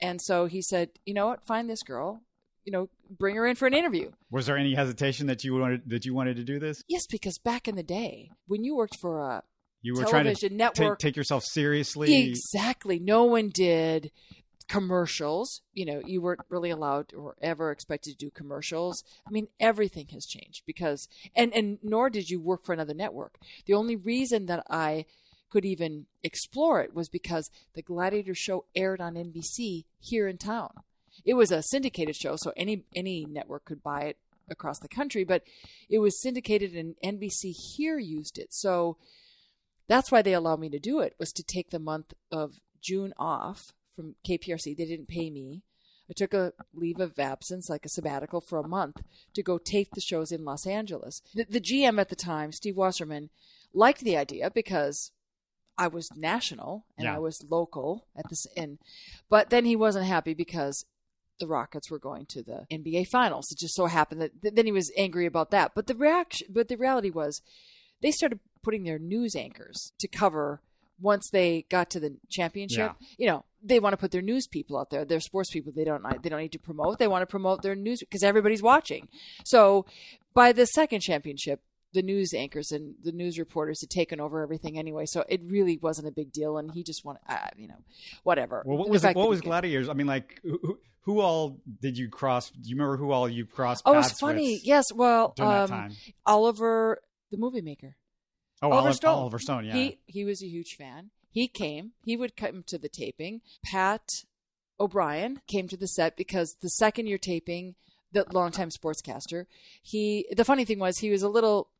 And 0.00 0.20
so 0.20 0.46
he 0.46 0.60
said, 0.60 0.90
"You 1.06 1.14
know 1.14 1.26
what? 1.28 1.46
Find 1.46 1.68
this 1.68 1.82
girl. 1.82 2.22
You 2.64 2.72
know, 2.72 2.88
bring 3.10 3.36
her 3.36 3.46
in 3.46 3.56
for 3.56 3.66
an 3.66 3.74
interview. 3.74 4.12
Was 4.30 4.46
there 4.46 4.56
any 4.56 4.74
hesitation 4.74 5.26
that 5.26 5.44
you 5.44 5.54
wanted 5.54 5.82
that 5.90 6.04
you 6.04 6.14
wanted 6.14 6.36
to 6.36 6.44
do 6.44 6.58
this? 6.58 6.82
Yes, 6.88 7.06
because 7.10 7.38
back 7.38 7.68
in 7.68 7.76
the 7.76 7.82
day, 7.82 8.30
when 8.46 8.64
you 8.64 8.74
worked 8.76 8.96
for 8.98 9.20
a 9.20 9.42
You 9.82 9.94
were 9.94 10.04
trying 10.04 10.34
to 10.34 10.34
take, 10.34 10.98
take 10.98 11.16
yourself 11.16 11.44
seriously. 11.44 12.28
exactly, 12.28 12.98
no 12.98 13.24
one 13.24 13.50
did 13.50 14.10
commercials. 14.68 15.62
You 15.72 15.86
know, 15.86 16.02
you 16.04 16.20
weren't 16.20 16.40
really 16.48 16.70
allowed 16.70 17.12
or 17.14 17.36
ever 17.40 17.70
expected 17.70 18.12
to 18.12 18.26
do 18.26 18.30
commercials. 18.30 19.04
I 19.26 19.30
mean, 19.30 19.48
everything 19.60 20.08
has 20.12 20.26
changed 20.26 20.64
because, 20.66 21.08
and 21.34 21.52
and 21.54 21.78
nor 21.82 22.10
did 22.10 22.30
you 22.30 22.40
work 22.40 22.64
for 22.64 22.72
another 22.72 22.94
network. 22.94 23.38
The 23.66 23.74
only 23.74 23.96
reason 23.96 24.46
that 24.46 24.64
I 24.68 25.06
could 25.50 25.64
even 25.64 26.06
explore 26.22 26.80
it 26.80 26.94
was 26.94 27.08
because 27.08 27.50
the 27.74 27.82
Gladiator 27.82 28.34
show 28.34 28.64
aired 28.74 29.00
on 29.00 29.14
NBC 29.14 29.84
here 30.00 30.26
in 30.26 30.38
town. 30.38 30.70
It 31.24 31.34
was 31.34 31.52
a 31.52 31.62
syndicated 31.62 32.16
show, 32.16 32.36
so 32.36 32.52
any 32.56 32.84
any 32.94 33.24
network 33.24 33.64
could 33.64 33.82
buy 33.82 34.02
it 34.02 34.18
across 34.48 34.78
the 34.78 34.88
country, 34.88 35.24
but 35.24 35.42
it 35.88 35.98
was 35.98 36.20
syndicated 36.20 36.74
and 36.74 36.96
NBC 37.02 37.52
here 37.76 37.98
used 37.98 38.38
it. 38.38 38.52
So 38.52 38.96
that's 39.86 40.10
why 40.10 40.22
they 40.22 40.32
allowed 40.34 40.60
me 40.60 40.68
to 40.70 40.78
do 40.78 41.00
it 41.00 41.14
was 41.18 41.32
to 41.32 41.42
take 41.42 41.70
the 41.70 41.78
month 41.78 42.14
of 42.30 42.60
June 42.80 43.12
off 43.18 43.72
from 43.94 44.14
KPRC. 44.26 44.76
They 44.76 44.84
didn't 44.84 45.08
pay 45.08 45.30
me. 45.30 45.62
I 46.08 46.12
took 46.12 46.34
a 46.34 46.52
leave 46.74 47.00
of 47.00 47.18
absence, 47.18 47.70
like 47.70 47.86
a 47.86 47.88
sabbatical, 47.88 48.40
for 48.42 48.58
a 48.58 48.68
month 48.68 49.02
to 49.32 49.42
go 49.42 49.56
tape 49.58 49.88
the 49.94 50.00
shows 50.02 50.30
in 50.32 50.44
Los 50.44 50.66
Angeles. 50.66 51.22
The, 51.34 51.46
the 51.48 51.60
GM 51.60 51.98
at 51.98 52.10
the 52.10 52.16
time, 52.16 52.52
Steve 52.52 52.76
Wasserman, 52.76 53.30
liked 53.72 54.00
the 54.00 54.16
idea 54.16 54.50
because 54.50 55.12
I 55.78 55.88
was 55.88 56.10
national 56.14 56.84
and 56.98 57.06
Yeah. 57.06 57.16
I 57.16 57.18
was 57.18 57.44
local 57.48 58.06
at 58.14 58.28
this 58.28 58.46
inn, 58.54 58.78
but 59.30 59.48
then 59.50 59.64
he 59.64 59.76
wasn't 59.76 60.04
happy 60.06 60.34
because 60.34 60.84
the 61.40 61.46
Rockets 61.48 61.90
were 61.90 61.98
going 61.98 62.26
to 62.26 62.42
the 62.42 62.66
NBA 62.70 63.08
Finals. 63.08 63.50
It 63.50 63.58
just 63.58 63.74
so 63.74 63.86
happened 63.86 64.20
that 64.20 64.42
th- 64.42 64.54
then 64.54 64.66
he 64.66 64.72
was 64.72 64.92
angry 64.96 65.26
about 65.26 65.50
that. 65.50 65.72
But 65.74 65.86
the 65.86 65.94
reaction, 65.96 66.48
but 66.50 66.68
the 66.68 66.76
reality 66.76 67.10
was, 67.10 67.40
they 68.02 68.10
started 68.12 68.38
putting 68.62 68.84
their 68.84 68.98
news 68.98 69.34
anchors 69.34 69.92
to 69.98 70.06
cover 70.06 70.60
once 71.00 71.28
they 71.30 71.64
got 71.70 71.90
to 71.90 71.98
the 71.98 72.18
championship. 72.30 72.92
You 73.18 73.26
know, 73.26 73.44
they 73.64 73.80
want 73.80 73.92
to 73.94 73.96
put 73.96 74.10
their 74.10 74.22
news 74.22 74.46
people 74.46 74.78
out 74.78 74.90
there, 74.90 75.04
their 75.04 75.20
sports 75.20 75.50
people. 75.50 75.72
They 75.74 75.84
don't 75.84 76.02
they 76.22 76.28
don't 76.28 76.40
need 76.40 76.52
to 76.52 76.58
promote. 76.58 76.98
They 76.98 77.08
want 77.08 77.22
to 77.22 77.26
promote 77.26 77.62
their 77.62 77.74
news 77.74 78.00
because 78.00 78.22
everybody's 78.22 78.62
watching. 78.62 79.08
So 79.44 79.86
by 80.34 80.52
the 80.52 80.66
second 80.66 81.00
championship. 81.00 81.60
The 81.92 82.02
news 82.02 82.34
anchors 82.34 82.72
and 82.72 82.96
the 83.04 83.12
news 83.12 83.38
reporters 83.38 83.80
had 83.80 83.88
taken 83.88 84.18
over 84.20 84.42
everything 84.42 84.76
anyway, 84.76 85.06
so 85.06 85.22
it 85.28 85.40
really 85.46 85.78
wasn't 85.80 86.08
a 86.08 86.10
big 86.10 86.32
deal. 86.32 86.58
And 86.58 86.72
he 86.72 86.82
just 86.82 87.04
wanted, 87.04 87.20
uh, 87.28 87.36
you 87.56 87.68
know, 87.68 87.76
whatever. 88.24 88.64
well, 88.66 88.78
what 88.78 88.86
The 88.86 88.90
was 88.94 89.02
fact 89.02 89.16
what 89.16 89.28
was 89.28 89.40
Gladiators? 89.40 89.88
I 89.88 89.92
mean, 89.92 90.08
like 90.08 90.40
who, 90.42 90.76
who- 91.02 91.20
all 91.20 91.60
did 91.80 91.96
you 91.96 92.08
cross? 92.08 92.50
Do 92.50 92.68
you 92.68 92.74
remember 92.74 92.96
who 92.96 93.12
all 93.12 93.28
you 93.28 93.46
crossed? 93.46 93.84
Oh, 93.86 93.96
it's 93.96 94.18
funny. 94.18 94.58
Yes, 94.64 94.86
well, 94.92 95.34
um, 95.38 95.68
time. 95.68 95.92
Oliver, 96.26 97.00
the 97.30 97.36
movie 97.36 97.60
maker. 97.62 97.94
Oh, 98.60 98.66
Oliver 98.72 98.78
Oliver 98.80 98.92
Stone. 98.94 99.14
Oliver 99.14 99.38
Stone. 99.38 99.64
Yeah. 99.66 99.74
He 99.74 99.98
he 100.06 100.24
was 100.24 100.42
a 100.42 100.48
huge 100.48 100.74
fan. 100.76 101.10
He 101.34 101.48
came. 101.48 101.90
He 102.04 102.16
would 102.16 102.36
come 102.36 102.62
to 102.68 102.78
the 102.78 102.88
taping. 102.88 103.40
Pat 103.64 104.08
O'Brien 104.78 105.40
came 105.48 105.66
to 105.66 105.76
the 105.76 105.88
set 105.88 106.16
because 106.16 106.56
the 106.62 106.70
second 106.70 107.08
year 107.08 107.18
taping, 107.18 107.74
the 108.12 108.24
longtime 108.32 108.70
sportscaster, 108.70 109.46
he 109.82 110.28
the 110.36 110.44
funny 110.44 110.64
thing 110.64 110.78
was 110.78 110.98
he 110.98 111.10
was 111.10 111.24
a 111.24 111.28
little 111.28 111.70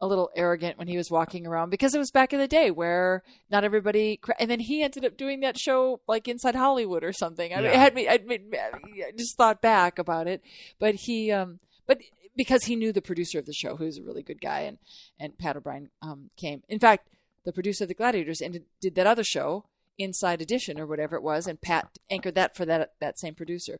a 0.00 0.08
little 0.08 0.28
arrogant 0.34 0.76
when 0.76 0.88
he 0.88 0.96
was 0.96 1.08
walking 1.08 1.46
around 1.46 1.70
because 1.70 1.94
it 1.94 2.00
was 2.00 2.10
back 2.10 2.32
in 2.32 2.40
the 2.40 2.48
day 2.48 2.68
where 2.72 3.22
not 3.48 3.62
everybody 3.62 4.18
and 4.40 4.50
then 4.50 4.58
he 4.58 4.82
ended 4.82 5.04
up 5.04 5.16
doing 5.16 5.38
that 5.38 5.56
show 5.56 6.00
like 6.08 6.26
inside 6.26 6.56
hollywood 6.56 7.04
or 7.04 7.12
something 7.12 7.54
i 7.54 7.58
mean, 7.58 7.66
it 7.66 7.76
had 7.76 7.94
me 7.94 8.08
I, 8.08 8.18
mean, 8.18 8.52
I 8.54 9.12
just 9.16 9.36
thought 9.36 9.62
back 9.62 10.00
about 10.00 10.26
it 10.26 10.42
but 10.80 10.96
he 10.96 11.30
um 11.30 11.60
but 11.86 12.00
because 12.36 12.64
he 12.64 12.74
knew 12.74 12.92
the 12.92 13.00
producer 13.00 13.38
of 13.38 13.46
the 13.46 13.54
show 13.54 13.76
who's 13.76 13.96
a 13.96 14.02
really 14.02 14.24
good 14.24 14.40
guy 14.40 14.62
and 14.62 14.78
and 15.20 15.38
pat 15.38 15.56
o'brien 15.56 15.90
um 16.02 16.30
came 16.36 16.64
in 16.68 16.80
fact 16.80 17.08
the 17.44 17.52
producer 17.52 17.84
of 17.84 17.88
the 17.88 17.94
gladiators 17.94 18.40
and 18.40 18.60
did 18.80 18.94
that 18.94 19.06
other 19.06 19.24
show 19.24 19.64
inside 19.96 20.42
edition 20.42 20.80
or 20.80 20.86
whatever 20.86 21.14
it 21.14 21.22
was 21.22 21.46
and 21.46 21.60
pat 21.60 21.98
anchored 22.10 22.34
that 22.34 22.56
for 22.56 22.64
that 22.64 22.94
that 23.00 23.16
same 23.16 23.32
producer 23.32 23.78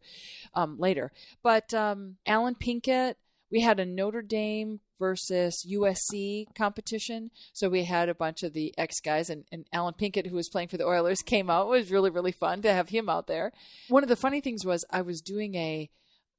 um 0.54 0.78
later 0.78 1.10
but 1.42 1.74
um 1.74 2.16
allen 2.24 2.54
pinkett 2.54 3.16
we 3.54 3.60
had 3.60 3.78
a 3.78 3.86
Notre 3.86 4.20
Dame 4.20 4.80
versus 4.98 5.64
USC 5.70 6.46
competition. 6.56 7.30
So 7.52 7.68
we 7.68 7.84
had 7.84 8.08
a 8.08 8.14
bunch 8.14 8.42
of 8.42 8.52
the 8.52 8.74
ex 8.76 8.98
guys, 8.98 9.30
and, 9.30 9.44
and 9.52 9.64
Allen 9.72 9.94
Pinkett, 9.96 10.26
who 10.26 10.34
was 10.34 10.48
playing 10.48 10.68
for 10.68 10.76
the 10.76 10.86
Oilers, 10.86 11.22
came 11.26 11.48
out. 11.48 11.66
It 11.66 11.70
was 11.70 11.90
really, 11.92 12.10
really 12.10 12.32
fun 12.32 12.62
to 12.62 12.72
have 12.72 12.88
him 12.88 13.08
out 13.08 13.28
there. 13.28 13.52
One 13.88 14.02
of 14.02 14.08
the 14.08 14.16
funny 14.16 14.40
things 14.40 14.64
was 14.64 14.84
I 14.90 15.02
was 15.02 15.20
doing 15.20 15.54
a 15.54 15.88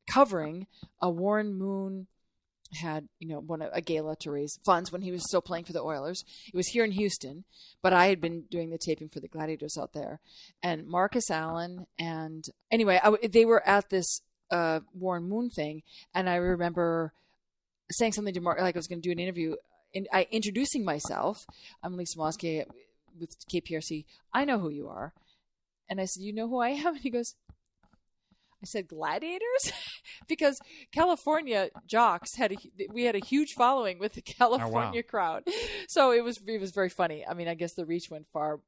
covering 0.08 0.68
a 1.02 1.10
Warren 1.10 1.54
Moon 1.58 2.08
had 2.76 3.08
you 3.20 3.28
know 3.28 3.40
one 3.40 3.62
of 3.62 3.70
a 3.74 3.82
gala 3.82 4.16
to 4.18 4.32
raise 4.32 4.58
funds 4.66 4.92
when 4.92 5.02
he 5.02 5.12
was 5.12 5.24
still 5.28 5.42
playing 5.42 5.66
for 5.66 5.74
the 5.74 5.84
Oilers. 5.84 6.24
It 6.48 6.56
was 6.56 6.68
here 6.68 6.84
in 6.84 6.92
Houston, 6.92 7.44
but 7.82 7.94
I 7.94 8.08
had 8.08 8.22
been 8.22 8.44
doing 8.50 8.70
the 8.70 8.78
taping 8.78 9.10
for 9.10 9.20
the 9.20 9.28
Gladiators 9.28 9.78
out 9.78 9.94
there, 9.94 10.20
and 10.62 10.88
Marcus 10.88 11.30
Allen 11.30 11.88
and 11.98 12.46
anyway, 12.72 13.00
I, 13.04 13.28
they 13.28 13.46
were 13.46 13.68
at 13.68 13.90
this 13.90 14.22
uh, 14.52 14.82
Warren 14.94 15.28
Moon 15.28 15.50
thing, 15.50 15.84
and 16.14 16.30
I 16.30 16.36
remember 16.36 17.14
saying 17.92 18.14
something 18.14 18.34
to 18.34 18.42
Mark, 18.42 18.60
like 18.60 18.76
I 18.76 18.80
was 18.80 18.88
going 18.88 19.02
to 19.02 19.08
do 19.08 19.12
an 19.12 19.20
interview, 19.20 19.56
and 19.94 20.08
I 20.12 20.28
introducing 20.32 20.84
myself. 20.84 21.46
I'm 21.84 21.98
Lisa 21.98 22.18
Mosky 22.18 22.66
with 23.20 23.36
KPRC. 23.54 24.06
I 24.34 24.46
know 24.46 24.60
who 24.60 24.70
you 24.70 24.88
are, 24.88 25.14
and 25.90 26.02
I 26.02 26.06
said, 26.06 26.24
"You 26.24 26.34
know 26.34 26.48
who 26.48 26.60
I 26.60 26.70
am?" 26.70 26.86
And 26.96 27.00
he 27.00 27.10
goes. 27.10 27.36
I 28.65 28.67
said 28.67 28.88
gladiators 28.88 29.71
because 30.28 30.60
California 30.91 31.69
jocks 31.86 32.36
had 32.36 32.51
a 32.51 32.58
we 32.91 33.04
had 33.04 33.15
a 33.15 33.23
huge 33.23 33.54
following 33.54 33.99
with 33.99 34.13
the 34.13 34.21
California 34.39 35.04
crowd, 35.04 35.43
so 35.88 36.12
it 36.12 36.23
was 36.23 36.39
it 36.47 36.60
was 36.60 36.71
very 36.71 36.89
funny. 36.89 37.23
I 37.25 37.36
mean, 37.36 37.47
I 37.47 37.54
guess 37.54 37.73
the 37.73 37.86
reach 37.86 38.10
went 38.10 38.25
far 38.34 38.60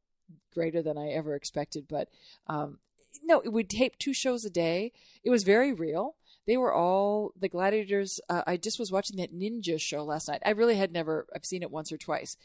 greater 0.54 0.84
than 0.84 0.98
I 1.00 1.10
ever 1.10 1.34
expected, 1.34 1.88
but 1.90 2.10
um, 2.46 2.78
no, 3.24 3.40
it 3.40 3.52
would 3.52 3.72
tape 3.72 3.98
two 3.98 4.14
shows 4.14 4.46
a 4.46 4.52
day. 4.52 4.92
It 5.24 5.32
was 5.32 5.44
very 5.44 5.74
real. 5.74 6.16
They 6.46 6.58
were 6.58 6.74
all 6.74 7.32
the 7.38 7.50
gladiators. 7.50 8.20
Uh, 8.30 8.44
I 8.46 8.58
just 8.58 8.80
was 8.80 8.92
watching 8.92 9.18
that 9.18 9.34
ninja 9.34 9.82
show 9.82 10.04
last 10.04 10.28
night. 10.28 10.44
I 10.46 10.52
really 10.52 10.76
had 10.76 10.92
never. 10.92 11.26
I've 11.36 11.44
seen 11.44 11.64
it 11.64 11.72
once 11.72 11.92
or 11.92 11.98
twice, 11.98 12.38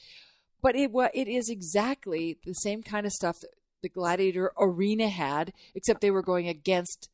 but 0.62 0.74
it 0.74 0.90
it 1.12 1.28
is 1.28 1.50
exactly 1.50 2.38
the 2.46 2.54
same 2.54 2.82
kind 2.82 3.04
of 3.04 3.12
stuff 3.12 3.40
that 3.40 3.50
the 3.82 3.88
gladiator 3.88 4.52
arena 4.58 5.08
had, 5.08 5.52
except 5.74 6.00
they 6.00 6.10
were 6.10 6.22
going 6.22 6.48
against 6.48 7.10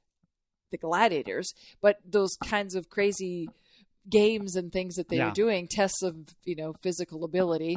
the 0.70 0.78
gladiators. 0.78 1.54
But 1.80 1.98
those 2.04 2.36
kinds 2.36 2.74
of 2.74 2.88
crazy 2.88 3.48
games 4.08 4.56
and 4.56 4.72
things 4.72 4.94
that 4.94 5.08
they 5.10 5.18
Yeah. 5.18 5.26
were 5.26 5.34
doing, 5.34 5.68
tests 5.68 6.02
of 6.02 6.16
you 6.44 6.56
know 6.56 6.72
physical 6.82 7.24
ability. 7.24 7.76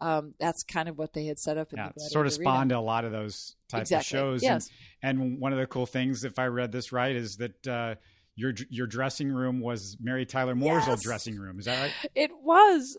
Um, 0.00 0.34
that's 0.38 0.62
kind 0.62 0.88
of 0.88 0.96
what 0.96 1.12
they 1.12 1.26
had 1.26 1.38
set 1.38 1.58
up 1.58 1.72
in 1.72 1.78
yeah, 1.78 1.90
the 1.94 2.00
sort 2.02 2.26
of 2.26 2.32
arena. 2.34 2.44
spawned 2.50 2.72
a 2.72 2.80
lot 2.80 3.04
of 3.04 3.10
those 3.12 3.56
types 3.68 3.90
Exactly, 3.90 4.18
of 4.18 4.22
shows. 4.24 4.42
yes. 4.42 4.70
And, 5.02 5.20
and 5.20 5.40
one 5.40 5.52
of 5.52 5.58
the 5.58 5.66
cool 5.66 5.86
things, 5.86 6.22
if 6.24 6.38
I 6.38 6.46
read 6.46 6.70
this 6.72 6.92
right, 6.92 7.16
is 7.16 7.36
that 7.36 7.66
uh, 7.66 7.94
your 8.36 8.54
your 8.70 8.86
dressing 8.86 9.32
room 9.32 9.60
was 9.60 9.96
Mary 10.00 10.24
Tyler 10.24 10.54
Moore's 10.54 10.86
old 10.88 11.00
dressing 11.00 11.36
room. 11.36 11.58
Is 11.58 11.64
that 11.66 11.80
right? 11.80 11.92
It 12.14 12.30
was. 12.42 12.96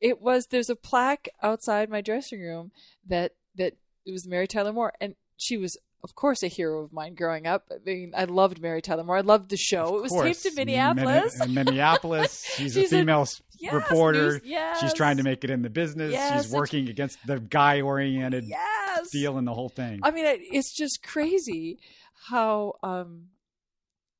It 0.00 0.20
was. 0.20 0.46
There's 0.48 0.68
a 0.70 0.76
plaque 0.76 1.28
outside 1.42 1.88
my 1.88 2.00
dressing 2.00 2.40
room 2.40 2.72
that 3.06 3.32
that 3.54 3.74
it 4.04 4.10
was 4.12 4.26
Mary 4.26 4.48
Tyler 4.48 4.72
Moore, 4.72 4.92
and 5.00 5.14
she 5.36 5.56
was, 5.56 5.78
of 6.04 6.14
course, 6.14 6.42
a 6.42 6.48
hero 6.48 6.84
of 6.84 6.92
mine 6.92 7.14
growing 7.14 7.46
up. 7.46 7.64
I 7.72 7.76
mean, 7.84 8.12
I 8.16 8.24
loved 8.24 8.60
Mary 8.60 8.80
Tyler 8.82 9.02
Moore. 9.02 9.16
I 9.16 9.22
loved 9.22 9.50
the 9.50 9.56
show. 9.56 9.96
it 9.96 10.02
was 10.02 10.12
course. 10.12 10.42
taped 10.42 10.46
in 10.46 10.54
Minneapolis. 10.54 11.38
Min- 11.40 11.48
in 11.48 11.54
Minneapolis. 11.54 12.44
She's, 12.44 12.74
She's 12.74 12.92
a 12.92 12.96
a- 12.96 12.98
female 13.00 13.22
s- 13.22 13.42
Yes, 13.58 13.72
reporter. 13.72 14.32
news- 14.32 14.40
yes. 14.44 14.80
She's 14.80 14.92
trying 14.92 15.16
to 15.16 15.22
make 15.22 15.42
it 15.44 15.48
in 15.50 15.62
the 15.62 15.70
business. 15.70 16.12
Yes, 16.12 16.34
She's 16.42 16.52
and 16.52 16.60
working 16.60 16.88
against 16.88 17.18
the 17.26 17.40
guy 17.40 17.80
oriented 17.80 18.44
yes. 18.44 19.10
deal 19.10 19.38
in 19.38 19.44
the 19.46 19.54
whole 19.54 19.68
thing. 19.70 20.00
I 20.02 20.10
mean, 20.10 20.26
it- 20.26 20.40
it's 20.42 20.72
just 20.74 21.02
crazy 21.02 21.78
how 22.28 22.74
um, 22.82 23.28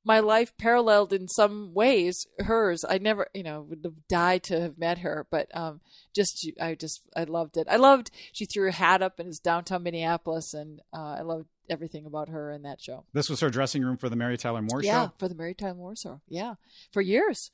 my 0.03 0.19
life 0.19 0.55
paralleled 0.57 1.11
in 1.13 1.27
some 1.27 1.73
ways 1.73 2.25
hers. 2.39 2.85
I 2.87 2.97
never, 2.97 3.27
you 3.33 3.43
know, 3.43 3.61
would 3.61 3.81
have 3.83 4.07
died 4.07 4.43
to 4.43 4.59
have 4.61 4.77
met 4.77 4.99
her, 4.99 5.25
but 5.29 5.47
um, 5.55 5.81
just 6.15 6.47
I 6.61 6.75
just 6.75 7.01
I 7.15 7.23
loved 7.25 7.57
it. 7.57 7.67
I 7.69 7.75
loved 7.75 8.11
she 8.31 8.45
threw 8.45 8.63
her 8.65 8.71
hat 8.71 9.01
up 9.01 9.19
in 9.19 9.25
his 9.27 9.39
downtown 9.39 9.83
Minneapolis, 9.83 10.53
and 10.53 10.79
uh, 10.93 11.15
I 11.19 11.21
loved 11.21 11.47
everything 11.69 12.05
about 12.05 12.29
her 12.29 12.51
in 12.51 12.61
that 12.63 12.81
show. 12.81 13.03
this 13.13 13.29
was 13.29 13.39
her 13.39 13.49
dressing 13.49 13.83
room 13.83 13.97
for 13.97 14.09
the 14.09 14.15
Mary 14.15 14.37
Tyler 14.37 14.61
Moore 14.61 14.81
yeah, 14.83 14.91
show. 14.91 15.01
Yeah, 15.03 15.09
for 15.17 15.27
the 15.27 15.35
Mary 15.35 15.53
Tyler 15.53 15.75
Moore 15.75 15.95
show. 15.95 16.21
Yeah, 16.27 16.55
for 16.91 17.01
years. 17.01 17.51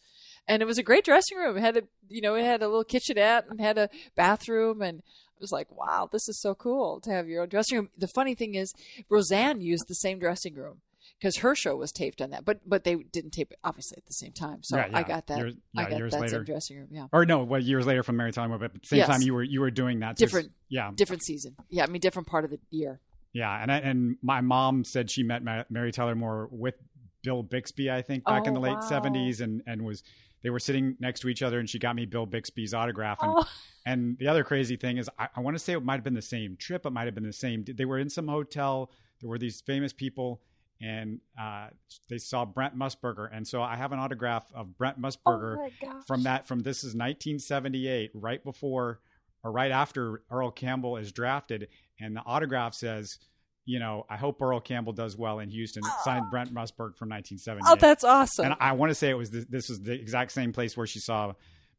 And 0.48 0.62
it 0.62 0.66
was 0.66 0.78
a 0.78 0.84
great 0.84 1.06
dressing 1.06 1.38
room. 1.38 1.58
It 1.58 1.62
had 1.62 1.78
a, 1.78 1.84
you 2.10 2.22
know, 2.22 2.36
it 2.36 2.44
had 2.44 2.62
a 2.64 2.68
little 2.68 2.84
kitchenette 2.84 3.46
and 3.50 3.62
had 3.62 3.78
a 3.78 3.90
bathroom, 4.16 4.82
and 4.82 5.00
it 5.00 5.40
was 5.42 5.52
like, 5.52 5.72
wow, 5.72 6.10
this 6.12 6.28
is 6.28 6.40
so 6.40 6.56
cool 6.56 7.00
to 7.02 7.12
have 7.12 7.28
your 7.28 7.44
own 7.44 7.50
dressing 7.50 7.78
room. 7.78 7.90
The 7.98 8.08
funny 8.08 8.36
thing 8.36 8.56
is, 8.56 8.74
Roseanne 9.10 9.62
used 9.62 9.86
the 9.88 9.96
same 9.96 10.20
dressing 10.20 10.56
room 10.56 10.82
because 11.20 11.38
her 11.38 11.54
show 11.56 11.76
was 11.76 11.92
taped 11.92 12.20
on 12.22 12.32
that, 12.32 12.44
but 12.46 12.60
but 12.68 12.84
they 12.84 12.96
didn't 12.96 13.32
tape 13.32 13.52
it 13.52 13.60
obviously 13.64 13.96
at 13.98 14.06
the 14.08 14.14
same 14.14 14.32
time. 14.32 14.64
So 14.64 14.78
Right, 14.78 14.90
yeah. 14.92 14.98
I 14.98 15.04
got 15.04 15.28
that. 15.28 15.38
Years- 15.38 15.54
I 15.78 15.84
got 15.90 15.98
years 16.00 16.12
that 16.14 16.22
later. 16.22 16.38
same 16.38 16.44
dressing 16.46 16.78
room. 16.78 16.88
Yeah, 16.92 17.08
Or 17.14 17.26
no, 17.26 17.44
well, 17.44 17.62
years 17.62 17.86
later 17.86 18.02
from 18.02 18.18
Mary 18.18 18.32
Tyler 18.32 18.48
Moore, 18.50 18.58
but 18.58 18.74
at 18.76 18.82
the 18.82 18.88
same 18.88 18.98
Yes. 18.98 19.08
time 19.08 19.22
you 19.22 19.34
were 19.36 19.44
you 19.44 19.62
were 19.62 19.70
doing 19.72 20.00
that. 20.00 20.16
Different. 20.18 20.52
Yeah, 20.70 20.92
different 20.96 21.24
season. 21.24 21.56
Yeah, 21.70 21.84
I 21.84 21.88
mean 21.88 22.02
different 22.02 22.28
part 22.28 22.44
of 22.46 22.50
the 22.52 22.60
year. 22.72 23.00
Yeah, 23.34 23.62
and 23.62 23.72
I, 23.72 23.78
and 23.78 24.18
my 24.22 24.42
mom 24.42 24.84
said 24.84 25.10
she 25.10 25.24
met 25.24 25.44
Mary 25.70 25.92
Tyler 25.92 26.16
Moore 26.16 26.48
with 26.52 26.76
Bill 27.24 27.44
Bixby, 27.44 27.90
I 27.92 28.02
think, 28.02 28.26
back 28.26 28.46
in 28.48 28.52
Oh, 28.52 28.56
the 28.56 28.60
late 28.60 28.76
wow. 28.76 28.90
'70s, 28.90 29.42
and 29.42 29.62
and 29.68 29.84
was 29.84 30.04
they 30.44 30.50
were 30.50 30.60
sitting 30.60 30.96
next 31.00 31.20
to 31.22 31.30
each 31.30 31.44
other, 31.44 31.60
and 31.60 31.70
she 31.70 31.78
got 31.78 31.96
me 31.96 32.06
Bill 32.06 32.26
Bixby's 32.26 32.74
autograph. 32.74 33.20
And, 33.22 33.32
Oh. 33.36 33.46
and 33.86 34.18
the 34.18 34.28
other 34.28 34.44
crazy 34.44 34.76
thing 34.76 34.98
is, 34.98 35.08
I, 35.20 35.28
I 35.36 35.40
want 35.42 35.56
to 35.56 35.60
say 35.60 35.74
it 35.74 35.84
might 35.84 35.96
have 35.96 36.04
been 36.04 36.16
the 36.16 36.22
same 36.22 36.58
trip. 36.58 36.86
It 36.86 36.90
might 36.90 37.06
have 37.06 37.14
been 37.16 37.26
the 37.28 37.32
same. 37.34 37.64
They 37.64 37.86
were 37.86 38.00
in 38.00 38.10
some 38.10 38.28
hotel. 38.28 38.90
There 39.20 39.30
were 39.30 39.38
these 39.38 39.62
famous 39.62 39.94
people, 39.94 40.42
and 40.82 41.20
uh, 41.40 41.68
they 42.10 42.18
saw 42.18 42.44
Brent 42.44 42.76
Musburger, 42.76 43.30
and 43.32 43.48
so 43.48 43.62
I 43.62 43.76
have 43.76 43.92
an 43.92 44.00
autograph 44.00 44.52
of 44.56 44.76
Brent 44.80 45.00
Musburger 45.00 45.70
Oh 45.84 46.02
from 46.08 46.24
that. 46.24 46.48
From 46.48 46.62
this 46.62 46.80
is 46.80 46.96
1978, 46.96 48.12
right 48.16 48.44
before 48.44 49.00
or 49.44 49.52
right 49.52 49.72
after 49.72 50.22
Earl 50.32 50.50
Campbell 50.52 50.98
is 50.98 51.12
drafted, 51.12 51.68
and 52.02 52.16
the 52.16 52.22
autograph 52.26 52.74
says. 52.74 53.18
You 53.64 53.78
know, 53.78 54.08
I 54.10 54.18
hope 54.18 54.42
Earl 54.42 54.60
Campbell 54.60 54.92
does 54.92 55.16
well 55.16 55.38
in 55.38 55.52
Houston. 55.52 55.84
Signed 56.04 56.26
Brent 56.32 56.52
Musburg 56.52 56.98
from 56.98 57.10
1970. 57.10 57.62
Oh, 57.68 57.76
that's 57.76 58.04
awesome. 58.04 58.46
And 58.46 58.56
I 58.60 58.72
want 58.72 58.90
to 58.90 58.96
say 58.96 59.12
it 59.12 59.14
was 59.14 59.30
this, 59.30 59.46
this 59.46 59.70
was 59.70 59.80
the 59.80 59.94
exact 59.94 60.32
same 60.32 60.52
place 60.52 60.76
where 60.76 60.88
she 60.88 60.98
saw 60.98 61.34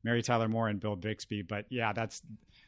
Mary 0.05 0.23
Tyler 0.23 0.49
Moore 0.49 0.69
and 0.69 0.81
Bill 0.81 0.97
Bixby. 0.97 1.43
But 1.43 1.67
yeah, 1.71 1.93
that's 1.93 2.23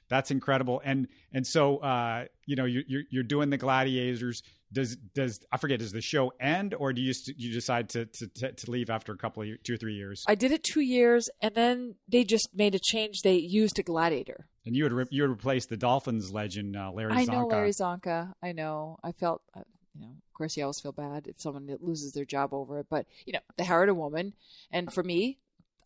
that's 0.08 0.30
incredible. 0.30 0.80
And 0.84 1.08
and 1.32 1.46
so 1.46 1.78
uh, 1.78 2.26
you 2.46 2.56
know 2.56 2.64
you, 2.64 2.82
you're 2.86 3.02
you're 3.10 3.22
doing 3.22 3.50
the 3.50 3.56
gladiators. 3.56 4.42
Does 4.72 4.96
does 4.96 5.40
I 5.52 5.56
forget? 5.56 5.78
Does 5.78 5.92
the 5.92 6.00
show 6.00 6.32
end, 6.40 6.74
or 6.74 6.92
do 6.92 7.00
you 7.00 7.12
you 7.36 7.52
decide 7.52 7.88
to, 7.90 8.06
to 8.06 8.26
to 8.28 8.52
to 8.52 8.70
leave 8.70 8.90
after 8.90 9.12
a 9.12 9.16
couple 9.16 9.42
of 9.42 9.48
two 9.62 9.74
or 9.74 9.76
three 9.76 9.94
years? 9.94 10.24
I 10.26 10.34
did 10.34 10.52
it 10.52 10.64
two 10.64 10.80
years, 10.80 11.28
and 11.40 11.54
then 11.54 11.94
they 12.08 12.24
just 12.24 12.50
made 12.54 12.74
a 12.74 12.80
change. 12.80 13.22
They 13.22 13.36
used 13.36 13.78
a 13.78 13.82
gladiator. 13.82 14.46
And 14.66 14.74
you 14.74 14.84
would 14.84 14.92
re- 14.92 15.06
you 15.10 15.22
would 15.22 15.30
replace 15.30 15.66
the 15.66 15.76
Dolphins 15.76 16.32
legend 16.32 16.76
uh, 16.76 16.90
Larry 16.90 17.12
I 17.12 17.26
Csonka. 17.26 17.32
know 17.32 17.46
Larry 17.46 17.70
Csonka. 17.70 18.32
I 18.42 18.52
know. 18.52 18.98
I 19.04 19.12
felt, 19.12 19.42
uh, 19.54 19.60
you 19.94 20.00
know, 20.00 20.12
of 20.12 20.32
course, 20.32 20.56
you 20.56 20.62
always 20.62 20.80
feel 20.80 20.92
bad 20.92 21.26
if 21.26 21.40
someone 21.40 21.68
loses 21.80 22.12
their 22.12 22.24
job 22.24 22.54
over 22.54 22.78
it. 22.78 22.86
But 22.88 23.06
you 23.26 23.32
know, 23.34 23.40
they 23.56 23.64
hired 23.64 23.90
a 23.90 23.94
woman, 23.94 24.32
and 24.70 24.92
for 24.92 25.02
me, 25.02 25.38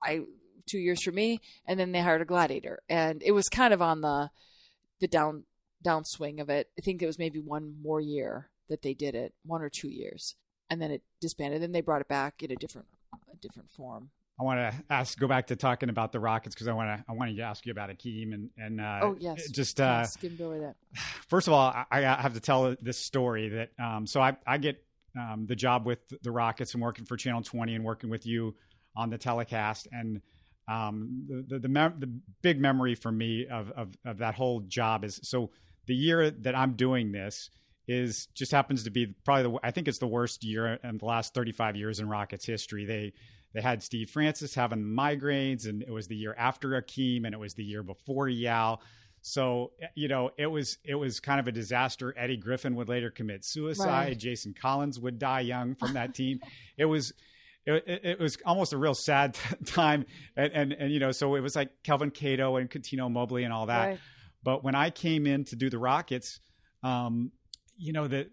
I 0.02 0.20
two 0.66 0.78
years 0.78 1.02
for 1.02 1.10
me, 1.12 1.40
and 1.66 1.80
then 1.80 1.92
they 1.92 2.00
hired 2.00 2.22
a 2.22 2.26
gladiator, 2.26 2.80
and 2.88 3.22
it 3.22 3.32
was 3.32 3.48
kind 3.48 3.74
of 3.74 3.82
on 3.82 4.00
the 4.00 4.30
the 5.00 5.08
down 5.08 5.44
downswing 5.84 6.40
of 6.40 6.48
it. 6.48 6.70
I 6.78 6.82
think 6.82 7.02
it 7.02 7.06
was 7.06 7.18
maybe 7.18 7.40
one 7.40 7.76
more 7.82 8.00
year 8.00 8.50
that 8.68 8.82
they 8.82 8.94
did 8.94 9.14
it, 9.14 9.34
one 9.44 9.62
or 9.62 9.70
two 9.70 9.88
years, 9.88 10.36
and 10.70 10.80
then 10.80 10.90
it 10.90 11.02
disbanded. 11.20 11.62
Then 11.62 11.72
they 11.72 11.80
brought 11.80 12.00
it 12.00 12.08
back 12.08 12.42
in 12.42 12.52
a 12.52 12.56
different 12.56 12.86
a 13.32 13.36
different 13.36 13.70
form. 13.70 14.10
I 14.40 14.44
want 14.44 14.58
to 14.58 14.84
ask, 14.88 15.18
go 15.18 15.26
back 15.26 15.48
to 15.48 15.56
talking 15.56 15.88
about 15.88 16.12
the 16.12 16.20
Rockets 16.20 16.54
because 16.54 16.68
I 16.68 16.72
want 16.72 16.96
to, 16.96 17.04
I 17.08 17.12
wanted 17.12 17.36
to 17.36 17.42
ask 17.42 17.66
you 17.66 17.72
about 17.72 17.90
Akeem 17.90 18.32
and 18.32 18.50
and 18.56 18.80
uh, 18.80 19.00
oh 19.02 19.16
yes, 19.18 19.50
just 19.50 19.80
uh, 19.80 20.04
skimmed 20.04 20.40
over 20.40 20.60
that. 20.60 20.76
first 21.28 21.48
of 21.48 21.52
all, 21.54 21.70
I, 21.70 21.86
I 21.90 22.22
have 22.22 22.34
to 22.34 22.40
tell 22.40 22.76
this 22.80 22.98
story 22.98 23.48
that 23.48 23.70
um, 23.82 24.06
so 24.06 24.20
I, 24.20 24.36
I 24.46 24.58
get 24.58 24.84
um, 25.18 25.46
the 25.46 25.56
job 25.56 25.86
with 25.86 25.98
the 26.22 26.30
Rockets 26.30 26.74
and 26.74 26.82
working 26.82 27.04
for 27.04 27.16
Channel 27.16 27.42
20 27.42 27.74
and 27.74 27.84
working 27.84 28.10
with 28.10 28.26
you 28.26 28.54
on 28.94 29.10
the 29.10 29.18
telecast 29.18 29.88
and 29.90 30.20
um, 30.68 31.24
the 31.28 31.54
the 31.54 31.58
the, 31.60 31.68
mem- 31.68 31.98
the 31.98 32.20
big 32.42 32.60
memory 32.60 32.94
for 32.94 33.10
me 33.10 33.46
of, 33.46 33.70
of 33.72 33.96
of 34.04 34.18
that 34.18 34.34
whole 34.34 34.60
job 34.60 35.04
is 35.04 35.18
so 35.22 35.50
the 35.86 35.94
year 35.94 36.30
that 36.30 36.54
I'm 36.54 36.74
doing 36.74 37.10
this 37.10 37.50
is 37.88 38.26
just 38.34 38.52
happens 38.52 38.84
to 38.84 38.90
be 38.90 39.06
probably 39.24 39.50
the 39.50 39.58
I 39.64 39.70
think 39.70 39.88
it's 39.88 39.98
the 39.98 40.06
worst 40.06 40.44
year 40.44 40.78
in 40.84 40.98
the 40.98 41.06
last 41.06 41.34
35 41.34 41.74
years 41.74 41.98
in 41.98 42.08
Rockets 42.08 42.44
history. 42.44 42.84
They 42.84 43.14
they 43.54 43.60
had 43.60 43.82
Steve 43.82 44.10
Francis 44.10 44.54
having 44.54 44.82
migraines, 44.82 45.66
and 45.66 45.82
it 45.82 45.90
was 45.90 46.08
the 46.08 46.16
year 46.16 46.34
after 46.36 46.70
Akeem, 46.70 47.24
and 47.24 47.34
it 47.34 47.38
was 47.38 47.54
the 47.54 47.64
year 47.64 47.82
before 47.82 48.28
Yao. 48.28 48.78
So 49.20 49.72
you 49.94 50.08
know, 50.08 50.30
it 50.36 50.46
was 50.46 50.78
it 50.84 50.94
was 50.94 51.20
kind 51.20 51.40
of 51.40 51.48
a 51.48 51.52
disaster. 51.52 52.14
Eddie 52.16 52.36
Griffin 52.36 52.76
would 52.76 52.88
later 52.88 53.10
commit 53.10 53.44
suicide. 53.44 54.08
Right. 54.08 54.18
Jason 54.18 54.54
Collins 54.54 55.00
would 55.00 55.18
die 55.18 55.40
young 55.40 55.74
from 55.74 55.94
that 55.94 56.14
team. 56.14 56.40
it 56.76 56.84
was. 56.86 57.12
It, 57.66 58.00
it, 58.02 58.18
was 58.18 58.38
almost 58.46 58.72
a 58.72 58.78
real 58.78 58.94
sad 58.94 59.36
time, 59.66 60.06
and, 60.34 60.52
and 60.54 60.72
and 60.72 60.90
you 60.90 61.00
know, 61.00 61.12
so 61.12 61.34
it 61.34 61.40
was 61.40 61.54
like 61.54 61.68
Kelvin 61.84 62.10
Cato 62.10 62.56
and 62.56 62.70
Cuttino 62.70 63.10
Mobley 63.10 63.44
and 63.44 63.52
all 63.52 63.66
that. 63.66 63.86
Right. 63.86 63.98
But 64.42 64.64
when 64.64 64.74
I 64.74 64.88
came 64.88 65.26
in 65.26 65.44
to 65.46 65.56
do 65.56 65.68
the 65.68 65.78
Rockets, 65.78 66.40
um, 66.82 67.30
you 67.76 67.92
know, 67.92 68.08
the 68.08 68.30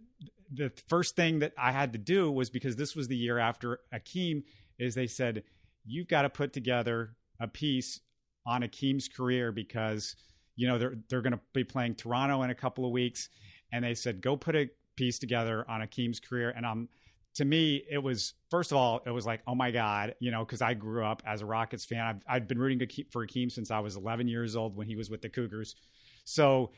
the 0.54 0.72
first 0.88 1.18
thing 1.18 1.40
that 1.40 1.52
I 1.58 1.74
had 1.74 1.92
to 1.94 2.00
do 2.00 2.32
was 2.32 2.50
because 2.50 2.78
this 2.78 2.96
was 2.96 3.10
the 3.10 3.18
year 3.18 3.38
after 3.38 3.80
Akeem, 3.94 4.44
is 4.80 4.96
they 4.96 5.08
said 5.08 5.44
you've 5.86 6.08
got 6.08 6.24
to 6.24 6.30
put 6.30 6.54
together 6.54 7.16
a 7.40 7.48
piece 7.48 8.00
on 8.46 8.62
Akeem's 8.62 9.08
career 9.08 9.52
because 9.52 10.16
you 10.56 10.68
know 10.68 10.78
they're 10.78 10.96
they're 11.10 11.22
going 11.22 11.34
to 11.34 11.40
be 11.54 11.64
playing 11.64 11.96
Toronto 11.96 12.42
in 12.44 12.50
a 12.50 12.56
couple 12.56 12.86
of 12.86 12.92
weeks, 12.92 13.30
and 13.72 13.84
they 13.84 13.94
said 13.94 14.22
go 14.22 14.36
put 14.36 14.56
a 14.56 14.70
piece 14.96 15.20
together 15.20 15.66
on 15.70 15.82
Akeem's 15.82 16.20
career, 16.20 16.54
and 16.56 16.66
um, 16.66 16.90
to 17.36 17.46
me 17.46 17.84
it 17.90 17.98
was 17.98 18.34
first 18.50 18.72
of 18.72 18.78
all 18.78 19.02
it 19.06 19.12
was 19.12 19.26
like 19.26 19.42
oh 19.48 19.56
my 19.56 19.72
god, 19.72 20.16
you 20.20 20.32
know, 20.32 20.46
because 20.46 20.62
I 20.62 20.74
grew 20.74 21.06
up 21.06 21.22
as 21.26 21.42
a 21.42 21.46
Rockets 21.46 21.86
fan, 21.86 22.06
I've 22.06 22.22
I'd 22.28 22.48
been 22.48 22.60
rooting 22.60 22.88
for 23.12 23.26
Akeem 23.26 23.52
since 23.52 23.72
I 23.72 23.80
was 23.80 23.96
11 23.96 24.28
years 24.28 24.56
old 24.56 24.76
when 24.76 24.88
he 24.88 24.96
was 24.96 25.10
with 25.10 25.22
the 25.22 25.30
Cougars, 25.30 25.76
so. 26.24 26.72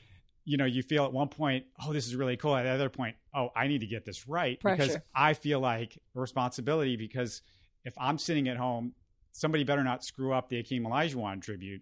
You 0.49 0.55
know, 0.55 0.63
you 0.63 0.81
feel 0.81 1.03
at 1.03 1.11
one 1.11 1.27
point, 1.27 1.65
oh, 1.83 1.91
this 1.91 2.07
is 2.07 2.15
really 2.15 2.37
cool. 2.37 2.55
At 2.55 2.63
the 2.63 2.69
other 2.69 2.87
point, 2.87 3.17
oh, 3.35 3.49
I 3.53 3.67
need 3.67 3.81
to 3.81 3.85
get 3.85 4.05
this 4.05 4.29
right 4.29 4.57
because 4.63 4.95
I 5.13 5.33
feel 5.33 5.59
like 5.59 6.01
responsibility 6.13 6.95
because 6.95 7.41
if 7.87 7.93
I'm 7.97 8.17
sitting 8.17 8.49
at 8.49 8.57
home, 8.57 8.93
somebody 9.31 9.63
better 9.63 9.83
not 9.83 10.03
screw 10.03 10.33
up 10.33 10.49
the 10.49 10.61
Akeem 10.61 10.81
Olajuwon 10.81 11.41
tribute. 11.41 11.81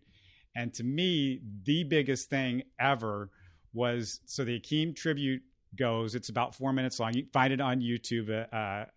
And 0.55 0.71
to 0.75 0.83
me, 0.83 1.41
the 1.63 1.83
biggest 1.83 2.29
thing 2.29 2.63
ever 2.79 3.31
was 3.73 4.21
so 4.25 4.45
the 4.45 4.59
Akeem 4.59 4.95
tribute 4.95 5.41
goes. 5.75 6.13
It's 6.13 6.29
about 6.29 6.53
four 6.53 6.71
minutes 6.73 6.99
long. 6.99 7.13
You 7.15 7.23
can 7.23 7.31
find 7.31 7.51
it 7.51 7.59
on 7.59 7.81
YouTube. 7.81 8.29
Uh, 8.29 8.55
I, 8.55 8.87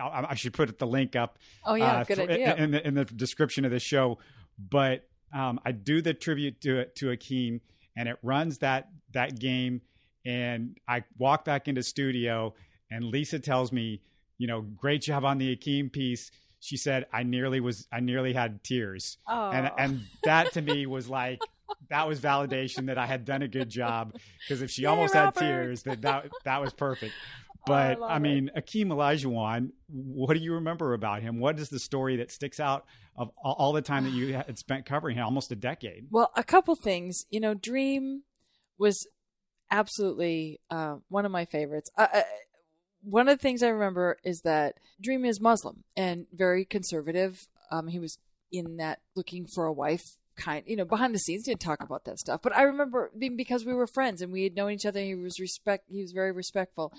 I, 0.00 0.30
I 0.30 0.34
should 0.34 0.52
put 0.52 0.76
the 0.76 0.86
link 0.86 1.14
up. 1.14 1.38
Oh 1.64 1.74
yeah, 1.74 2.00
uh, 2.00 2.04
good 2.04 2.18
idea. 2.18 2.56
in 2.56 2.72
the 2.72 2.86
in 2.86 2.94
the 2.94 3.04
description 3.04 3.64
of 3.64 3.70
the 3.70 3.78
show. 3.78 4.18
But 4.58 5.08
um, 5.32 5.60
I 5.64 5.70
do 5.72 6.02
the 6.02 6.14
tribute 6.14 6.60
to 6.62 6.80
it 6.80 6.96
to 6.96 7.06
Akeem, 7.06 7.60
and 7.96 8.08
it 8.08 8.18
runs 8.22 8.58
that 8.58 8.88
that 9.12 9.38
game. 9.38 9.82
And 10.26 10.76
I 10.88 11.04
walk 11.16 11.44
back 11.44 11.68
into 11.68 11.84
studio, 11.84 12.54
and 12.90 13.04
Lisa 13.04 13.38
tells 13.38 13.70
me, 13.70 14.02
you 14.36 14.48
know, 14.48 14.62
great 14.62 15.02
job 15.02 15.24
on 15.24 15.38
the 15.38 15.56
Akeem 15.56 15.92
piece. 15.92 16.32
She 16.60 16.76
said, 16.76 17.06
I 17.12 17.22
nearly 17.22 17.60
was, 17.60 17.86
I 17.92 18.00
nearly 18.00 18.32
had 18.32 18.64
tears, 18.64 19.18
and 19.28 19.66
Oh. 19.68 19.74
and 19.78 20.00
that 20.24 20.52
to 20.52 20.62
me 20.62 20.86
was 20.86 21.08
like. 21.08 21.40
That 21.88 22.08
was 22.08 22.18
validation 22.18 22.86
that 22.86 22.98
I 22.98 23.06
had 23.06 23.24
done 23.24 23.42
a 23.42 23.48
good 23.48 23.68
job 23.68 24.12
because 24.40 24.60
if 24.60 24.72
she 24.72 24.82
Yay, 24.82 24.88
almost 24.88 25.14
Robert. 25.14 25.38
had 25.38 25.46
tears, 25.46 25.82
that 25.84 26.02
that 26.02 26.30
that 26.44 26.60
was 26.60 26.72
perfect. 26.72 27.12
Oh, 27.68 27.72
I 27.72 27.94
But 27.94 28.00
love 28.00 28.10
I 28.10 28.16
it. 28.16 28.20
mean, 28.20 28.50
Akeem 28.56 28.86
Olajuwon, 28.86 29.70
what 29.88 30.34
do 30.34 30.40
you 30.42 30.54
remember 30.54 30.94
about 30.94 31.22
him? 31.22 31.38
What 31.38 31.60
is 31.60 31.68
the 31.68 31.78
story 31.78 32.16
that 32.16 32.32
sticks 32.32 32.58
out 32.58 32.86
of 33.14 33.30
all, 33.36 33.52
all 33.52 33.72
the 33.72 33.82
time 33.82 34.02
that 34.02 34.14
you 34.14 34.34
had 34.34 34.58
spent 34.58 34.84
covering 34.84 35.16
him, 35.16 35.24
almost 35.26 35.52
a 35.52 35.54
decade? 35.54 36.08
Well, 36.10 36.32
a 36.34 36.42
couple 36.42 36.74
things. 36.74 37.24
You 37.30 37.38
know, 37.38 37.54
Dream 37.54 38.22
was 38.78 39.06
absolutely 39.70 40.60
uh, 40.70 40.96
one 41.08 41.24
of 41.24 41.30
my 41.32 41.44
favorites. 41.44 41.90
Uh, 41.96 42.08
uh, 42.12 42.22
one 43.06 43.28
of 43.28 43.38
the 43.38 43.42
things 43.42 43.62
I 43.62 43.68
remember 43.68 44.18
is 44.24 44.40
that 44.40 44.80
Dream 45.00 45.24
is 45.24 45.40
Muslim 45.40 45.84
and 45.96 46.26
very 46.32 46.64
conservative. 46.64 47.46
Um, 47.70 47.86
he 47.88 48.00
was 48.00 48.18
in 48.50 48.78
that 48.78 49.00
looking 49.14 49.46
for 49.46 49.64
a 49.66 49.72
wife 49.72 50.16
kind, 50.36 50.64
you 50.66 50.76
know, 50.76 50.84
behind 50.84 51.14
the 51.14 51.18
scenes 51.18 51.44
didn't 51.44 51.60
talk 51.60 51.82
about 51.82 52.04
that 52.04 52.18
stuff. 52.18 52.40
But 52.42 52.54
I 52.56 52.62
remember 52.62 53.10
being 53.16 53.36
because 53.36 53.64
we 53.64 53.74
were 53.74 53.86
friends 53.86 54.20
and 54.20 54.32
we 54.32 54.42
had 54.42 54.56
known 54.56 54.72
each 54.72 54.84
other. 54.84 55.00
He 55.00 55.14
was 55.14 55.38
respect. 55.38 55.84
He 55.88 56.02
was 56.02 56.12
very 56.12 56.32
respectful. 56.32 56.92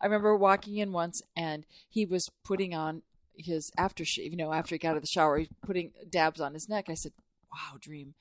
I 0.00 0.06
remember 0.06 0.34
walking 0.34 0.78
in 0.78 0.92
once 0.92 1.20
and 1.36 1.66
he 1.88 2.06
was 2.06 2.30
putting 2.42 2.74
on 2.74 3.02
his 3.36 3.70
aftershave. 3.78 4.30
You 4.30 4.36
know, 4.36 4.52
after 4.52 4.74
he 4.74 4.78
got 4.78 4.92
out 4.92 4.96
of 4.96 5.02
the 5.02 5.08
shower, 5.08 5.38
he 5.38 5.48
putting 5.62 5.92
dabs 6.08 6.40
on 6.40 6.54
his 6.54 6.68
neck. 6.68 6.86
I 6.88 6.94
said, 6.94 7.12
"Wow, 7.52 7.76
Dream." 7.78 8.14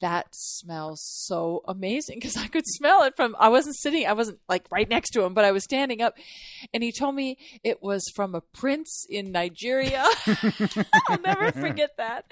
That 0.00 0.26
smells 0.32 1.00
so 1.02 1.62
amazing 1.66 2.18
because 2.18 2.36
I 2.36 2.48
could 2.48 2.66
smell 2.66 3.02
it 3.02 3.16
from 3.16 3.34
I 3.38 3.48
wasn't 3.48 3.76
sitting 3.76 4.06
I 4.06 4.12
wasn't 4.12 4.40
like 4.48 4.66
right 4.70 4.88
next 4.88 5.10
to 5.10 5.22
him 5.22 5.32
but 5.32 5.44
I 5.44 5.52
was 5.52 5.64
standing 5.64 6.02
up 6.02 6.16
and 6.74 6.82
he 6.82 6.92
told 6.92 7.14
me 7.14 7.38
it 7.64 7.82
was 7.82 8.10
from 8.14 8.34
a 8.34 8.40
prince 8.40 9.06
in 9.08 9.32
Nigeria. 9.32 10.04
I'll 11.08 11.20
never 11.20 11.50
forget 11.52 11.96
that. 11.96 12.30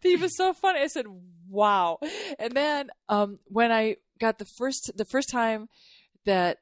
He 0.00 0.16
was 0.16 0.36
so 0.36 0.52
funny. 0.54 0.80
I 0.80 0.86
said 0.86 1.06
wow. 1.48 1.98
And 2.38 2.52
then 2.52 2.90
um 3.08 3.38
when 3.44 3.70
I 3.70 3.96
got 4.18 4.38
the 4.38 4.46
first 4.46 4.92
the 4.96 5.04
first 5.04 5.30
time 5.30 5.68
that 6.24 6.58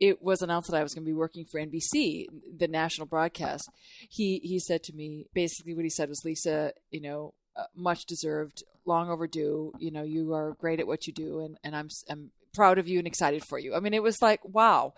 it 0.00 0.22
was 0.22 0.40
announced 0.40 0.70
that 0.70 0.78
I 0.78 0.82
was 0.82 0.94
going 0.94 1.04
to 1.04 1.10
be 1.10 1.14
working 1.14 1.44
for 1.44 1.60
NBC, 1.60 2.24
the 2.56 2.68
national 2.68 3.06
broadcast. 3.06 3.68
He 4.08 4.40
he 4.42 4.58
said 4.58 4.82
to 4.84 4.94
me 4.94 5.26
basically 5.34 5.74
what 5.74 5.84
he 5.84 5.90
said 5.90 6.08
was, 6.08 6.24
Lisa, 6.24 6.72
you 6.90 7.02
know, 7.02 7.34
uh, 7.56 7.64
much 7.74 8.06
deserved, 8.06 8.62
long 8.84 9.10
overdue. 9.10 9.72
You 9.78 9.90
know, 9.90 10.02
you 10.02 10.34
are 10.34 10.56
great 10.60 10.80
at 10.80 10.86
what 10.86 11.06
you 11.06 11.12
do, 11.12 11.40
and 11.40 11.58
and 11.64 11.76
I'm 11.76 11.88
I'm 12.08 12.30
proud 12.54 12.78
of 12.78 12.88
you 12.88 12.98
and 12.98 13.06
excited 13.06 13.44
for 13.44 13.58
you. 13.58 13.74
I 13.74 13.80
mean, 13.80 13.94
it 13.94 14.02
was 14.02 14.20
like 14.22 14.40
wow. 14.44 14.94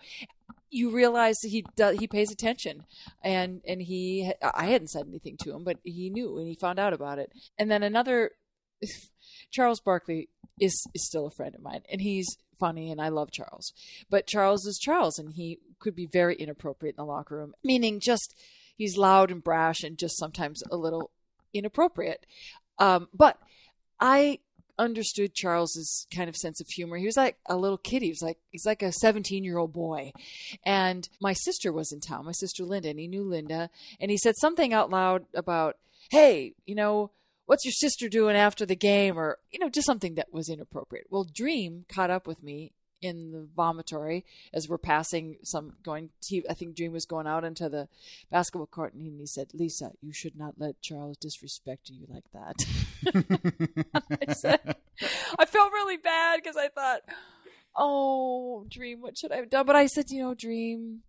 You 0.69 0.89
realize 0.89 1.37
he 1.43 1.63
does, 1.75 1.99
he 1.99 2.07
pays 2.07 2.31
attention, 2.31 2.85
and 3.23 3.61
and 3.67 3.81
he 3.81 4.31
I 4.41 4.65
hadn't 4.65 4.89
said 4.89 5.05
anything 5.07 5.37
to 5.41 5.53
him, 5.53 5.63
but 5.63 5.77
he 5.83 6.09
knew 6.09 6.37
and 6.37 6.47
he 6.47 6.55
found 6.55 6.79
out 6.79 6.93
about 6.93 7.19
it. 7.19 7.31
And 7.59 7.69
then 7.69 7.83
another, 7.83 8.31
Charles 9.51 9.79
Barkley 9.79 10.29
is 10.59 10.83
is 10.93 11.05
still 11.05 11.27
a 11.27 11.31
friend 11.31 11.53
of 11.53 11.61
mine, 11.61 11.83
and 11.91 12.01
he's 12.01 12.37
funny, 12.59 12.91
and 12.91 13.01
I 13.01 13.09
love 13.09 13.31
Charles. 13.31 13.73
But 14.09 14.25
Charles 14.25 14.65
is 14.65 14.79
Charles, 14.79 15.19
and 15.19 15.33
he 15.33 15.59
could 15.79 15.95
be 15.95 16.07
very 16.07 16.35
inappropriate 16.35 16.95
in 16.97 17.03
the 17.03 17.11
locker 17.11 17.35
room, 17.37 17.53
meaning 17.63 17.99
just 17.99 18.33
he's 18.75 18.97
loud 18.97 19.31
and 19.31 19.43
brash 19.43 19.83
and 19.83 19.97
just 19.97 20.17
sometimes 20.17 20.63
a 20.71 20.77
little 20.77 21.11
inappropriate. 21.53 22.25
Um, 22.79 23.07
but 23.13 23.37
I 23.99 24.39
understood 24.77 25.33
Charles's 25.33 26.07
kind 26.13 26.29
of 26.29 26.35
sense 26.35 26.59
of 26.59 26.67
humor. 26.67 26.97
He 26.97 27.05
was 27.05 27.17
like 27.17 27.37
a 27.45 27.57
little 27.57 27.77
kid. 27.77 28.01
He 28.01 28.09
was 28.09 28.21
like 28.21 28.37
he's 28.49 28.65
like 28.65 28.81
a 28.81 28.91
17 28.91 29.43
year 29.43 29.57
old 29.57 29.73
boy. 29.73 30.11
And 30.65 31.07
my 31.21 31.33
sister 31.33 31.71
was 31.71 31.91
in 31.91 31.99
town, 31.99 32.25
my 32.25 32.31
sister 32.31 32.63
Linda, 32.63 32.89
and 32.89 32.99
he 32.99 33.07
knew 33.07 33.23
Linda, 33.23 33.69
and 33.99 34.11
he 34.11 34.17
said 34.17 34.35
something 34.37 34.73
out 34.73 34.89
loud 34.89 35.25
about, 35.33 35.77
"Hey, 36.09 36.55
you 36.65 36.75
know." 36.75 37.11
What's 37.45 37.65
your 37.65 37.73
sister 37.73 38.07
doing 38.07 38.37
after 38.37 38.65
the 38.65 38.73
game? 38.73 39.19
Or, 39.19 39.37
you 39.51 39.59
know, 39.59 39.67
just 39.67 39.85
something 39.85 40.15
that 40.15 40.31
was 40.31 40.47
inappropriate. 40.47 41.07
Well, 41.09 41.25
Dream 41.25 41.83
caught 41.89 42.09
up 42.09 42.25
with 42.25 42.41
me 42.41 42.71
in 43.03 43.31
the 43.31 43.47
vomitory 43.55 44.23
as 44.53 44.69
we're 44.69 44.77
passing 44.77 45.37
some 45.43 45.73
going 45.83 46.09
to, 46.21 46.43
I 46.49 46.53
think 46.53 46.75
Dream 46.75 46.93
was 46.93 47.05
going 47.05 47.27
out 47.27 47.43
into 47.43 47.69
the 47.69 47.87
basketball 48.31 48.67
court 48.67 48.93
and 48.93 49.19
he 49.19 49.25
said, 49.25 49.47
Lisa, 49.53 49.91
you 50.01 50.13
should 50.13 50.35
not 50.35 50.55
let 50.57 50.81
Charles 50.81 51.17
disrespect 51.17 51.89
you 51.89 52.07
like 52.09 52.25
that. 52.33 52.65
I, 54.27 54.33
said, 54.33 54.75
I 55.37 55.45
felt 55.45 55.71
really 55.71 55.97
bad 55.97 56.39
because 56.41 56.57
I 56.57 56.69
thought, 56.69 57.01
oh, 57.75 58.65
Dream, 58.69 59.01
what 59.01 59.17
should 59.17 59.31
I 59.31 59.37
have 59.37 59.49
done? 59.49 59.65
But 59.65 59.75
I 59.75 59.87
said, 59.87 60.09
you 60.09 60.21
know, 60.21 60.33
Dream, 60.33 61.01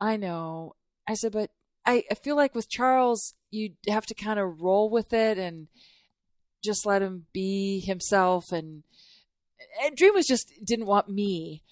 I 0.00 0.16
know. 0.16 0.74
I 1.06 1.14
said, 1.14 1.32
but 1.32 1.50
I, 1.86 2.04
I 2.10 2.14
feel 2.14 2.36
like 2.36 2.54
with 2.54 2.68
Charles, 2.68 3.34
you 3.50 3.70
have 3.88 4.06
to 4.06 4.14
kind 4.14 4.38
of 4.38 4.60
roll 4.60 4.90
with 4.90 5.12
it 5.12 5.38
and 5.38 5.68
just 6.62 6.84
let 6.84 7.02
him 7.02 7.26
be 7.32 7.80
himself 7.80 8.52
and 8.52 8.82
and 9.82 9.96
Dream 9.96 10.14
was 10.14 10.26
just 10.26 10.52
didn't 10.64 10.86
want 10.86 11.08
me, 11.08 11.62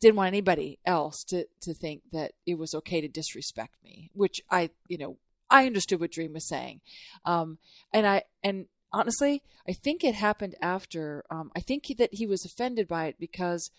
didn't 0.00 0.16
want 0.16 0.28
anybody 0.28 0.78
else 0.84 1.24
to 1.28 1.46
to 1.62 1.74
think 1.74 2.02
that 2.12 2.32
it 2.46 2.58
was 2.58 2.74
okay 2.74 3.00
to 3.00 3.08
disrespect 3.08 3.74
me, 3.82 4.10
which 4.14 4.40
I, 4.50 4.70
you 4.88 4.98
know, 4.98 5.18
I 5.50 5.66
understood 5.66 6.00
what 6.00 6.12
Dream 6.12 6.32
was 6.32 6.48
saying, 6.48 6.80
um, 7.24 7.58
and 7.92 8.06
I 8.06 8.22
and 8.42 8.66
honestly, 8.92 9.42
I 9.68 9.72
think 9.72 10.04
it 10.04 10.14
happened 10.14 10.54
after. 10.60 11.24
Um, 11.30 11.50
I 11.56 11.60
think 11.60 11.86
he, 11.86 11.94
that 11.94 12.14
he 12.14 12.26
was 12.26 12.44
offended 12.44 12.88
by 12.88 13.06
it 13.06 13.16
because 13.18 13.70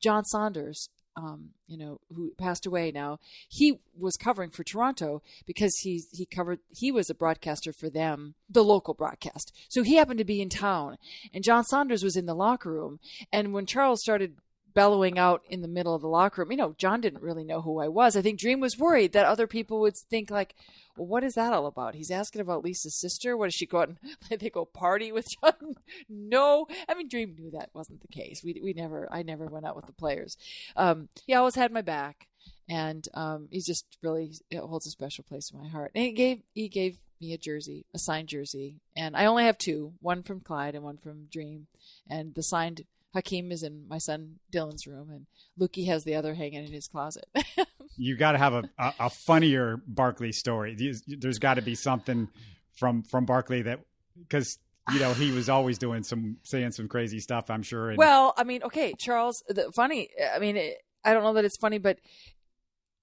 John 0.00 0.24
Saunders 0.24 0.88
um, 1.16 1.50
you 1.66 1.78
know, 1.78 2.00
who 2.14 2.34
passed 2.36 2.66
away 2.66 2.90
now, 2.90 3.18
he 3.48 3.80
was 3.96 4.16
covering 4.16 4.50
for 4.50 4.64
Toronto 4.64 5.22
because 5.46 5.76
he 5.78 6.02
he 6.12 6.26
covered 6.26 6.60
he 6.70 6.90
was 6.90 7.08
a 7.08 7.14
broadcaster 7.14 7.72
for 7.72 7.88
them, 7.88 8.34
the 8.48 8.64
local 8.64 8.94
broadcast. 8.94 9.52
So 9.68 9.82
he 9.82 9.96
happened 9.96 10.18
to 10.18 10.24
be 10.24 10.42
in 10.42 10.48
town, 10.48 10.96
and 11.32 11.44
John 11.44 11.64
Saunders 11.64 12.02
was 12.02 12.16
in 12.16 12.26
the 12.26 12.34
locker 12.34 12.72
room. 12.72 12.98
And 13.32 13.52
when 13.52 13.66
Charles 13.66 14.00
started 14.00 14.36
bellowing 14.74 15.18
out 15.18 15.42
in 15.48 15.62
the 15.62 15.68
middle 15.68 15.94
of 15.94 16.02
the 16.02 16.08
locker 16.08 16.42
room. 16.42 16.50
You 16.50 16.56
know, 16.58 16.74
John 16.76 17.00
didn't 17.00 17.22
really 17.22 17.44
know 17.44 17.62
who 17.62 17.80
I 17.80 17.88
was. 17.88 18.16
I 18.16 18.22
think 18.22 18.38
Dream 18.38 18.60
was 18.60 18.76
worried 18.76 19.12
that 19.12 19.26
other 19.26 19.46
people 19.46 19.80
would 19.80 19.96
think 19.96 20.30
like, 20.30 20.54
well, 20.96 21.06
what 21.06 21.24
is 21.24 21.34
that 21.34 21.52
all 21.52 21.66
about? 21.66 21.94
He's 21.94 22.10
asking 22.10 22.40
about 22.40 22.64
Lisa's 22.64 22.98
sister. 22.98 23.36
What 23.36 23.46
does 23.46 23.54
she 23.54 23.66
go 23.66 23.80
out 23.80 23.88
and 23.88 23.98
they 24.40 24.50
go 24.50 24.64
party 24.64 25.12
with 25.12 25.28
John? 25.40 25.74
no, 26.08 26.66
I 26.88 26.94
mean, 26.94 27.08
Dream 27.08 27.34
knew 27.38 27.50
that 27.52 27.70
wasn't 27.72 28.00
the 28.00 28.08
case. 28.08 28.42
We 28.44 28.60
we 28.62 28.72
never, 28.72 29.08
I 29.12 29.22
never 29.22 29.46
went 29.46 29.66
out 29.66 29.76
with 29.76 29.86
the 29.86 29.92
players. 29.92 30.36
Um, 30.76 31.08
he 31.26 31.34
always 31.34 31.54
had 31.54 31.72
my 31.72 31.82
back, 31.82 32.28
and 32.68 33.06
um, 33.14 33.48
he's 33.50 33.66
just 33.66 33.86
really 34.02 34.32
holds 34.52 34.86
a 34.86 34.90
special 34.90 35.24
place 35.24 35.50
in 35.50 35.58
my 35.58 35.68
heart. 35.68 35.92
And 35.94 36.04
he 36.04 36.12
gave 36.12 36.42
he 36.52 36.68
gave 36.68 36.98
me 37.20 37.32
a 37.32 37.38
jersey, 37.38 37.86
a 37.94 37.98
signed 37.98 38.28
jersey, 38.28 38.80
and 38.96 39.16
I 39.16 39.26
only 39.26 39.44
have 39.44 39.58
two, 39.58 39.94
one 40.00 40.22
from 40.22 40.40
Clyde 40.40 40.74
and 40.74 40.84
one 40.84 40.98
from 40.98 41.26
Dream, 41.30 41.68
and 42.08 42.34
the 42.34 42.42
signed 42.42 42.84
Hakeem 43.14 43.52
is 43.52 43.62
in 43.62 43.86
my 43.88 43.98
son 43.98 44.40
Dylan's 44.52 44.86
room, 44.86 45.08
and 45.10 45.26
Lukey 45.58 45.86
has 45.86 46.04
the 46.04 46.16
other 46.16 46.34
hanging 46.34 46.64
in 46.64 46.72
his 46.72 46.88
closet. 46.88 47.26
you 47.96 48.16
got 48.16 48.32
to 48.32 48.38
have 48.38 48.54
a, 48.54 48.64
a, 48.78 48.94
a, 49.00 49.10
funnier 49.10 49.80
Barkley 49.86 50.32
story. 50.32 50.76
There's 51.06 51.38
got 51.38 51.54
to 51.54 51.62
be 51.62 51.76
something 51.76 52.28
from 52.76 53.04
from 53.04 53.24
Barkley 53.24 53.62
that 53.62 53.80
because 54.18 54.58
you 54.92 54.98
know 54.98 55.12
he 55.12 55.30
was 55.30 55.48
always 55.48 55.78
doing 55.78 56.02
some 56.02 56.38
saying 56.42 56.72
some 56.72 56.88
crazy 56.88 57.20
stuff. 57.20 57.50
I'm 57.50 57.62
sure. 57.62 57.90
And, 57.90 57.98
well, 57.98 58.34
I 58.36 58.42
mean, 58.42 58.62
okay, 58.64 58.94
Charles. 58.98 59.42
The 59.48 59.70
funny. 59.74 60.08
I 60.34 60.40
mean, 60.40 60.56
it, 60.56 60.78
I 61.04 61.14
don't 61.14 61.22
know 61.22 61.34
that 61.34 61.44
it's 61.44 61.58
funny, 61.58 61.78
but 61.78 61.98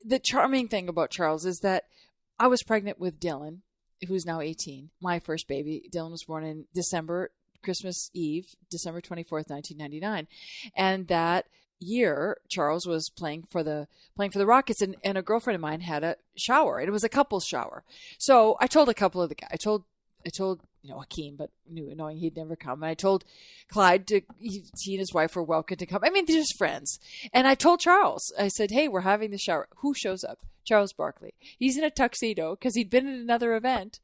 the 0.03 0.19
charming 0.19 0.67
thing 0.67 0.89
about 0.89 1.11
Charles 1.11 1.45
is 1.45 1.59
that 1.59 1.85
I 2.37 2.47
was 2.47 2.63
pregnant 2.63 2.99
with 2.99 3.19
Dylan, 3.19 3.59
who's 4.07 4.25
now 4.25 4.41
18, 4.41 4.89
my 4.99 5.19
first 5.19 5.47
baby. 5.47 5.89
Dylan 5.93 6.11
was 6.11 6.25
born 6.25 6.43
in 6.43 6.65
December 6.73 7.31
Christmas 7.61 8.09
Eve, 8.13 8.55
December 8.69 9.01
24th, 9.01 9.49
1999. 9.49 10.27
And 10.75 11.07
that 11.07 11.45
year 11.81 12.37
Charles 12.47 12.85
was 12.85 13.09
playing 13.09 13.43
for 13.49 13.63
the 13.63 13.87
playing 14.15 14.31
for 14.31 14.37
the 14.37 14.45
Rockets 14.45 14.81
and, 14.81 14.95
and 15.03 15.17
a 15.17 15.21
girlfriend 15.23 15.55
of 15.55 15.61
mine 15.61 15.81
had 15.81 16.03
a 16.03 16.15
shower. 16.35 16.79
It 16.79 16.91
was 16.91 17.03
a 17.03 17.09
couple's 17.09 17.45
shower. 17.45 17.83
So 18.17 18.55
I 18.59 18.67
told 18.67 18.89
a 18.89 18.93
couple 18.93 19.21
of 19.21 19.29
the 19.29 19.35
guys 19.35 19.49
I 19.51 19.57
told 19.57 19.83
I 20.25 20.29
told 20.29 20.61
you 20.81 20.89
know 20.89 20.99
Hakeem, 20.99 21.35
but 21.35 21.51
knew 21.69 21.93
knowing 21.95 22.17
he'd 22.17 22.37
never 22.37 22.55
come. 22.55 22.83
And 22.83 22.89
I 22.89 22.93
told 22.93 23.23
Clyde 23.69 24.07
to 24.07 24.21
he, 24.39 24.63
he, 24.79 24.93
and 24.93 24.99
his 24.99 25.13
wife 25.13 25.35
were 25.35 25.43
welcome 25.43 25.77
to 25.77 25.85
come. 25.85 26.01
I 26.03 26.09
mean, 26.09 26.25
they're 26.25 26.37
just 26.37 26.57
friends. 26.57 26.99
And 27.33 27.47
I 27.47 27.55
told 27.55 27.79
Charles, 27.79 28.33
I 28.39 28.47
said, 28.47 28.71
"Hey, 28.71 28.87
we're 28.87 29.01
having 29.01 29.31
the 29.31 29.37
shower. 29.37 29.67
Who 29.77 29.93
shows 29.93 30.23
up? 30.23 30.39
Charles 30.63 30.93
Barkley. 30.93 31.33
He's 31.57 31.77
in 31.77 31.83
a 31.83 31.89
tuxedo 31.89 32.55
because 32.55 32.75
he'd 32.75 32.89
been 32.89 33.07
at 33.07 33.19
another 33.19 33.55
event, 33.55 33.99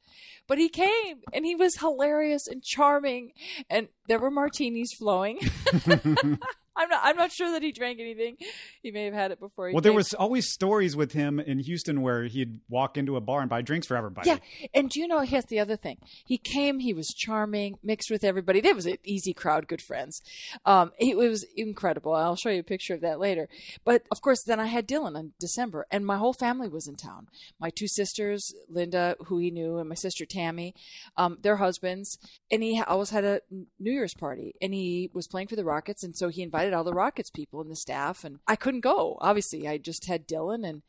but 0.46 0.58
he 0.58 0.68
came 0.68 1.20
and 1.32 1.44
he 1.44 1.54
was 1.54 1.76
hilarious 1.76 2.46
and 2.46 2.62
charming, 2.62 3.32
and 3.70 3.88
there 4.08 4.18
were 4.18 4.30
martinis 4.30 4.92
flowing. 4.92 5.38
I'm 6.78 6.88
not. 6.88 7.00
I'm 7.02 7.16
not 7.16 7.32
sure 7.32 7.50
that 7.52 7.62
he 7.62 7.72
drank 7.72 7.98
anything. 7.98 8.36
He 8.82 8.92
may 8.92 9.04
have 9.06 9.14
had 9.14 9.32
it 9.32 9.40
before. 9.40 9.72
well, 9.72 9.80
there 9.80 9.92
was 9.92 10.14
always 10.14 10.50
stories 10.50 10.94
with 10.94 11.12
him 11.12 11.40
in 11.40 11.58
Houston 11.58 12.00
where 12.00 12.24
he'd 12.24 12.60
walk 12.68 12.96
into 12.96 13.16
a 13.16 13.20
bar 13.20 13.40
and 13.40 13.50
buy 13.50 13.60
drinks 13.60 13.86
for 13.86 13.96
everybody. 13.96 14.30
Yeah, 14.30 14.38
and 14.72 14.88
do 14.88 15.00
you 15.00 15.08
know, 15.08 15.20
here's 15.20 15.46
the 15.46 15.58
other 15.58 15.76
thing. 15.76 15.98
He 16.24 16.38
came. 16.38 16.78
He 16.78 16.94
was 16.94 17.08
charming, 17.08 17.78
mixed 17.82 18.10
with 18.10 18.22
everybody. 18.22 18.60
There 18.60 18.74
was 18.74 18.86
an 18.86 18.98
easy 19.04 19.34
crowd, 19.34 19.66
good 19.66 19.82
friends. 19.82 20.22
Um, 20.64 20.92
it, 20.98 21.16
it 21.16 21.28
was 21.28 21.44
incredible. 21.56 22.14
I'll 22.14 22.36
show 22.36 22.50
you 22.50 22.60
a 22.60 22.64
picture 22.64 22.94
of 22.94 23.00
that 23.00 23.18
later. 23.18 23.48
But 23.84 24.04
of 24.12 24.20
course, 24.20 24.42
then 24.44 24.60
I 24.60 24.66
had 24.66 24.86
Dylan 24.86 25.18
in 25.18 25.32
December, 25.40 25.86
and 25.90 26.06
my 26.06 26.16
whole 26.16 26.32
family 26.32 26.68
was 26.68 26.86
in 26.86 26.94
town. 26.94 27.26
My 27.60 27.70
two 27.70 27.88
sisters, 27.88 28.54
Linda, 28.68 29.16
who 29.26 29.38
he 29.38 29.50
knew, 29.50 29.78
and 29.78 29.88
my 29.88 29.96
sister 29.96 30.24
Tammy, 30.24 30.74
um, 31.16 31.38
their 31.42 31.56
husbands, 31.56 32.18
and 32.50 32.62
he 32.62 32.80
always 32.80 33.10
had 33.10 33.24
a 33.24 33.40
New 33.78 33.92
Year's 33.92 34.14
party, 34.14 34.54
and 34.62 34.72
he 34.72 35.10
was 35.12 35.26
playing 35.26 35.48
for 35.48 35.56
the 35.56 35.64
Rockets, 35.64 36.04
and 36.04 36.16
so 36.16 36.28
he 36.28 36.42
invited 36.42 36.67
invited 36.68 36.76
all 36.76 36.84
the 36.84 36.92
Rockets 36.92 37.30
people 37.30 37.60
and 37.60 37.70
the 37.70 37.76
staff, 37.76 38.24
and 38.24 38.40
I 38.46 38.56
couldn't 38.56 38.80
go. 38.80 39.16
Obviously, 39.20 39.66
I 39.66 39.78
just 39.78 40.06
had 40.06 40.28
Dylan, 40.28 40.68
and 40.68 40.82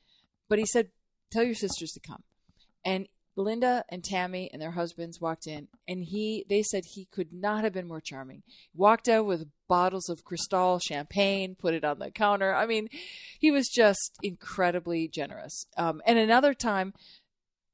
but 0.48 0.60
he 0.60 0.66
said, 0.66 0.90
"Tell 1.32 1.44
your 1.44 1.56
sisters 1.56 1.92
to 1.94 2.00
come." 2.00 2.24
And 2.84 3.08
Linda 3.36 3.86
and 3.90 4.04
Tammy 4.04 4.50
and 4.52 4.62
their 4.62 4.72
husbands 4.72 5.22
walked 5.22 5.48
in, 5.48 5.68
and 5.88 6.04
he 6.04 6.46
they 6.50 6.64
said 6.64 6.84
he 6.86 7.06
could 7.06 7.32
not 7.32 7.64
have 7.64 7.74
been 7.74 7.88
more 7.88 8.02
charming. 8.02 8.44
Walked 8.76 9.08
out 9.08 9.26
with 9.26 9.50
bottles 9.68 10.10
of 10.10 10.24
Cristal 10.24 10.80
champagne, 10.80 11.56
put 11.56 11.74
it 11.74 11.86
on 11.86 12.00
the 12.00 12.12
counter. 12.12 12.54
I 12.54 12.66
mean, 12.66 12.90
he 13.40 13.52
was 13.52 13.70
just 13.70 14.18
incredibly 14.22 15.08
generous. 15.08 15.66
Um, 15.78 16.02
and 16.06 16.20
another 16.20 16.54
time 16.54 16.94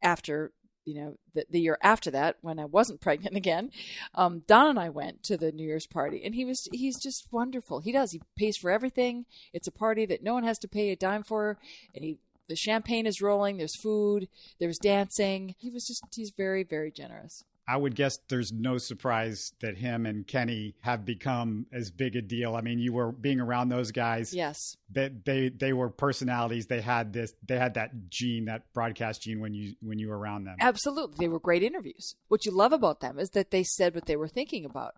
after 0.01 0.51
you 0.85 0.95
know, 0.95 1.17
the, 1.33 1.45
the 1.49 1.59
year 1.59 1.77
after 1.81 2.11
that, 2.11 2.37
when 2.41 2.59
I 2.59 2.65
wasn't 2.65 3.01
pregnant 3.07 3.35
again, 3.35 3.71
um, 4.13 4.43
Don 4.47 4.67
and 4.67 4.79
I 4.79 4.89
went 4.89 5.23
to 5.23 5.37
the 5.37 5.51
New 5.51 5.65
Year's 5.65 5.87
party, 5.87 6.21
and 6.23 6.35
he 6.35 6.45
was 6.45 6.67
he's 6.71 7.01
just 7.01 7.27
wonderful. 7.31 7.79
He 7.79 7.91
does. 7.91 8.11
He 8.11 8.21
pays 8.37 8.57
for 8.57 8.71
everything. 8.71 9.25
It's 9.53 9.67
a 9.67 9.71
party 9.71 10.05
that 10.05 10.23
no 10.23 10.33
one 10.33 10.43
has 10.43 10.59
to 10.59 10.67
pay 10.67 10.91
a 10.91 10.95
dime 10.95 11.23
for, 11.23 11.57
and 11.93 12.03
he 12.03 12.17
the 12.47 12.55
champagne 12.55 13.07
is 13.07 13.21
rolling. 13.21 13.57
There's 13.57 13.75
food. 13.75 14.27
There's 14.59 14.77
dancing. 14.77 15.55
He 15.57 15.69
was 15.69 15.85
just 15.85 16.03
he's 16.13 16.31
very 16.31 16.63
very 16.63 16.91
generous. 16.91 17.43
I 17.67 17.77
would 17.77 17.95
guess 17.95 18.19
there's 18.29 18.51
no 18.51 18.77
surprise 18.77 19.53
that 19.61 19.77
him 19.77 20.05
and 20.05 20.27
Kenny 20.27 20.75
have 20.81 21.03
become 21.03 21.65
as 21.73 21.89
big 21.89 22.15
a 22.15 22.21
deal. 22.21 22.55
I 22.55 22.61
mean, 22.61 22.77
you 22.77 22.93
were 22.93 23.11
being 23.11 23.39
around 23.39 23.69
those 23.69 23.91
guys. 23.91 24.33
Yes. 24.33 24.77
They 24.91 25.09
they 25.25 25.49
they 25.49 25.73
were 25.73 25.89
personalities. 25.89 26.67
They 26.67 26.81
had 26.81 27.11
this 27.11 27.33
they 27.45 27.57
had 27.57 27.73
that 27.73 28.09
gene, 28.09 28.45
that 28.45 28.71
broadcast 28.73 29.23
gene 29.23 29.39
when 29.39 29.53
you 29.55 29.73
when 29.81 29.97
you 29.97 30.09
were 30.09 30.17
around 30.17 30.43
them. 30.43 30.57
Absolutely. 30.59 31.15
They 31.19 31.27
were 31.27 31.39
great 31.39 31.63
interviews. 31.63 32.15
What 32.27 32.45
you 32.45 32.51
love 32.51 32.71
about 32.71 32.99
them 32.99 33.17
is 33.17 33.31
that 33.31 33.49
they 33.49 33.63
said 33.63 33.95
what 33.95 34.05
they 34.05 34.15
were 34.15 34.27
thinking 34.27 34.63
about. 34.63 34.95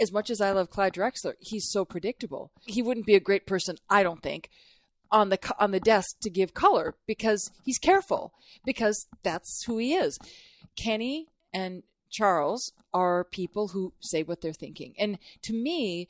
As 0.00 0.10
much 0.10 0.28
as 0.28 0.40
I 0.40 0.50
love 0.50 0.70
Clyde 0.70 0.94
Drexler, 0.94 1.34
he's 1.38 1.70
so 1.70 1.84
predictable. 1.84 2.50
He 2.66 2.82
wouldn't 2.82 3.06
be 3.06 3.14
a 3.14 3.20
great 3.20 3.46
person, 3.46 3.76
I 3.88 4.02
don't 4.02 4.22
think, 4.22 4.50
on 5.12 5.28
the 5.28 5.38
on 5.60 5.70
the 5.70 5.80
desk 5.80 6.16
to 6.22 6.30
give 6.30 6.52
color 6.52 6.96
because 7.06 7.52
he's 7.62 7.78
careful 7.78 8.32
because 8.64 9.06
that's 9.22 9.62
who 9.64 9.78
he 9.78 9.94
is. 9.94 10.18
Kenny 10.76 11.28
and 11.52 11.82
Charles 12.10 12.72
are 12.92 13.24
people 13.24 13.68
who 13.68 13.92
say 14.00 14.22
what 14.22 14.40
they're 14.40 14.52
thinking. 14.52 14.94
And 14.98 15.18
to 15.42 15.52
me, 15.52 16.08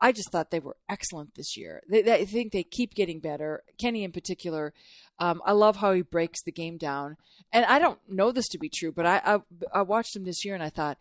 I 0.00 0.12
just 0.12 0.30
thought 0.30 0.50
they 0.50 0.60
were 0.60 0.76
excellent 0.88 1.34
this 1.34 1.56
year. 1.56 1.82
They, 1.88 2.02
they, 2.02 2.14
I 2.14 2.24
think 2.24 2.52
they 2.52 2.62
keep 2.62 2.94
getting 2.94 3.20
better. 3.20 3.62
Kenny, 3.78 4.04
in 4.04 4.12
particular, 4.12 4.74
um, 5.18 5.40
I 5.44 5.52
love 5.52 5.76
how 5.76 5.92
he 5.92 6.02
breaks 6.02 6.42
the 6.42 6.52
game 6.52 6.76
down. 6.76 7.16
And 7.52 7.64
I 7.64 7.78
don't 7.78 7.98
know 8.08 8.30
this 8.30 8.48
to 8.48 8.58
be 8.58 8.68
true, 8.68 8.92
but 8.92 9.06
I, 9.06 9.22
I, 9.24 9.38
I 9.72 9.82
watched 9.82 10.14
him 10.14 10.24
this 10.24 10.44
year 10.44 10.54
and 10.54 10.62
I 10.62 10.68
thought, 10.68 10.98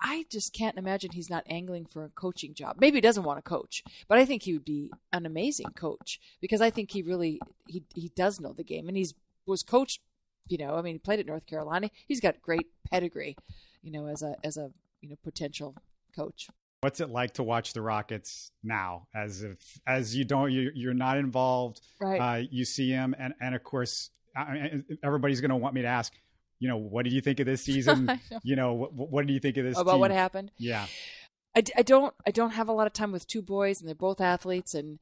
I 0.00 0.26
just 0.30 0.54
can't 0.54 0.76
imagine 0.76 1.12
he's 1.12 1.30
not 1.30 1.44
angling 1.48 1.86
for 1.86 2.04
a 2.04 2.10
coaching 2.10 2.54
job. 2.54 2.76
Maybe 2.78 2.98
he 2.98 3.00
doesn't 3.00 3.24
want 3.24 3.38
to 3.38 3.48
coach, 3.48 3.82
but 4.08 4.18
I 4.18 4.26
think 4.26 4.42
he 4.42 4.52
would 4.52 4.64
be 4.64 4.92
an 5.12 5.24
amazing 5.24 5.70
coach 5.74 6.20
because 6.40 6.60
I 6.60 6.68
think 6.70 6.90
he 6.90 7.02
really 7.02 7.40
he 7.66 7.82
he 7.94 8.10
does 8.14 8.38
know 8.38 8.52
the 8.52 8.62
game 8.62 8.88
and 8.88 8.96
he's 8.96 9.14
was 9.46 9.62
coached 9.62 10.00
You 10.48 10.58
know, 10.58 10.76
I 10.76 10.82
mean, 10.82 10.94
he 10.94 10.98
played 10.98 11.20
at 11.20 11.26
North 11.26 11.46
Carolina. 11.46 11.90
He's 12.06 12.20
got 12.20 12.42
great 12.42 12.66
pedigree. 12.90 13.36
You 13.86 13.92
know, 13.92 14.08
as 14.08 14.20
a 14.22 14.34
as 14.42 14.56
a 14.56 14.72
you 15.00 15.08
know 15.08 15.16
potential 15.22 15.76
coach. 16.14 16.48
What's 16.80 16.98
it 17.00 17.08
like 17.08 17.34
to 17.34 17.44
watch 17.44 17.72
the 17.72 17.82
Rockets 17.82 18.50
now? 18.64 19.06
As 19.14 19.44
if 19.44 19.78
as 19.86 20.16
you 20.16 20.24
don't 20.24 20.50
you, 20.50 20.72
you're 20.74 20.92
not 20.92 21.18
involved, 21.18 21.80
right? 22.00 22.18
Uh, 22.18 22.42
you 22.50 22.64
see 22.64 22.90
him, 22.90 23.14
and 23.16 23.32
and 23.40 23.54
of 23.54 23.62
course, 23.62 24.10
I, 24.36 24.82
everybody's 25.04 25.40
going 25.40 25.50
to 25.50 25.56
want 25.56 25.74
me 25.74 25.82
to 25.82 25.88
ask. 25.88 26.12
You 26.58 26.66
know, 26.66 26.78
what 26.78 27.04
did 27.04 27.12
you 27.12 27.20
think 27.20 27.38
of 27.38 27.46
this 27.46 27.62
season? 27.64 28.06
know. 28.06 28.18
You 28.42 28.56
know, 28.56 28.72
what, 28.72 28.92
what 28.92 29.24
did 29.24 29.32
you 29.32 29.38
think 29.38 29.56
of 29.56 29.64
this 29.64 29.78
about 29.78 29.92
team? 29.92 30.00
what 30.00 30.10
happened? 30.10 30.50
Yeah, 30.58 30.86
I, 31.54 31.62
I 31.76 31.82
don't 31.82 32.12
I 32.26 32.32
don't 32.32 32.50
have 32.50 32.68
a 32.68 32.72
lot 32.72 32.88
of 32.88 32.92
time 32.92 33.12
with 33.12 33.28
two 33.28 33.40
boys, 33.40 33.78
and 33.78 33.86
they're 33.86 33.94
both 33.94 34.20
athletes, 34.20 34.74
and 34.74 34.98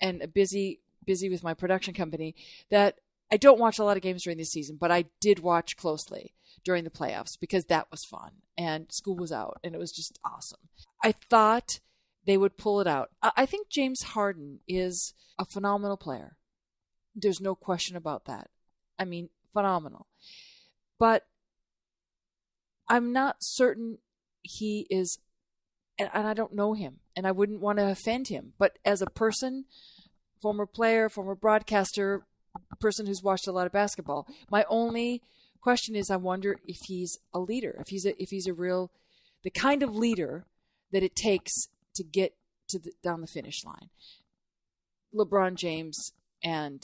and 0.00 0.26
busy 0.34 0.80
busy 1.06 1.28
with 1.28 1.44
my 1.44 1.54
production 1.54 1.94
company. 1.94 2.34
That 2.70 2.98
I 3.30 3.36
don't 3.36 3.60
watch 3.60 3.78
a 3.78 3.84
lot 3.84 3.96
of 3.96 4.02
games 4.02 4.24
during 4.24 4.38
the 4.38 4.44
season, 4.44 4.76
but 4.76 4.90
I 4.90 5.04
did 5.20 5.38
watch 5.38 5.76
closely 5.76 6.34
during 6.64 6.84
the 6.84 6.90
playoffs 6.90 7.38
because 7.40 7.64
that 7.64 7.90
was 7.90 8.04
fun 8.04 8.32
and 8.56 8.86
school 8.90 9.16
was 9.16 9.32
out 9.32 9.58
and 9.62 9.74
it 9.74 9.78
was 9.78 9.92
just 9.92 10.18
awesome. 10.24 10.60
I 11.02 11.12
thought 11.12 11.80
they 12.26 12.36
would 12.36 12.58
pull 12.58 12.80
it 12.80 12.86
out. 12.86 13.10
I 13.22 13.46
think 13.46 13.68
James 13.68 14.02
Harden 14.02 14.60
is 14.68 15.14
a 15.38 15.44
phenomenal 15.44 15.96
player. 15.96 16.36
There's 17.14 17.40
no 17.40 17.54
question 17.54 17.96
about 17.96 18.26
that. 18.26 18.50
I 18.98 19.04
mean, 19.04 19.30
phenomenal. 19.52 20.06
But 20.98 21.26
I'm 22.88 23.12
not 23.12 23.36
certain 23.40 23.98
he 24.42 24.86
is, 24.90 25.18
and 25.98 26.10
I 26.12 26.34
don't 26.34 26.54
know 26.54 26.74
him, 26.74 27.00
and 27.16 27.26
I 27.26 27.32
wouldn't 27.32 27.60
want 27.60 27.78
to 27.78 27.88
offend 27.88 28.28
him. 28.28 28.52
But 28.58 28.78
as 28.84 29.02
a 29.02 29.06
person, 29.06 29.66
former 30.40 30.66
player, 30.66 31.08
former 31.08 31.34
broadcaster, 31.34 32.26
person 32.80 33.06
who's 33.06 33.22
watched 33.22 33.46
a 33.46 33.52
lot 33.52 33.66
of 33.66 33.72
basketball, 33.72 34.26
my 34.50 34.64
only 34.68 35.22
question 35.68 35.94
is 35.94 36.10
I 36.10 36.16
wonder 36.16 36.56
if 36.66 36.78
he's 36.86 37.18
a 37.34 37.38
leader, 37.38 37.76
if 37.78 37.88
he's 37.88 38.06
a, 38.06 38.22
if 38.22 38.30
he's 38.30 38.46
a 38.46 38.54
real 38.54 38.90
the 39.42 39.50
kind 39.50 39.82
of 39.82 39.94
leader 39.94 40.46
that 40.92 41.02
it 41.02 41.14
takes 41.14 41.52
to 41.94 42.02
get 42.02 42.32
to 42.70 42.78
the, 42.78 42.92
down 43.02 43.20
the 43.20 43.26
finish 43.26 43.66
line. 43.66 43.90
LeBron 45.14 45.56
James 45.56 46.14
and 46.42 46.82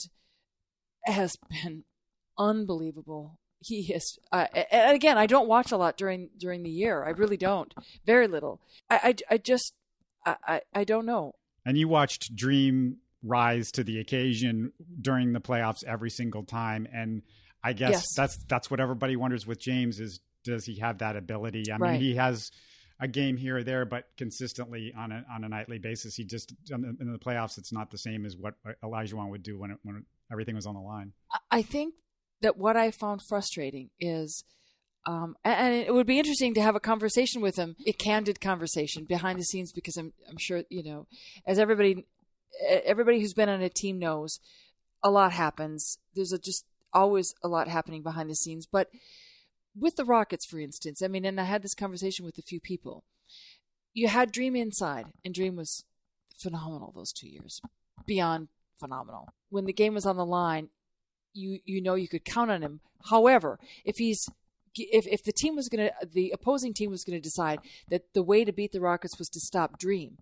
has 1.03 1.35
been 1.49 1.83
unbelievable. 2.37 3.39
He 3.59 3.91
is, 3.91 4.19
uh, 4.31 4.45
and 4.69 4.95
again, 4.95 5.17
I 5.17 5.25
don't 5.25 5.47
watch 5.47 5.71
a 5.71 5.77
lot 5.77 5.97
during 5.97 6.29
during 6.37 6.61
the 6.61 6.69
year. 6.69 7.03
I 7.03 7.09
really 7.09 7.37
don't, 7.37 7.73
very 8.05 8.27
little. 8.27 8.61
I, 8.87 8.99
I, 9.29 9.33
I 9.33 9.37
just, 9.39 9.73
I, 10.27 10.61
I 10.75 10.83
don't 10.83 11.07
know. 11.07 11.33
And 11.65 11.75
you 11.75 11.87
watched 11.87 12.35
Dream 12.35 12.97
rise 13.23 13.71
to 13.71 13.83
the 13.83 13.99
occasion 13.99 14.73
during 15.01 15.33
the 15.33 15.41
playoffs 15.41 15.83
every 15.85 16.11
single 16.11 16.43
time, 16.43 16.87
and 16.93 17.23
I 17.65 17.73
guess 17.73 17.91
yes. 17.91 18.13
that's 18.15 18.37
that's 18.47 18.69
what 18.69 18.79
everybody 18.79 19.15
wonders 19.15 19.47
with 19.47 19.59
James 19.59 19.99
is 19.99 20.19
does 20.43 20.65
he 20.65 20.75
have 20.79 20.99
that 20.99 21.15
ability? 21.15 21.71
I 21.71 21.77
right. 21.77 21.91
mean, 21.93 22.01
he 22.01 22.15
has 22.15 22.51
a 22.99 23.07
game 23.07 23.37
here 23.37 23.57
or 23.57 23.63
there, 23.63 23.85
but 23.85 24.05
consistently 24.17 24.93
on 24.95 25.11
a 25.11 25.25
on 25.33 25.43
a 25.43 25.49
nightly 25.49 25.79
basis, 25.79 26.13
he 26.13 26.25
just 26.25 26.53
in 26.69 27.11
the 27.11 27.17
playoffs, 27.17 27.57
it's 27.57 27.73
not 27.73 27.89
the 27.89 27.97
same 27.97 28.23
as 28.23 28.37
what 28.37 28.53
Olajuwon 28.83 29.29
would 29.31 29.41
do 29.41 29.57
when 29.57 29.71
it, 29.71 29.77
when 29.81 30.05
everything 30.31 30.53
was 30.53 30.67
on 30.67 30.75
the 30.75 30.79
line. 30.79 31.13
I 31.49 31.63
think 31.63 31.95
that 32.41 32.55
what 32.55 32.77
I 32.77 32.91
found 32.91 33.21
frustrating 33.27 33.89
is. 33.99 34.43
Um, 35.07 35.35
and 35.43 35.75
it 35.75 35.93
would 35.93 36.07
be 36.07 36.17
interesting 36.17 36.55
to 36.55 36.63
have 36.63 36.75
a 36.75 36.79
conversation 36.79 37.39
with 37.39 37.57
him, 37.57 37.75
a 37.85 37.93
candid 37.93 38.41
conversation 38.41 39.05
behind 39.05 39.37
the 39.37 39.43
scenes, 39.43 39.71
because 39.71 39.97
I'm, 39.97 40.13
I'm 40.27 40.39
sure 40.39 40.63
you 40.69 40.81
know, 40.81 41.05
as 41.45 41.59
everybody, 41.59 42.07
everybody 42.67 43.19
who's 43.19 43.35
been 43.35 43.47
on 43.47 43.61
a 43.61 43.69
team 43.69 43.99
knows, 43.99 44.39
a 45.03 45.11
lot 45.11 45.31
happens. 45.31 45.99
There's 46.15 46.31
a 46.31 46.39
just 46.39 46.65
always 46.95 47.35
a 47.43 47.47
lot 47.47 47.67
happening 47.67 48.01
behind 48.01 48.29
the 48.29 48.35
scenes. 48.35 48.65
But 48.65 48.89
with 49.77 49.97
the 49.97 50.05
Rockets, 50.05 50.45
for 50.45 50.59
instance, 50.59 51.01
I 51.01 51.07
mean, 51.07 51.25
and 51.25 51.39
I 51.39 51.43
had 51.43 51.61
this 51.61 51.75
conversation 51.75 52.25
with 52.25 52.37
a 52.37 52.41
few 52.41 52.59
people. 52.59 53.03
You 53.93 54.07
had 54.07 54.31
Dream 54.31 54.55
inside, 54.55 55.07
and 55.23 55.33
Dream 55.33 55.55
was 55.55 55.83
phenomenal 56.37 56.91
those 56.95 57.13
two 57.13 57.27
years, 57.27 57.61
beyond 58.05 58.47
phenomenal. 58.79 59.29
When 59.49 59.65
the 59.65 59.73
game 59.73 59.93
was 59.93 60.05
on 60.05 60.17
the 60.17 60.25
line, 60.25 60.69
you 61.33 61.59
you 61.65 61.81
know 61.81 61.95
you 61.95 62.07
could 62.07 62.25
count 62.25 62.51
on 62.51 62.61
him. 62.61 62.79
However, 63.09 63.59
if 63.83 63.97
he's 63.97 64.27
if 64.75 65.05
if 65.07 65.23
the 65.23 65.31
team 65.31 65.55
was 65.55 65.69
going 65.69 65.89
to 65.89 66.07
the 66.07 66.31
opposing 66.31 66.73
team 66.73 66.91
was 66.91 67.03
going 67.03 67.17
to 67.17 67.23
decide 67.23 67.59
that 67.89 68.13
the 68.13 68.23
way 68.23 68.43
to 68.43 68.51
beat 68.51 68.71
the 68.71 68.81
Rockets 68.81 69.19
was 69.19 69.29
to 69.29 69.39
stop 69.39 69.79
Dream, 69.79 70.17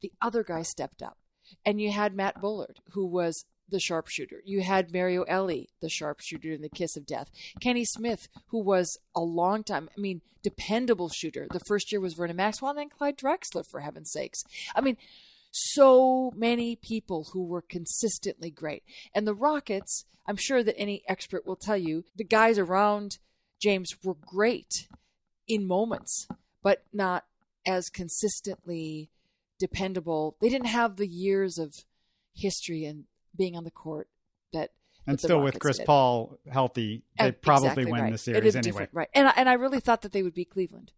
the 0.00 0.12
other 0.20 0.42
guy 0.42 0.62
stepped 0.62 1.02
up. 1.02 1.18
And 1.64 1.80
you 1.80 1.92
had 1.92 2.14
Matt 2.14 2.40
Bullard, 2.40 2.80
who 2.92 3.06
was 3.06 3.44
the 3.74 3.80
sharpshooter. 3.80 4.40
You 4.44 4.62
had 4.62 4.92
Mario 4.92 5.24
Elie, 5.24 5.68
the 5.82 5.88
sharpshooter 5.88 6.52
in 6.52 6.62
the 6.62 6.68
Kiss 6.68 6.96
of 6.96 7.04
Death. 7.04 7.28
Kenny 7.60 7.84
Smith, 7.84 8.28
who 8.46 8.62
was 8.62 8.98
a 9.16 9.20
long 9.20 9.64
time, 9.64 9.90
I 9.98 10.00
mean, 10.00 10.20
dependable 10.44 11.08
shooter. 11.08 11.48
The 11.50 11.58
first 11.66 11.90
year 11.90 12.00
was 12.00 12.14
Vernon 12.14 12.36
Maxwell 12.36 12.70
and 12.70 12.78
then 12.78 12.88
Clyde 12.88 13.18
Drexler, 13.18 13.66
for 13.68 13.80
heaven's 13.80 14.12
sakes. 14.12 14.44
I 14.76 14.80
mean, 14.80 14.96
so 15.50 16.32
many 16.36 16.76
people 16.76 17.30
who 17.32 17.44
were 17.44 17.62
consistently 17.62 18.48
great. 18.48 18.84
And 19.12 19.26
the 19.26 19.34
Rockets, 19.34 20.04
I'm 20.24 20.36
sure 20.36 20.62
that 20.62 20.78
any 20.78 21.02
expert 21.08 21.44
will 21.44 21.56
tell 21.56 21.76
you, 21.76 22.04
the 22.14 22.22
guys 22.22 22.56
around 22.56 23.18
James 23.60 23.96
were 24.04 24.14
great 24.14 24.86
in 25.48 25.66
moments, 25.66 26.28
but 26.62 26.84
not 26.92 27.24
as 27.66 27.88
consistently 27.88 29.10
dependable. 29.58 30.36
They 30.40 30.48
didn't 30.48 30.68
have 30.68 30.94
the 30.94 31.08
years 31.08 31.58
of 31.58 31.74
history 32.36 32.84
and 32.84 33.06
being 33.36 33.56
on 33.56 33.64
the 33.64 33.70
court 33.70 34.08
that 34.52 34.70
and 35.06 35.18
still 35.18 35.40
with 35.40 35.58
Chris 35.58 35.78
did. 35.78 35.86
Paul 35.86 36.38
healthy, 36.50 37.02
eh, 37.18 37.24
they 37.24 37.28
and 37.28 37.42
probably 37.42 37.68
exactly 37.68 37.92
win 37.92 38.02
right. 38.02 38.12
the 38.12 38.18
series 38.18 38.56
anyway. 38.56 38.88
Right, 38.92 39.08
and 39.14 39.28
I, 39.28 39.32
and 39.36 39.48
I 39.48 39.54
really 39.54 39.80
thought 39.80 40.02
that 40.02 40.12
they 40.12 40.22
would 40.22 40.34
beat 40.34 40.50
Cleveland. 40.50 40.92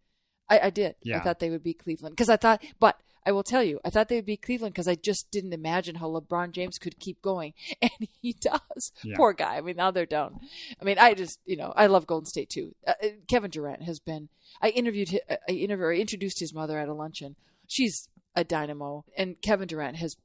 I, 0.49 0.59
I 0.59 0.69
did. 0.69 0.95
Yeah. 1.03 1.17
I 1.17 1.19
thought 1.21 1.39
they 1.39 1.49
would 1.49 1.63
beat 1.63 1.83
Cleveland 1.83 2.15
because 2.15 2.29
I 2.29 2.37
thought, 2.37 2.63
but 2.79 3.01
I 3.25 3.31
will 3.31 3.43
tell 3.43 3.61
you, 3.61 3.81
I 3.83 3.89
thought 3.89 4.07
they 4.07 4.15
would 4.15 4.25
beat 4.25 4.41
Cleveland 4.41 4.73
because 4.73 4.87
I 4.87 4.95
just 4.95 5.29
didn't 5.31 5.51
imagine 5.51 5.95
how 5.95 6.07
LeBron 6.07 6.51
James 6.53 6.77
could 6.77 6.97
keep 6.99 7.21
going, 7.21 7.53
and 7.81 7.91
he 8.21 8.33
does. 8.33 8.93
Yeah. 9.03 9.17
Poor 9.17 9.33
guy. 9.33 9.57
I 9.57 9.61
mean, 9.61 9.75
now 9.75 9.91
they're 9.91 10.05
down. 10.05 10.39
I 10.81 10.85
mean, 10.85 10.97
I 10.97 11.13
just, 11.13 11.39
you 11.45 11.57
know, 11.57 11.73
I 11.75 11.87
love 11.87 12.07
Golden 12.07 12.25
State 12.25 12.49
too. 12.49 12.73
Uh, 12.87 12.93
uh 13.03 13.07
Kevin 13.27 13.51
Durant 13.51 13.83
has 13.83 13.99
been. 13.99 14.29
I 14.61 14.69
interviewed, 14.69 15.19
uh, 15.29 15.35
I 15.47 15.51
interviewed, 15.51 15.97
I 15.97 15.99
introduced 15.99 16.39
his 16.39 16.53
mother 16.53 16.79
at 16.79 16.87
a 16.87 16.93
luncheon. 16.93 17.35
She's 17.67 18.07
a 18.33 18.45
dynamo, 18.45 19.03
and 19.17 19.41
Kevin 19.41 19.67
Durant 19.67 19.97
has 19.97 20.15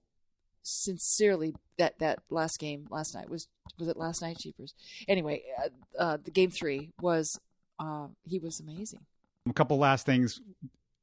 sincerely 0.62 1.54
that 1.78 1.98
that 1.98 2.20
last 2.30 2.58
game 2.58 2.86
last 2.90 3.14
night 3.14 3.28
was 3.28 3.48
was 3.78 3.88
it 3.88 3.96
last 3.96 4.22
night 4.22 4.38
Jeepers? 4.38 4.74
Anyway 5.08 5.42
uh, 5.58 6.02
uh, 6.02 6.18
the 6.22 6.30
game 6.30 6.50
three 6.50 6.90
was 7.00 7.38
uh, 7.78 8.08
he 8.24 8.38
was 8.38 8.60
amazing. 8.60 9.00
A 9.48 9.52
couple 9.52 9.78
last 9.78 10.06
things. 10.06 10.40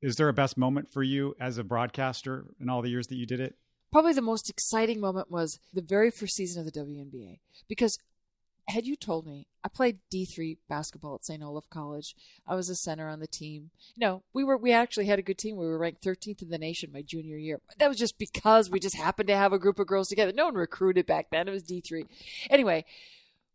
Is 0.01 0.15
there 0.15 0.29
a 0.29 0.33
best 0.33 0.57
moment 0.57 0.89
for 0.89 1.03
you 1.03 1.35
as 1.39 1.57
a 1.57 1.63
broadcaster 1.63 2.45
in 2.59 2.69
all 2.69 2.81
the 2.81 2.89
years 2.89 3.07
that 3.07 3.15
you 3.15 3.25
did 3.25 3.41
it? 3.41 3.55
Probably 3.91 4.13
the 4.13 4.21
most 4.21 4.49
exciting 4.49 5.01
moment 5.01 5.29
was 5.29 5.59
the 5.73 5.81
very 5.81 6.11
first 6.11 6.35
season 6.35 6.65
of 6.65 6.71
the 6.71 6.79
WNBA 6.79 7.39
because 7.67 7.97
had 8.69 8.85
you 8.85 8.95
told 8.95 9.25
me 9.25 9.47
I 9.63 9.67
played 9.67 9.99
D3 10.13 10.57
basketball 10.69 11.15
at 11.15 11.25
St. 11.25 11.43
Olaf 11.43 11.69
College, 11.69 12.15
I 12.47 12.55
was 12.55 12.69
a 12.69 12.75
center 12.75 13.09
on 13.09 13.19
the 13.19 13.27
team. 13.27 13.71
You 13.95 14.01
know, 14.01 14.23
we 14.31 14.43
were 14.43 14.57
we 14.57 14.71
actually 14.71 15.07
had 15.07 15.19
a 15.19 15.23
good 15.23 15.37
team. 15.37 15.57
We 15.57 15.65
were 15.65 15.77
ranked 15.77 16.03
13th 16.03 16.41
in 16.41 16.49
the 16.49 16.57
nation 16.57 16.91
my 16.93 17.01
junior 17.01 17.37
year. 17.37 17.59
That 17.77 17.89
was 17.89 17.97
just 17.97 18.17
because 18.17 18.69
we 18.69 18.79
just 18.79 18.95
happened 18.95 19.27
to 19.27 19.35
have 19.35 19.53
a 19.53 19.59
group 19.59 19.79
of 19.79 19.87
girls 19.87 20.07
together. 20.07 20.31
No 20.33 20.45
one 20.45 20.55
recruited 20.55 21.05
back 21.05 21.29
then. 21.31 21.47
It 21.47 21.51
was 21.51 21.63
D3. 21.63 22.05
Anyway, 22.49 22.85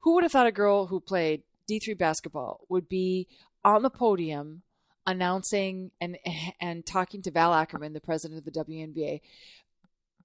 who 0.00 0.14
would 0.14 0.24
have 0.24 0.32
thought 0.32 0.46
a 0.46 0.52
girl 0.52 0.86
who 0.86 1.00
played 1.00 1.42
D3 1.70 1.96
basketball 1.96 2.60
would 2.68 2.88
be 2.88 3.28
on 3.64 3.82
the 3.82 3.90
podium 3.90 4.62
announcing 5.06 5.90
and 6.00 6.18
and 6.60 6.84
talking 6.84 7.22
to 7.22 7.30
Val 7.30 7.54
Ackerman, 7.54 7.92
the 7.92 8.00
president 8.00 8.38
of 8.38 8.44
the 8.44 8.64
WNBA, 8.64 9.20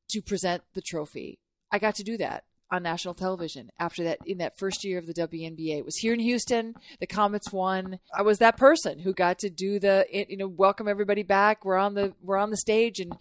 to 0.10 0.22
present 0.22 0.64
the 0.74 0.82
trophy. 0.82 1.40
I 1.72 1.80
got 1.80 1.96
to 1.96 2.04
do 2.04 2.18
that 2.18 2.44
on 2.72 2.84
national 2.84 3.13
television 3.13 3.70
after 3.80 4.03
that 4.03 4.20
in 4.26 4.38
that 4.39 4.57
first 4.57 4.84
year 4.84 4.97
of 4.97 5.07
the 5.07 5.13
WNBA. 5.13 5.78
It 5.78 5.86
was 5.86 5.97
here 5.97 6.13
in 6.13 6.20
Houston. 6.20 6.76
The 6.99 7.07
Comets 7.07 7.51
won. 7.51 7.99
I 8.13 8.22
was 8.22 8.38
that 8.39 8.57
person 8.57 8.99
who 8.99 9.13
got 9.13 9.39
to 9.39 9.49
do 9.49 9.80
the 9.80 10.05
you 10.11 10.38
know 10.38 10.47
welcome 10.47 10.88
everybody 10.88 11.24
back. 11.24 11.65
We're 11.65 11.78
on 11.78 11.95
the 11.95 12.13
we're 12.22 12.38
on 12.38 12.51
the 12.51 12.57
stage 12.57 12.99
and 12.99 13.13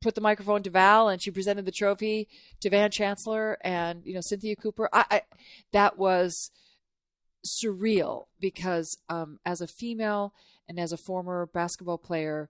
put 0.00 0.14
the 0.14 0.20
microphone 0.20 0.62
to 0.62 0.70
Val 0.70 1.08
and 1.08 1.20
she 1.20 1.30
presented 1.30 1.66
the 1.66 1.72
trophy 1.72 2.28
to 2.60 2.70
Van 2.70 2.90
Chancellor 2.90 3.58
and 3.62 4.02
you 4.04 4.14
know 4.14 4.20
Cynthia 4.22 4.56
Cooper. 4.56 4.88
I, 4.92 5.04
I 5.10 5.22
that 5.72 5.98
was 5.98 6.50
surreal 7.46 8.26
because 8.40 8.98
um, 9.08 9.38
as 9.44 9.60
a 9.60 9.66
female 9.66 10.32
and 10.68 10.78
as 10.78 10.92
a 10.92 10.96
former 10.96 11.46
basketball 11.46 11.98
player 11.98 12.48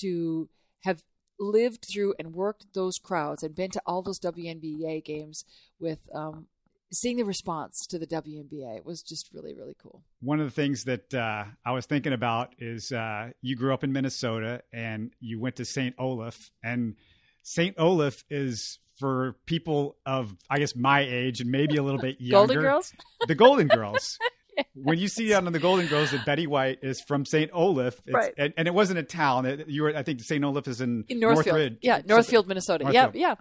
to 0.00 0.48
have 0.84 1.02
lived 1.38 1.84
through 1.84 2.14
and 2.18 2.34
worked 2.34 2.74
those 2.74 2.98
crowds 2.98 3.42
and 3.42 3.54
been 3.54 3.70
to 3.70 3.82
all 3.86 4.02
those 4.02 4.20
WNBA 4.20 5.04
games 5.04 5.44
with 5.78 5.98
um, 6.14 6.46
seeing 6.92 7.16
the 7.16 7.24
response 7.24 7.86
to 7.86 7.98
the 7.98 8.06
WNBA. 8.06 8.76
It 8.76 8.86
was 8.86 9.02
just 9.02 9.30
really, 9.32 9.54
really 9.54 9.76
cool. 9.80 10.02
One 10.20 10.40
of 10.40 10.46
the 10.46 10.52
things 10.52 10.84
that 10.84 11.12
uh, 11.14 11.44
I 11.64 11.72
was 11.72 11.86
thinking 11.86 12.12
about 12.12 12.54
is 12.58 12.92
uh, 12.92 13.30
you 13.40 13.56
grew 13.56 13.72
up 13.72 13.84
in 13.84 13.92
Minnesota 13.92 14.62
and 14.72 15.12
you 15.20 15.40
went 15.40 15.56
to 15.56 15.64
St. 15.64 15.94
Olaf, 15.98 16.50
and 16.62 16.96
St. 17.42 17.74
Olaf 17.78 18.24
is 18.30 18.78
for 18.98 19.36
people 19.46 19.96
of 20.04 20.34
I 20.50 20.58
guess 20.58 20.74
my 20.74 21.00
age 21.00 21.40
and 21.40 21.50
maybe 21.50 21.76
a 21.76 21.82
little 21.82 22.00
bit 22.00 22.16
younger. 22.20 22.54
Golden 22.54 22.62
Girls. 22.62 22.92
The 23.26 23.34
Golden 23.34 23.68
Girls. 23.68 24.18
When 24.74 24.98
you 24.98 25.08
see 25.08 25.32
on 25.34 25.44
the 25.44 25.58
Golden 25.58 25.86
Girls 25.86 26.10
that 26.12 26.24
Betty 26.24 26.46
White 26.46 26.78
is 26.82 27.00
from 27.06 27.24
St. 27.24 27.50
Olaf, 27.52 27.94
it's, 28.06 28.14
Right. 28.14 28.32
and, 28.38 28.52
and 28.56 28.66
it 28.68 28.74
wasn't 28.74 28.98
a 28.98 29.02
town. 29.02 29.46
It, 29.46 29.68
you 29.68 29.82
were, 29.82 29.96
I 29.96 30.02
think, 30.02 30.20
St. 30.22 30.44
Olaf 30.44 30.66
is 30.68 30.80
in, 30.80 31.04
In 31.08 31.20
Northfield. 31.20 31.46
Northridge. 31.46 31.78
Yeah, 31.82 32.02
Northfield, 32.06 32.48
Minnesota. 32.48 32.84
Northfield. 32.84 33.14
Yeah, 33.14 33.28
yeah. 33.28 33.34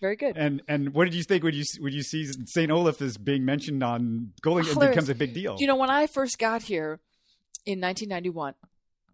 Very 0.00 0.16
good. 0.16 0.36
And 0.36 0.62
and 0.66 0.92
what 0.94 1.04
did 1.04 1.14
you 1.14 1.22
think 1.22 1.44
when 1.44 1.54
you 1.54 1.62
when 1.78 1.92
you 1.92 2.02
see 2.02 2.26
St. 2.46 2.70
Olaf 2.72 3.00
is 3.00 3.16
being 3.16 3.44
mentioned 3.44 3.84
on 3.84 4.32
Golden? 4.42 4.66
It 4.66 4.78
becomes 4.80 5.08
a 5.08 5.14
big 5.14 5.32
deal. 5.32 5.56
You 5.60 5.68
know, 5.68 5.76
when 5.76 5.90
I 5.90 6.08
first 6.08 6.38
got 6.40 6.62
here 6.62 6.98
in 7.64 7.80
1991, 7.80 8.54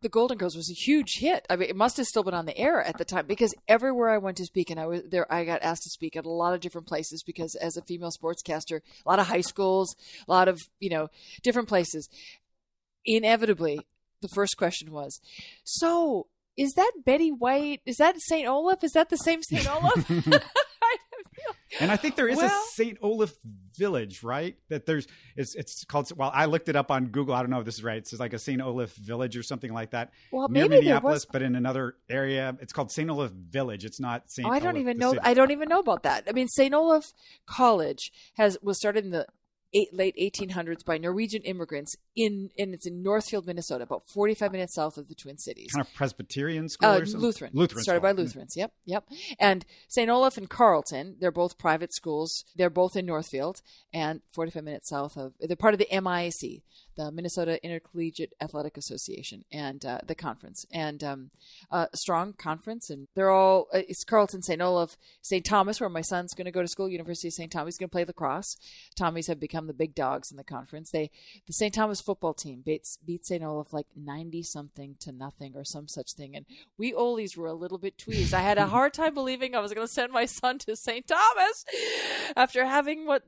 The 0.00 0.08
Golden 0.08 0.38
Girls 0.38 0.56
was 0.56 0.70
a 0.70 0.74
huge 0.74 1.18
hit. 1.18 1.44
I 1.50 1.56
mean, 1.56 1.68
it 1.68 1.76
must 1.76 1.96
have 1.96 2.06
still 2.06 2.22
been 2.22 2.34
on 2.34 2.46
the 2.46 2.56
air 2.56 2.80
at 2.80 2.98
the 2.98 3.04
time 3.04 3.26
because 3.26 3.54
everywhere 3.66 4.10
I 4.10 4.18
went 4.18 4.36
to 4.36 4.44
speak, 4.44 4.70
and 4.70 4.78
I 4.78 4.86
was 4.86 5.02
there, 5.10 5.30
I 5.32 5.44
got 5.44 5.62
asked 5.62 5.82
to 5.84 5.90
speak 5.90 6.16
at 6.16 6.24
a 6.24 6.30
lot 6.30 6.54
of 6.54 6.60
different 6.60 6.86
places 6.86 7.22
because 7.24 7.54
as 7.56 7.76
a 7.76 7.82
female 7.82 8.10
sportscaster, 8.10 8.80
a 9.04 9.08
lot 9.08 9.18
of 9.18 9.26
high 9.26 9.40
schools, 9.40 9.96
a 10.26 10.30
lot 10.30 10.48
of 10.48 10.60
you 10.78 10.90
know 10.90 11.08
different 11.42 11.68
places. 11.68 12.08
Inevitably, 13.04 13.80
the 14.20 14.28
first 14.28 14.56
question 14.56 14.92
was, 14.92 15.20
"So, 15.64 16.28
is 16.56 16.72
that 16.74 16.92
Betty 17.04 17.30
White? 17.30 17.80
Is 17.84 17.96
that 17.96 18.16
St. 18.20 18.46
Olaf? 18.46 18.84
Is 18.84 18.92
that 18.92 19.08
the 19.08 19.16
same 19.16 19.42
St. 19.42 19.68
Olaf?" 19.68 20.10
I 21.70 21.74
don't 21.74 21.78
feel- 21.78 21.82
And 21.84 21.92
I 21.92 21.96
think 21.96 22.16
there 22.16 22.28
is 22.28 22.42
a 22.42 22.48
St. 22.70 22.98
Olaf 23.02 23.32
village, 23.76 24.22
right? 24.22 24.56
That 24.68 24.86
there's 24.86 25.06
it's 25.36 25.54
it's 25.54 25.84
called. 25.84 26.10
Well, 26.16 26.30
I 26.34 26.46
looked 26.46 26.68
it 26.68 26.76
up 26.76 26.90
on 26.90 27.06
Google. 27.08 27.34
I 27.34 27.40
don't 27.40 27.50
know 27.50 27.58
if 27.60 27.64
this 27.64 27.76
is 27.76 27.84
right. 27.84 27.98
It's 27.98 28.12
like 28.18 28.32
a 28.32 28.38
St. 28.38 28.60
Olaf 28.60 28.92
village 28.94 29.36
or 29.36 29.42
something 29.42 29.72
like 29.72 29.90
that. 29.90 30.10
Well, 30.32 30.48
near 30.48 30.62
maybe 30.64 30.68
there 30.68 30.80
Minneapolis, 30.80 31.14
was- 31.14 31.24
but 31.26 31.42
in 31.42 31.54
another 31.56 31.96
area. 32.08 32.56
It's 32.60 32.72
called 32.72 32.90
St. 32.90 33.08
Olaf 33.10 33.30
Village. 33.32 33.84
It's 33.84 34.00
not 34.00 34.30
St. 34.30 34.46
Oh, 34.48 34.50
I 34.50 34.58
don't 34.58 34.70
Olaf, 34.70 34.80
even 34.80 34.98
know. 34.98 35.10
city. 35.10 35.20
I 35.22 35.34
don't 35.34 35.50
even 35.50 35.68
know 35.68 35.80
about 35.80 36.02
that. 36.04 36.24
I 36.28 36.32
mean, 36.32 36.48
St. 36.48 36.74
Olaf 36.74 37.12
College 37.46 38.12
has 38.36 38.58
was 38.62 38.78
started 38.78 39.04
in 39.04 39.10
the 39.10 39.26
eight, 39.74 39.92
late 39.92 40.14
1800s 40.16 40.84
by 40.84 40.96
Norwegian 40.98 41.42
immigrants 41.42 41.96
in, 42.16 42.50
and 42.58 42.72
it's 42.74 42.86
in 42.86 43.02
Northfield, 43.02 43.46
Minnesota, 43.46 43.84
about 43.84 44.02
45 44.08 44.50
minutes 44.52 44.74
south 44.74 44.96
of 44.96 45.08
the 45.08 45.14
Twin 45.14 45.36
Cities. 45.38 45.72
kind 45.72 45.86
of 45.86 45.92
Presbyterian 45.94 46.68
school 46.68 46.88
Uh, 46.88 46.98
or 47.00 47.04
something. 47.06 47.20
Lutheran. 47.20 47.50
Lutheran 47.54 47.82
Started 47.82 48.00
by 48.00 48.12
school. 48.12 48.24
Lutherans. 48.24 48.56
Yep, 48.56 48.72
yep. 48.86 49.04
And 49.38 49.64
St. 49.88 50.08
Olaf 50.10 50.36
and 50.38 50.48
Carleton, 50.48 51.16
they're 51.20 51.30
both 51.30 51.58
private 51.58 51.92
schools. 51.94 52.44
They're 52.56 52.70
both 52.70 52.96
in 52.96 53.04
Northfield 53.06 53.60
and 53.92 54.22
45 54.32 54.64
minutes 54.64 54.88
south 54.88 55.16
of. 55.16 55.34
They're 55.40 55.56
part 55.56 55.74
of 55.74 55.78
the 55.78 55.88
MIAC, 55.92 56.62
the 56.98 57.12
Minnesota 57.12 57.64
Intercollegiate 57.64 58.34
Athletic 58.40 58.76
Association, 58.76 59.44
and 59.52 59.86
uh, 59.86 60.00
the 60.04 60.16
conference, 60.16 60.66
and 60.72 61.02
um, 61.04 61.30
a 61.70 61.88
strong 61.94 62.32
conference. 62.32 62.90
And 62.90 63.06
they're 63.14 63.30
all. 63.30 63.68
Uh, 63.72 63.82
it's 63.88 64.04
Carleton, 64.04 64.42
St. 64.42 64.60
Olaf, 64.60 64.98
St. 65.22 65.44
Thomas, 65.44 65.80
where 65.80 65.88
my 65.88 66.00
son's 66.00 66.34
going 66.34 66.46
to 66.46 66.50
go 66.50 66.60
to 66.60 66.68
school. 66.68 66.88
University 66.88 67.28
of 67.28 67.34
St. 67.34 67.52
Thomas. 67.52 67.74
He's 67.74 67.78
going 67.78 67.88
to 67.88 67.92
play 67.92 68.04
lacrosse. 68.04 68.56
Tommies 68.98 69.28
have 69.28 69.38
become 69.38 69.68
the 69.68 69.72
big 69.72 69.94
dogs 69.94 70.32
in 70.32 70.36
the 70.36 70.44
conference. 70.44 70.90
They, 70.90 71.10
the 71.46 71.52
St. 71.52 71.72
Thomas 71.72 72.00
football 72.00 72.34
team 72.34 72.62
beats 72.66 72.98
beat 73.06 73.24
St. 73.24 73.44
Olaf 73.44 73.72
like 73.72 73.86
90 73.96 74.42
something 74.42 74.96
to 74.98 75.12
nothing 75.12 75.52
or 75.54 75.64
some 75.64 75.86
such 75.86 76.14
thing. 76.14 76.34
And 76.34 76.46
we 76.76 76.92
Olies 76.92 77.36
were 77.36 77.46
a 77.46 77.54
little 77.54 77.78
bit 77.78 77.96
tweezed. 77.96 78.34
I 78.34 78.40
had 78.40 78.58
a 78.58 78.66
hard 78.66 78.92
time 78.92 79.14
believing 79.14 79.54
I 79.54 79.60
was 79.60 79.72
going 79.72 79.86
to 79.86 79.92
send 79.92 80.12
my 80.12 80.26
son 80.26 80.58
to 80.58 80.74
St. 80.74 81.06
Thomas 81.06 81.64
after 82.36 82.66
having 82.66 83.06
what 83.06 83.22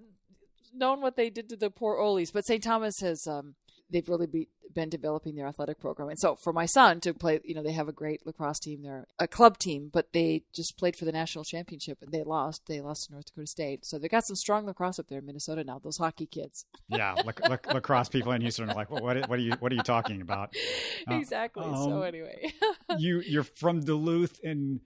known 0.75 1.01
what 1.01 1.17
they 1.17 1.31
did 1.31 1.49
to 1.51 1.57
the 1.57 1.71
poor 1.71 1.99
Olies. 1.99 2.33
But 2.33 2.47
St. 2.47 2.63
Thomas 2.63 3.01
has 3.01 3.27
um, 3.27 3.55
they've 3.91 4.09
really 4.09 4.27
be, 4.27 4.49
been 4.75 4.89
developing 4.89 5.35
their 5.35 5.47
athletic 5.47 5.81
program. 5.81 6.09
And 6.09 6.19
so 6.19 6.37
for 6.37 6.53
my 6.53 6.67
son 6.67 7.01
to 7.01 7.13
play, 7.13 7.41
you 7.45 7.55
know, 7.55 7.63
they 7.63 7.73
have 7.73 7.89
a 7.89 7.93
great 7.93 8.25
lacrosse 8.27 8.61
team. 8.61 8.83
They're 8.83 9.07
a 9.19 9.27
club 9.27 9.59
team, 9.59 9.91
but 9.93 10.13
they 10.13 10.45
just 10.53 10.77
played 10.77 10.97
for 10.97 11.05
the 11.05 11.13
national 11.13 11.45
championship 11.45 11.99
and 12.03 12.13
they 12.13 12.23
lost. 12.23 12.63
They 12.67 12.81
lost 12.81 13.07
to 13.07 13.13
North 13.13 13.27
Dakota 13.27 13.47
State. 13.47 13.85
So 13.85 13.99
they 13.99 14.09
got 14.09 14.27
some 14.27 14.37
strong 14.37 14.67
lacrosse 14.67 14.99
up 14.99 15.09
there 15.09 15.19
in 15.19 15.27
Minnesota 15.27 15.65
now. 15.65 15.79
Those 15.79 15.99
hockey 15.99 16.27
kids. 16.27 16.65
yeah, 16.89 17.15
lac- 17.25 17.49
lac- 17.49 17.73
lacrosse 17.73 18.09
people 18.09 18.33
in 18.33 18.43
Houston 18.43 18.71
are 18.71 18.75
like, 18.75 18.91
well, 18.91 19.03
what, 19.03 19.29
what 19.29 19.39
are 19.39 19.43
you 19.43 19.53
what 19.61 19.73
are 19.73 19.77
you 19.77 19.83
talking 19.83 20.21
about? 20.21 20.55
Uh, 21.11 21.15
exactly. 21.15 21.65
so 21.65 21.99
um, 21.99 22.03
anyway. 22.03 22.53
you 22.99 23.21
you're 23.21 23.43
from 23.43 23.81
Duluth, 23.81 24.39
and 24.45 24.81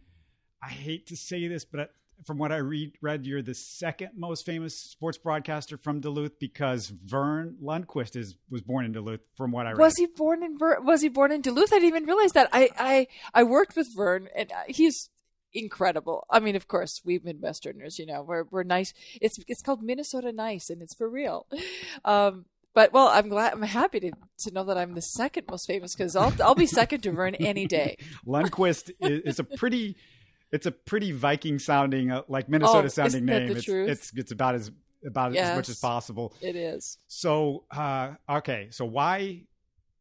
I 0.63 0.69
hate 0.69 1.09
to 1.09 1.17
say 1.17 1.49
this, 1.49 1.65
but 1.65 1.93
from 2.25 2.39
what 2.39 2.53
I 2.53 2.57
read, 2.59 2.93
read 3.01 3.27
you're 3.27 3.43
the 3.43 3.55
second 3.55 4.11
most 4.17 4.47
famous 4.47 4.77
sports 4.77 5.19
broadcaster 5.19 5.77
from 5.77 6.01
Duluth 6.01 6.39
because 6.39 6.89
Verne 6.89 7.57
Lundquist 7.63 8.17
is 8.17 8.37
was 8.51 8.63
born 8.63 8.85
in 8.85 8.93
Duluth. 8.93 9.21
From 9.37 9.51
what 9.51 9.67
I 9.67 9.71
read, 9.71 9.79
Was 9.79 9.97
he 9.97 10.07
born 10.07 10.43
in 10.43 10.59
Ver- 10.59 10.81
Was 10.81 11.03
he 11.03 11.09
born 11.09 11.33
in 11.33 11.41
Duluth? 11.41 11.73
I 11.73 11.77
didn't 11.77 11.89
even 11.89 12.05
realize 12.05 12.33
that. 12.33 12.49
I 12.53 12.71
I, 12.79 13.07
I 13.33 13.43
worked 13.43 13.77
with 13.77 13.89
Verne, 13.95 14.29
and 14.37 14.53
uh, 14.53 14.63
he's 14.69 15.11
incredible. 15.53 16.27
I 16.31 16.41
mean, 16.41 16.57
of 16.57 16.69
course, 16.69 17.01
we 17.05 17.19
Midwesterners, 17.19 17.99
you 17.99 18.07
know, 18.07 18.23
we're 18.23 18.45
we're 18.51 18.63
nice. 18.65 18.93
It's 19.21 19.39
it's 19.49 19.63
called 19.63 19.83
Minnesota 19.83 20.33
nice, 20.33 20.71
and 20.71 20.83
it's 20.83 20.95
for 20.95 21.09
real. 21.09 21.47
Um, 22.05 22.47
but 22.75 22.93
well, 22.93 23.07
I'm 23.09 23.29
glad. 23.29 23.53
I'm 23.53 23.63
happy 23.63 24.01
to 24.01 24.11
to 24.41 24.53
know 24.53 24.65
that 24.65 24.77
I'm 24.77 24.95
the 24.95 25.03
second 25.03 25.45
most 25.49 25.67
famous 25.67 25.95
because 25.95 26.17
I'll 26.17 26.35
I'll 26.43 26.57
be 26.57 26.67
second 26.67 27.03
to 27.03 27.13
Verne 27.13 27.37
any 27.37 27.67
day. 27.67 27.97
Lundquist 28.27 28.91
is, 29.01 29.21
is 29.23 29.39
a 29.39 29.45
pretty. 29.45 29.97
It's 30.53 30.67
a 30.67 30.71
pretty 30.71 31.13
Viking 31.13 31.59
sounding, 31.59 32.11
uh, 32.13 32.23
like 32.29 32.49
Minnesota 32.49 32.87
Oh, 32.87 32.89
sounding 32.89 33.25
name. 33.25 33.51
it's, 33.57 33.69
it's 33.69 34.13
it's 34.15 34.33
about 34.33 34.55
as 34.55 34.71
about 35.07 35.35
as 35.37 35.57
much 35.57 35.69
as 35.69 35.79
possible. 35.79 36.33
It 36.41 36.57
is. 36.57 36.99
So, 37.09 37.65
uh, 37.71 38.13
okay, 38.29 38.69
so 38.71 38.85
why 38.85 39.43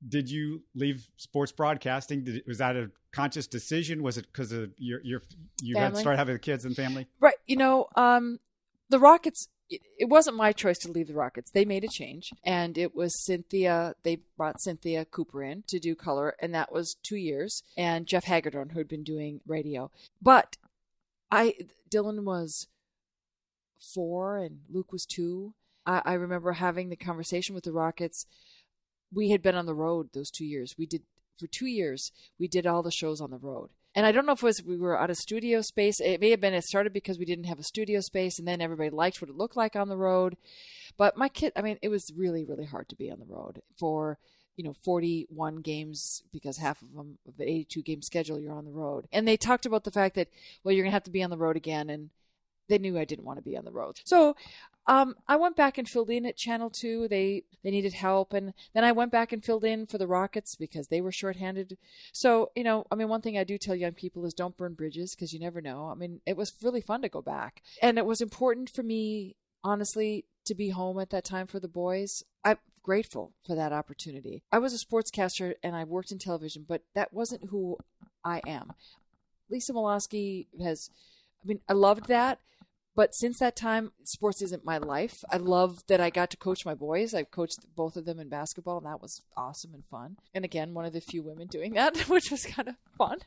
did 0.07 0.29
you 0.29 0.63
leave 0.75 1.07
sports 1.17 1.51
broadcasting? 1.51 2.23
Did, 2.23 2.43
was 2.47 2.59
that 2.59 2.75
a 2.75 2.91
conscious 3.11 3.47
decision? 3.47 4.03
Was 4.03 4.17
it 4.17 4.27
because 4.31 4.51
of 4.51 4.71
your 4.77 5.01
your 5.03 5.21
you 5.61 5.75
had 5.77 5.87
Family. 5.87 6.01
started 6.01 6.17
having 6.17 6.37
kids 6.39 6.65
and 6.65 6.75
family? 6.75 7.07
Right. 7.19 7.35
You 7.47 7.57
know, 7.57 7.87
um, 7.95 8.39
the 8.89 8.99
Rockets, 8.99 9.47
it, 9.69 10.09
wasn't 10.09 10.37
my 10.37 10.51
choice 10.51 10.77
to 10.79 10.91
leave 10.91 11.07
the 11.07 11.13
Rockets. 11.13 11.51
They 11.51 11.65
made 11.65 11.83
a 11.83 11.87
change, 11.87 12.31
and 12.43 12.77
it 12.77 12.95
was 12.95 13.25
Cynthia. 13.25 13.95
They 14.03 14.19
brought 14.37 14.61
Cynthia 14.61 15.05
Cooper 15.05 15.43
in 15.43 15.63
to 15.67 15.79
do 15.79 15.95
color, 15.95 16.35
and 16.39 16.53
that 16.53 16.71
was 16.71 16.95
two 17.03 17.15
years, 17.15 17.63
and 17.77 18.07
Jeff 18.07 18.25
Hagedorn, 18.25 18.69
who 18.69 18.79
had 18.79 18.87
been 18.87 19.03
doing 19.03 19.41
radio. 19.47 19.91
But 20.21 20.57
I, 21.31 21.55
Dylan 21.89 22.23
was 22.23 22.67
four, 23.93 24.37
and 24.37 24.59
Luke 24.69 24.91
was 24.91 25.05
two. 25.05 25.53
I, 25.85 26.01
I 26.05 26.13
remember 26.13 26.53
having 26.53 26.89
the 26.89 26.95
conversation 26.95 27.55
with 27.55 27.63
the 27.63 27.71
Rockets. 27.71 28.25
We 29.11 29.29
had 29.29 29.41
been 29.41 29.55
on 29.55 29.65
the 29.65 29.75
road 29.75 30.09
those 30.13 30.31
two 30.31 30.45
years. 30.45 30.75
We 30.77 30.85
did 30.85 31.03
for 31.39 31.47
two 31.47 31.67
years. 31.67 32.11
We 32.39 32.47
did 32.47 32.67
all 32.67 32.83
the 32.83 32.91
shows 32.91 33.21
on 33.21 33.31
the 33.31 33.37
road. 33.37 33.69
And 33.95 34.05
I 34.05 34.11
don't 34.11 34.25
know 34.25 34.31
if 34.31 34.41
it 34.41 34.45
was 34.45 34.63
we 34.63 34.77
were 34.77 34.99
out 34.99 35.09
of 35.09 35.17
studio 35.17 35.61
space. 35.61 35.99
It 35.99 36.19
may 36.19 36.31
have 36.31 36.41
been 36.41 36.53
it 36.53 36.63
started 36.63 36.93
because 36.93 37.19
we 37.19 37.25
didn't 37.25 37.45
have 37.45 37.59
a 37.59 37.63
studio 37.63 37.99
space, 37.99 38.39
and 38.39 38.47
then 38.47 38.61
everybody 38.61 38.89
liked 38.89 39.21
what 39.21 39.29
it 39.29 39.37
looked 39.37 39.55
like 39.55 39.75
on 39.75 39.89
the 39.89 39.97
road. 39.97 40.35
But 40.97 41.17
my 41.17 41.29
kid, 41.29 41.53
I 41.55 41.61
mean, 41.61 41.77
it 41.81 41.89
was 41.89 42.11
really, 42.15 42.43
really 42.43 42.65
hard 42.65 42.89
to 42.89 42.95
be 42.95 43.11
on 43.11 43.19
the 43.19 43.25
road 43.25 43.61
for 43.77 44.17
you 44.55 44.63
know 44.63 44.73
41 44.83 45.57
games 45.57 46.23
because 46.31 46.57
half 46.57 46.81
of 46.81 46.93
them 46.93 47.17
of 47.27 47.37
the 47.37 47.43
82 47.43 47.81
game 47.81 48.01
schedule 48.01 48.39
you're 48.39 48.53
on 48.53 48.65
the 48.65 48.71
road. 48.71 49.07
And 49.11 49.27
they 49.27 49.37
talked 49.37 49.65
about 49.65 49.83
the 49.83 49.91
fact 49.91 50.15
that 50.15 50.29
well 50.63 50.73
you're 50.73 50.83
gonna 50.83 50.91
have 50.91 51.03
to 51.03 51.11
be 51.11 51.23
on 51.23 51.29
the 51.29 51.37
road 51.37 51.55
again, 51.55 51.89
and 51.89 52.09
they 52.69 52.77
knew 52.77 52.97
I 52.97 53.05
didn't 53.05 53.25
want 53.25 53.37
to 53.37 53.43
be 53.43 53.57
on 53.57 53.65
the 53.65 53.71
road. 53.71 53.99
So 54.05 54.35
um, 54.85 55.15
I 55.27 55.35
went 55.35 55.55
back 55.55 55.77
and 55.77 55.87
filled 55.87 56.09
in 56.09 56.25
at 56.25 56.37
Channel 56.37 56.69
Two. 56.69 57.07
They 57.07 57.43
they 57.63 57.71
needed 57.71 57.93
help, 57.93 58.33
and 58.33 58.53
then 58.73 58.83
I 58.83 58.91
went 58.91 59.11
back 59.11 59.31
and 59.31 59.43
filled 59.43 59.63
in 59.63 59.85
for 59.85 59.97
the 59.97 60.07
Rockets 60.07 60.55
because 60.55 60.87
they 60.87 61.01
were 61.01 61.11
shorthanded. 61.11 61.77
So 62.11 62.51
you 62.55 62.63
know, 62.63 62.85
I 62.91 62.95
mean, 62.95 63.07
one 63.07 63.21
thing 63.21 63.37
I 63.37 63.43
do 63.43 63.57
tell 63.57 63.75
young 63.75 63.93
people 63.93 64.25
is 64.25 64.33
don't 64.33 64.57
burn 64.57 64.73
bridges 64.73 65.15
because 65.15 65.33
you 65.33 65.39
never 65.39 65.61
know. 65.61 65.87
I 65.87 65.95
mean, 65.95 66.21
it 66.25 66.37
was 66.37 66.53
really 66.61 66.81
fun 66.81 67.01
to 67.01 67.09
go 67.09 67.21
back, 67.21 67.61
and 67.81 67.97
it 67.97 68.05
was 68.05 68.21
important 68.21 68.69
for 68.69 68.83
me, 68.83 69.35
honestly, 69.63 70.25
to 70.45 70.55
be 70.55 70.69
home 70.69 70.99
at 70.99 71.09
that 71.11 71.23
time 71.23 71.47
for 71.47 71.59
the 71.59 71.67
boys. 71.67 72.23
I'm 72.43 72.57
grateful 72.83 73.31
for 73.45 73.55
that 73.55 73.71
opportunity. 73.71 74.43
I 74.51 74.59
was 74.59 74.73
a 74.73 74.85
sportscaster 74.85 75.53
and 75.63 75.75
I 75.75 75.85
worked 75.85 76.11
in 76.11 76.19
television, 76.19 76.65
but 76.67 76.83
that 76.93 77.13
wasn't 77.13 77.49
who 77.49 77.77
I 78.23 78.41
am. 78.45 78.73
Lisa 79.49 79.73
Malosky 79.73 80.47
has, 80.61 80.89
I 81.43 81.47
mean, 81.47 81.59
I 81.69 81.73
loved 81.73 82.07
that. 82.07 82.39
But 82.95 83.15
since 83.15 83.39
that 83.39 83.55
time, 83.55 83.91
sports 84.03 84.41
isn't 84.43 84.65
my 84.65 84.77
life. 84.77 85.23
I 85.31 85.37
love 85.37 85.83
that 85.87 85.99
I 85.99 86.11
got 86.11 86.29
to 86.29 86.37
coach 86.37 86.65
my 86.65 86.75
boys. 86.75 87.13
I've 87.13 87.31
coached 87.31 87.65
both 87.75 87.97
of 87.97 88.05
them 88.05 88.19
in 88.19 88.29
basketball, 88.29 88.77
and 88.77 88.85
that 88.85 89.01
was 89.01 89.23
awesome 89.35 89.73
and 89.73 89.83
fun. 89.85 90.17
And 90.33 90.45
again, 90.45 90.75
one 90.75 90.85
of 90.85 90.93
the 90.93 91.01
few 91.01 91.23
women 91.23 91.47
doing 91.47 91.73
that, 91.75 91.97
which 92.09 92.29
was 92.29 92.45
kind 92.45 92.67
of 92.67 92.75
fun. 92.97 93.19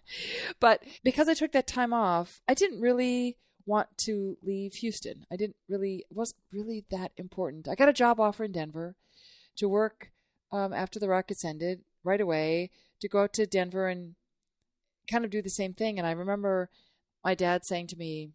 But 0.61 0.83
because 1.03 1.29
I 1.29 1.35
took 1.35 1.53
that 1.53 1.67
time 1.67 1.93
off, 1.93 2.41
I 2.47 2.55
didn't 2.55 2.81
really 2.81 3.39
want 3.67 3.89
to 3.99 4.39
leave 4.43 4.75
Houston. 4.75 5.27
I 5.33 5.37
didn't 5.37 5.57
really, 5.69 6.05
it 6.09 6.17
wasn't 6.17 6.41
really 6.53 6.85
that 6.91 7.11
important. 7.17 7.67
I 7.67 7.75
got 7.75 7.89
a 7.89 7.93
job 7.93 8.21
offer 8.21 8.45
in 8.45 8.53
Denver 8.53 8.95
to 9.57 9.69
work 9.69 10.13
um, 10.53 10.73
after 10.73 11.01
the 11.01 11.09
Rockets 11.09 11.45
ended 11.45 11.81
right 12.05 12.21
away 12.21 12.71
to 13.01 13.09
go 13.09 13.23
out 13.23 13.33
to 13.35 13.47
Denver 13.47 13.89
and 13.89 14.15
kind 15.11 15.25
of 15.25 15.31
do 15.33 15.43
the 15.43 15.51
same 15.51 15.75
thing. 15.75 15.99
And 15.99 16.07
I 16.07 16.13
remember 16.13 16.71
my 17.25 17.35
dad 17.35 17.65
saying 17.65 17.89
to 17.89 17.97
me, 17.97 18.31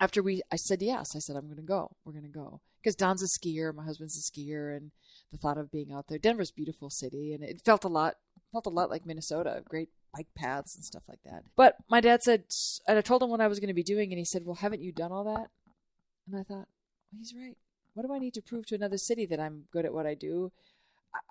after 0.00 0.22
we 0.22 0.42
I 0.52 0.56
said 0.56 0.82
yes, 0.82 1.14
I 1.14 1.18
said 1.18 1.36
I'm 1.36 1.46
going 1.46 1.56
to 1.56 1.62
go. 1.62 1.96
We're 2.04 2.12
going 2.12 2.24
to 2.24 2.28
go 2.28 2.60
because 2.82 2.94
Don's 2.94 3.22
a 3.22 3.26
skier, 3.26 3.74
my 3.74 3.84
husband's 3.84 4.16
a 4.16 4.20
skier, 4.20 4.76
and 4.76 4.90
the 5.32 5.38
thought 5.38 5.58
of 5.58 5.70
being 5.70 5.92
out 5.92 6.08
there. 6.08 6.18
Denver's 6.18 6.50
beautiful 6.50 6.90
city, 6.90 7.34
and 7.34 7.42
it 7.42 7.62
felt 7.64 7.84
a 7.84 7.88
lot 7.88 8.16
felt 8.52 8.66
a 8.66 8.70
lot 8.70 8.90
like 8.90 9.06
Minnesota. 9.06 9.62
Great 9.68 9.90
bike 10.14 10.28
paths 10.34 10.74
and 10.74 10.84
stuff 10.84 11.02
like 11.08 11.22
that. 11.24 11.44
But 11.56 11.76
my 11.88 12.00
dad 12.00 12.22
said, 12.22 12.44
and 12.86 12.96
I 12.98 13.02
told 13.02 13.22
him 13.22 13.28
what 13.28 13.40
I 13.40 13.48
was 13.48 13.60
going 13.60 13.68
to 13.68 13.74
be 13.74 13.82
doing, 13.82 14.10
and 14.10 14.18
he 14.18 14.24
said, 14.24 14.44
"Well, 14.44 14.56
haven't 14.56 14.82
you 14.82 14.92
done 14.92 15.12
all 15.12 15.24
that?" 15.24 15.50
And 16.30 16.38
I 16.38 16.42
thought, 16.42 16.68
well, 17.10 17.18
he's 17.18 17.34
right. 17.34 17.56
What 17.94 18.06
do 18.06 18.12
I 18.12 18.18
need 18.18 18.34
to 18.34 18.42
prove 18.42 18.66
to 18.66 18.74
another 18.74 18.98
city 18.98 19.26
that 19.26 19.40
I'm 19.40 19.64
good 19.72 19.84
at 19.84 19.94
what 19.94 20.06
I 20.06 20.14
do? 20.14 20.52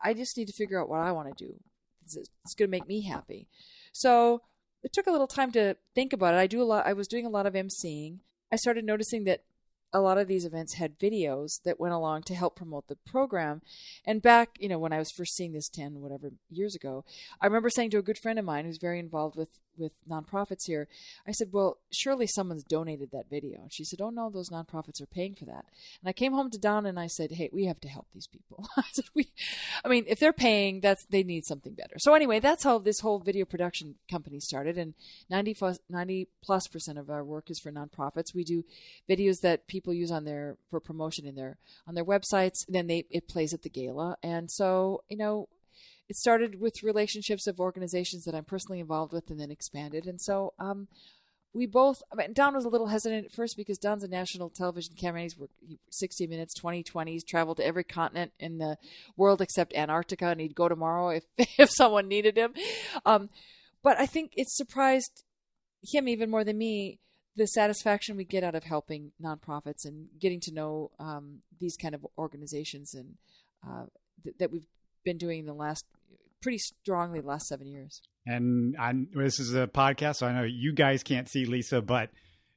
I 0.04 0.14
just 0.14 0.36
need 0.38 0.48
to 0.48 0.54
figure 0.54 0.82
out 0.82 0.90
what 0.90 1.00
I 1.00 1.12
want 1.12 1.38
to 1.38 1.46
do. 1.46 1.56
It's 2.04 2.56
going 2.56 2.68
to 2.68 2.72
make 2.72 2.88
me 2.88 3.02
happy. 3.02 3.48
So 3.92 4.42
it 4.84 4.92
took 4.92 5.08
a 5.08 5.12
little 5.12 5.28
time 5.28 5.52
to 5.52 5.76
think 5.94 6.14
about 6.14 6.34
it. 6.34 6.38
I 6.38 6.48
do 6.48 6.62
a 6.62 6.66
lot. 6.66 6.86
I 6.86 6.94
was 6.94 7.08
doing 7.08 7.26
a 7.26 7.30
lot 7.30 7.46
of 7.46 7.54
emceeing. 7.54 8.18
I 8.52 8.56
started 8.56 8.86
noticing 8.86 9.26
that 9.26 9.44
a 9.94 10.02
lot 10.02 10.18
of 10.18 10.28
these 10.28 10.46
events 10.46 10.74
had 10.74 11.00
videos 11.00 11.62
that 11.64 11.80
went 11.80 11.94
along 11.94 12.24
to 12.24 12.36
help 12.36 12.56
promote 12.56 12.88
the 12.88 12.98
program. 13.06 13.62
And 14.06 14.22
back, 14.22 14.58
you 14.60 14.68
know, 14.68 14.80
when 14.80 14.94
I 14.94 15.00
was 15.00 15.12
first 15.12 15.36
seeing 15.36 15.54
this 15.54 15.70
10 15.70 16.02
whatever 16.02 16.32
years 16.50 16.76
ago, 16.76 17.06
I 17.42 17.46
remember 17.46 17.70
saying 17.70 17.92
to 17.92 17.98
a 17.98 18.04
good 18.04 18.18
friend 18.18 18.38
of 18.38 18.46
mine 18.46 18.66
who's 18.66 18.78
very 18.78 19.00
involved 19.00 19.36
with 19.36 19.60
with 19.78 19.92
nonprofits 20.10 20.66
here, 20.66 20.88
I 21.28 21.32
said, 21.32 21.50
"Well, 21.52 21.78
surely 21.92 22.28
someone's 22.28 22.64
donated 22.64 23.12
that 23.12 23.30
video." 23.30 23.62
And 23.62 23.74
she 23.74 23.84
said, 23.84 24.02
"Oh 24.02 24.10
no, 24.10 24.30
those 24.30 24.50
nonprofits 24.50 25.02
are 25.02 25.08
paying 25.08 25.36
for 25.36 25.46
that." 25.46 25.66
And 26.02 26.10
I 26.10 26.14
came 26.14 26.34
home 26.34 26.50
to 26.52 26.58
Don 26.58 26.86
and 26.86 27.00
I 27.00 27.08
said, 27.08 27.32
"Hey, 27.32 27.50
we 27.52 27.66
have 27.66 27.80
to 27.82 27.88
help 27.88 28.08
these 28.14 28.28
people." 28.28 28.68
I 28.78 28.84
said, 28.92 29.06
"We, 29.14 29.32
I 29.84 29.88
mean, 29.88 30.06
if 30.08 30.20
they're 30.20 30.34
paying, 30.34 30.82
that's 30.82 31.06
they 31.06 31.24
need 31.24 31.46
something 31.46 31.74
better." 31.74 32.00
So 32.00 32.14
anyway, 32.14 32.40
that's 32.40 32.64
how 32.64 32.80
this 32.80 33.00
whole 33.00 33.20
video 33.20 33.46
production 33.46 33.96
company 34.10 34.40
started. 34.40 34.78
And 34.78 34.94
90 35.30 35.54
plus, 35.54 35.80
90 35.90 36.28
plus 36.44 36.68
percent 36.68 36.98
of 36.98 37.10
our 37.10 37.24
work 37.24 37.50
is 37.50 37.60
for 37.60 37.72
nonprofits. 37.72 38.34
We 38.34 38.44
do 38.44 38.64
videos 39.10 39.42
that 39.42 39.68
people 39.68 39.94
use 39.94 40.12
on 40.12 40.26
their 40.26 40.58
for 40.70 40.80
promotion 40.80 41.26
in 41.26 41.36
their 41.36 41.58
on 41.88 41.96
their 41.96 42.06
websites. 42.06 42.66
Then 42.68 42.88
they 42.88 43.06
it 43.10 43.28
plays 43.28 43.54
at 43.54 43.64
the 43.64 43.70
gala, 43.70 44.18
and 44.24 44.50
so 44.50 45.04
you 45.10 45.18
know 45.18 45.48
it 46.10 46.16
started 46.16 46.60
with 46.60 46.84
relationships 46.84 47.48
of 47.48 47.60
organizations 47.60 48.24
that 48.24 48.36
I'm 48.36 48.46
personally 48.46 48.80
involved 48.80 49.14
with 49.14 49.30
and 49.30 49.40
then 49.40 49.52
expanded. 49.52 50.06
And 50.06 50.22
so 50.22 50.54
um, 50.58 50.88
we 51.54 51.66
both, 51.66 52.02
I 52.12 52.16
mean, 52.16 52.34
Don 52.34 52.56
was 52.56 52.66
a 52.66 52.70
little 52.70 52.88
hesitant 52.88 53.26
at 53.26 53.32
first 53.32 53.58
because 53.58 53.78
Don's 53.78 54.04
a 54.04 54.08
national 54.08 54.50
television 54.50 54.96
cameraman. 54.96 55.24
He's 55.24 55.38
worked 55.38 55.54
60 55.90 56.28
Minutes, 56.28 56.54
2020. 56.54 57.12
He's 57.12 57.24
traveled 57.24 57.58
to 57.58 57.66
every 57.66 57.84
continent 57.84 58.32
in 58.40 58.58
the 58.58 58.78
world 59.18 59.42
except 59.42 59.74
Antarctica, 59.74 60.28
and 60.28 60.40
he'd 60.40 60.56
go 60.56 60.70
tomorrow 60.70 61.10
if, 61.10 61.24
if 61.58 61.70
someone 61.72 62.08
needed 62.08 62.38
him. 62.38 62.54
Um, 63.06 63.30
but 63.84 64.00
I 64.00 64.06
think 64.06 64.32
it 64.36 64.50
surprised 64.50 65.24
him 65.84 66.08
even 66.08 66.30
more 66.30 66.44
than 66.44 66.58
me 66.58 67.00
the 67.36 67.48
satisfaction 67.48 68.18
we 68.18 68.26
get 68.26 68.44
out 68.44 68.56
of 68.56 68.64
helping 68.64 69.12
nonprofits 69.22 69.86
and 69.86 70.08
getting 70.20 70.40
to 70.42 70.54
know 70.54 70.92
um, 71.00 71.40
these 71.60 71.78
kind 71.78 71.94
of 71.94 72.06
organizations 72.18 72.96
and 72.96 73.16
uh, 73.68 73.86
th- 74.24 74.36
that 74.40 74.52
we've 74.52 74.66
been 75.08 75.18
doing 75.18 75.46
the 75.46 75.54
last 75.54 75.86
pretty 76.42 76.58
strongly 76.58 77.22
the 77.22 77.28
last 77.28 77.48
seven 77.48 77.66
years. 77.66 78.02
And 78.26 78.76
I, 78.78 78.94
this 79.14 79.40
is 79.40 79.56
a 79.56 79.66
podcast, 79.66 80.18
so 80.18 80.28
I 80.28 80.34
know 80.34 80.44
you 80.44 80.74
guys 80.74 81.02
can't 81.02 81.30
see 81.30 81.46
Lisa, 81.46 81.82
but 81.82 82.10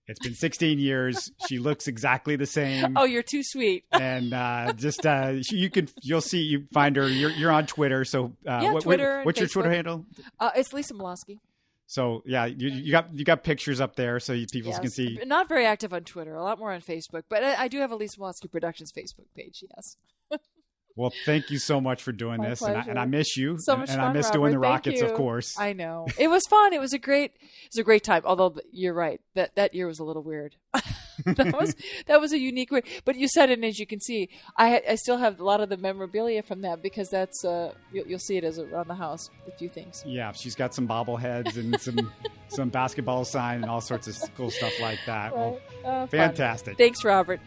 it's 0.08 0.18
been 0.18 0.34
16 0.34 0.78
years. 0.90 1.30
she 1.48 1.60
looks 1.60 1.86
exactly 1.86 2.34
the 2.34 2.46
same. 2.46 2.96
Oh, 2.96 3.04
you're 3.04 3.22
too 3.22 3.44
sweet. 3.44 3.84
and 3.92 4.34
uh, 4.34 4.72
just 4.72 5.06
uh, 5.06 5.34
you 5.52 5.70
can 5.70 5.88
you'll 6.02 6.20
see 6.20 6.40
you 6.40 6.64
find 6.72 6.96
her. 6.96 7.08
You're 7.08 7.30
you're 7.30 7.52
on 7.52 7.66
Twitter, 7.66 8.04
so 8.04 8.32
uh, 8.46 8.60
yeah, 8.62 8.72
what, 8.72 8.82
Twitter. 8.82 9.22
what's 9.22 9.38
your 9.38 9.48
Twitter 9.48 9.70
handle? 9.70 10.06
Uh, 10.40 10.50
it's 10.56 10.72
Lisa 10.72 10.94
Malosky. 10.94 11.38
So 11.86 12.22
yeah, 12.26 12.46
you, 12.46 12.68
you, 12.68 12.92
got 12.92 13.14
you 13.14 13.24
got 13.24 13.44
pictures 13.44 13.80
up 13.80 13.94
there 13.94 14.18
so 14.20 14.32
people 14.52 14.72
yes. 14.72 14.80
can 14.80 14.90
see. 14.90 15.18
Not 15.24 15.48
very 15.48 15.66
active 15.66 15.92
on 15.92 16.02
Twitter, 16.02 16.34
a 16.34 16.42
lot 16.42 16.58
more 16.58 16.72
on 16.72 16.80
Facebook, 16.80 17.22
but 17.28 17.44
I, 17.44 17.64
I 17.64 17.68
do 17.68 17.78
have 17.78 17.92
a 17.92 17.96
Lisa 17.96 18.18
Malosky 18.18 18.50
Productions 18.50 18.92
Facebook 18.92 19.26
page. 19.36 19.62
Yes. 19.76 19.96
Well, 20.96 21.12
thank 21.24 21.50
you 21.50 21.58
so 21.58 21.80
much 21.80 22.02
for 22.02 22.12
doing 22.12 22.38
My 22.38 22.50
this, 22.50 22.62
and 22.62 22.76
I, 22.76 22.80
and 22.82 22.98
I, 22.98 23.04
miss 23.04 23.36
you. 23.36 23.58
So 23.58 23.76
much 23.76 23.90
and 23.90 23.98
fun, 24.00 24.10
I 24.10 24.12
miss 24.12 24.26
Robert. 24.26 24.38
doing 24.38 24.52
the 24.52 24.58
Rockets, 24.58 25.00
you. 25.00 25.06
of 25.06 25.14
course. 25.14 25.58
I 25.58 25.72
know 25.72 26.06
it 26.18 26.28
was 26.28 26.46
fun. 26.46 26.72
It 26.72 26.80
was 26.80 26.92
a 26.92 26.98
great, 26.98 27.32
it 27.40 27.68
was 27.72 27.78
a 27.78 27.84
great 27.84 28.02
time. 28.04 28.22
Although 28.24 28.56
you're 28.72 28.92
right 28.94 29.20
that 29.34 29.54
that 29.54 29.74
year 29.74 29.86
was 29.86 29.98
a 29.98 30.04
little 30.04 30.22
weird. 30.22 30.56
that 31.24 31.54
was 31.58 31.74
that 32.06 32.20
was 32.20 32.32
a 32.32 32.38
unique 32.38 32.70
way. 32.70 32.82
But 33.04 33.16
you 33.16 33.28
said 33.28 33.50
it, 33.50 33.54
and 33.54 33.64
as 33.64 33.78
you 33.78 33.86
can 33.86 34.00
see, 34.00 34.28
I 34.56 34.82
I 34.88 34.94
still 34.96 35.16
have 35.18 35.40
a 35.40 35.44
lot 35.44 35.60
of 35.60 35.68
the 35.68 35.76
memorabilia 35.76 36.42
from 36.42 36.62
that 36.62 36.82
because 36.82 37.08
that's 37.08 37.44
uh 37.44 37.72
you'll, 37.92 38.06
you'll 38.06 38.18
see 38.18 38.36
it 38.36 38.44
as 38.44 38.58
around 38.58 38.88
the 38.88 38.94
house. 38.94 39.30
A 39.46 39.52
few 39.52 39.68
things. 39.68 40.02
Yeah, 40.06 40.32
she's 40.32 40.54
got 40.54 40.74
some 40.74 40.88
bobbleheads 40.88 41.56
and 41.56 41.80
some 41.80 42.10
some 42.48 42.68
basketball 42.68 43.24
sign 43.24 43.62
and 43.62 43.70
all 43.70 43.80
sorts 43.80 44.08
of 44.08 44.34
cool 44.34 44.50
stuff 44.50 44.72
like 44.80 44.98
that. 45.06 45.32
Right. 45.32 45.38
Well, 45.38 45.60
Uh, 45.84 46.06
fantastic. 46.08 46.72
fun. 46.74 46.76
Thanks, 46.76 47.04
Robert. 47.04 47.40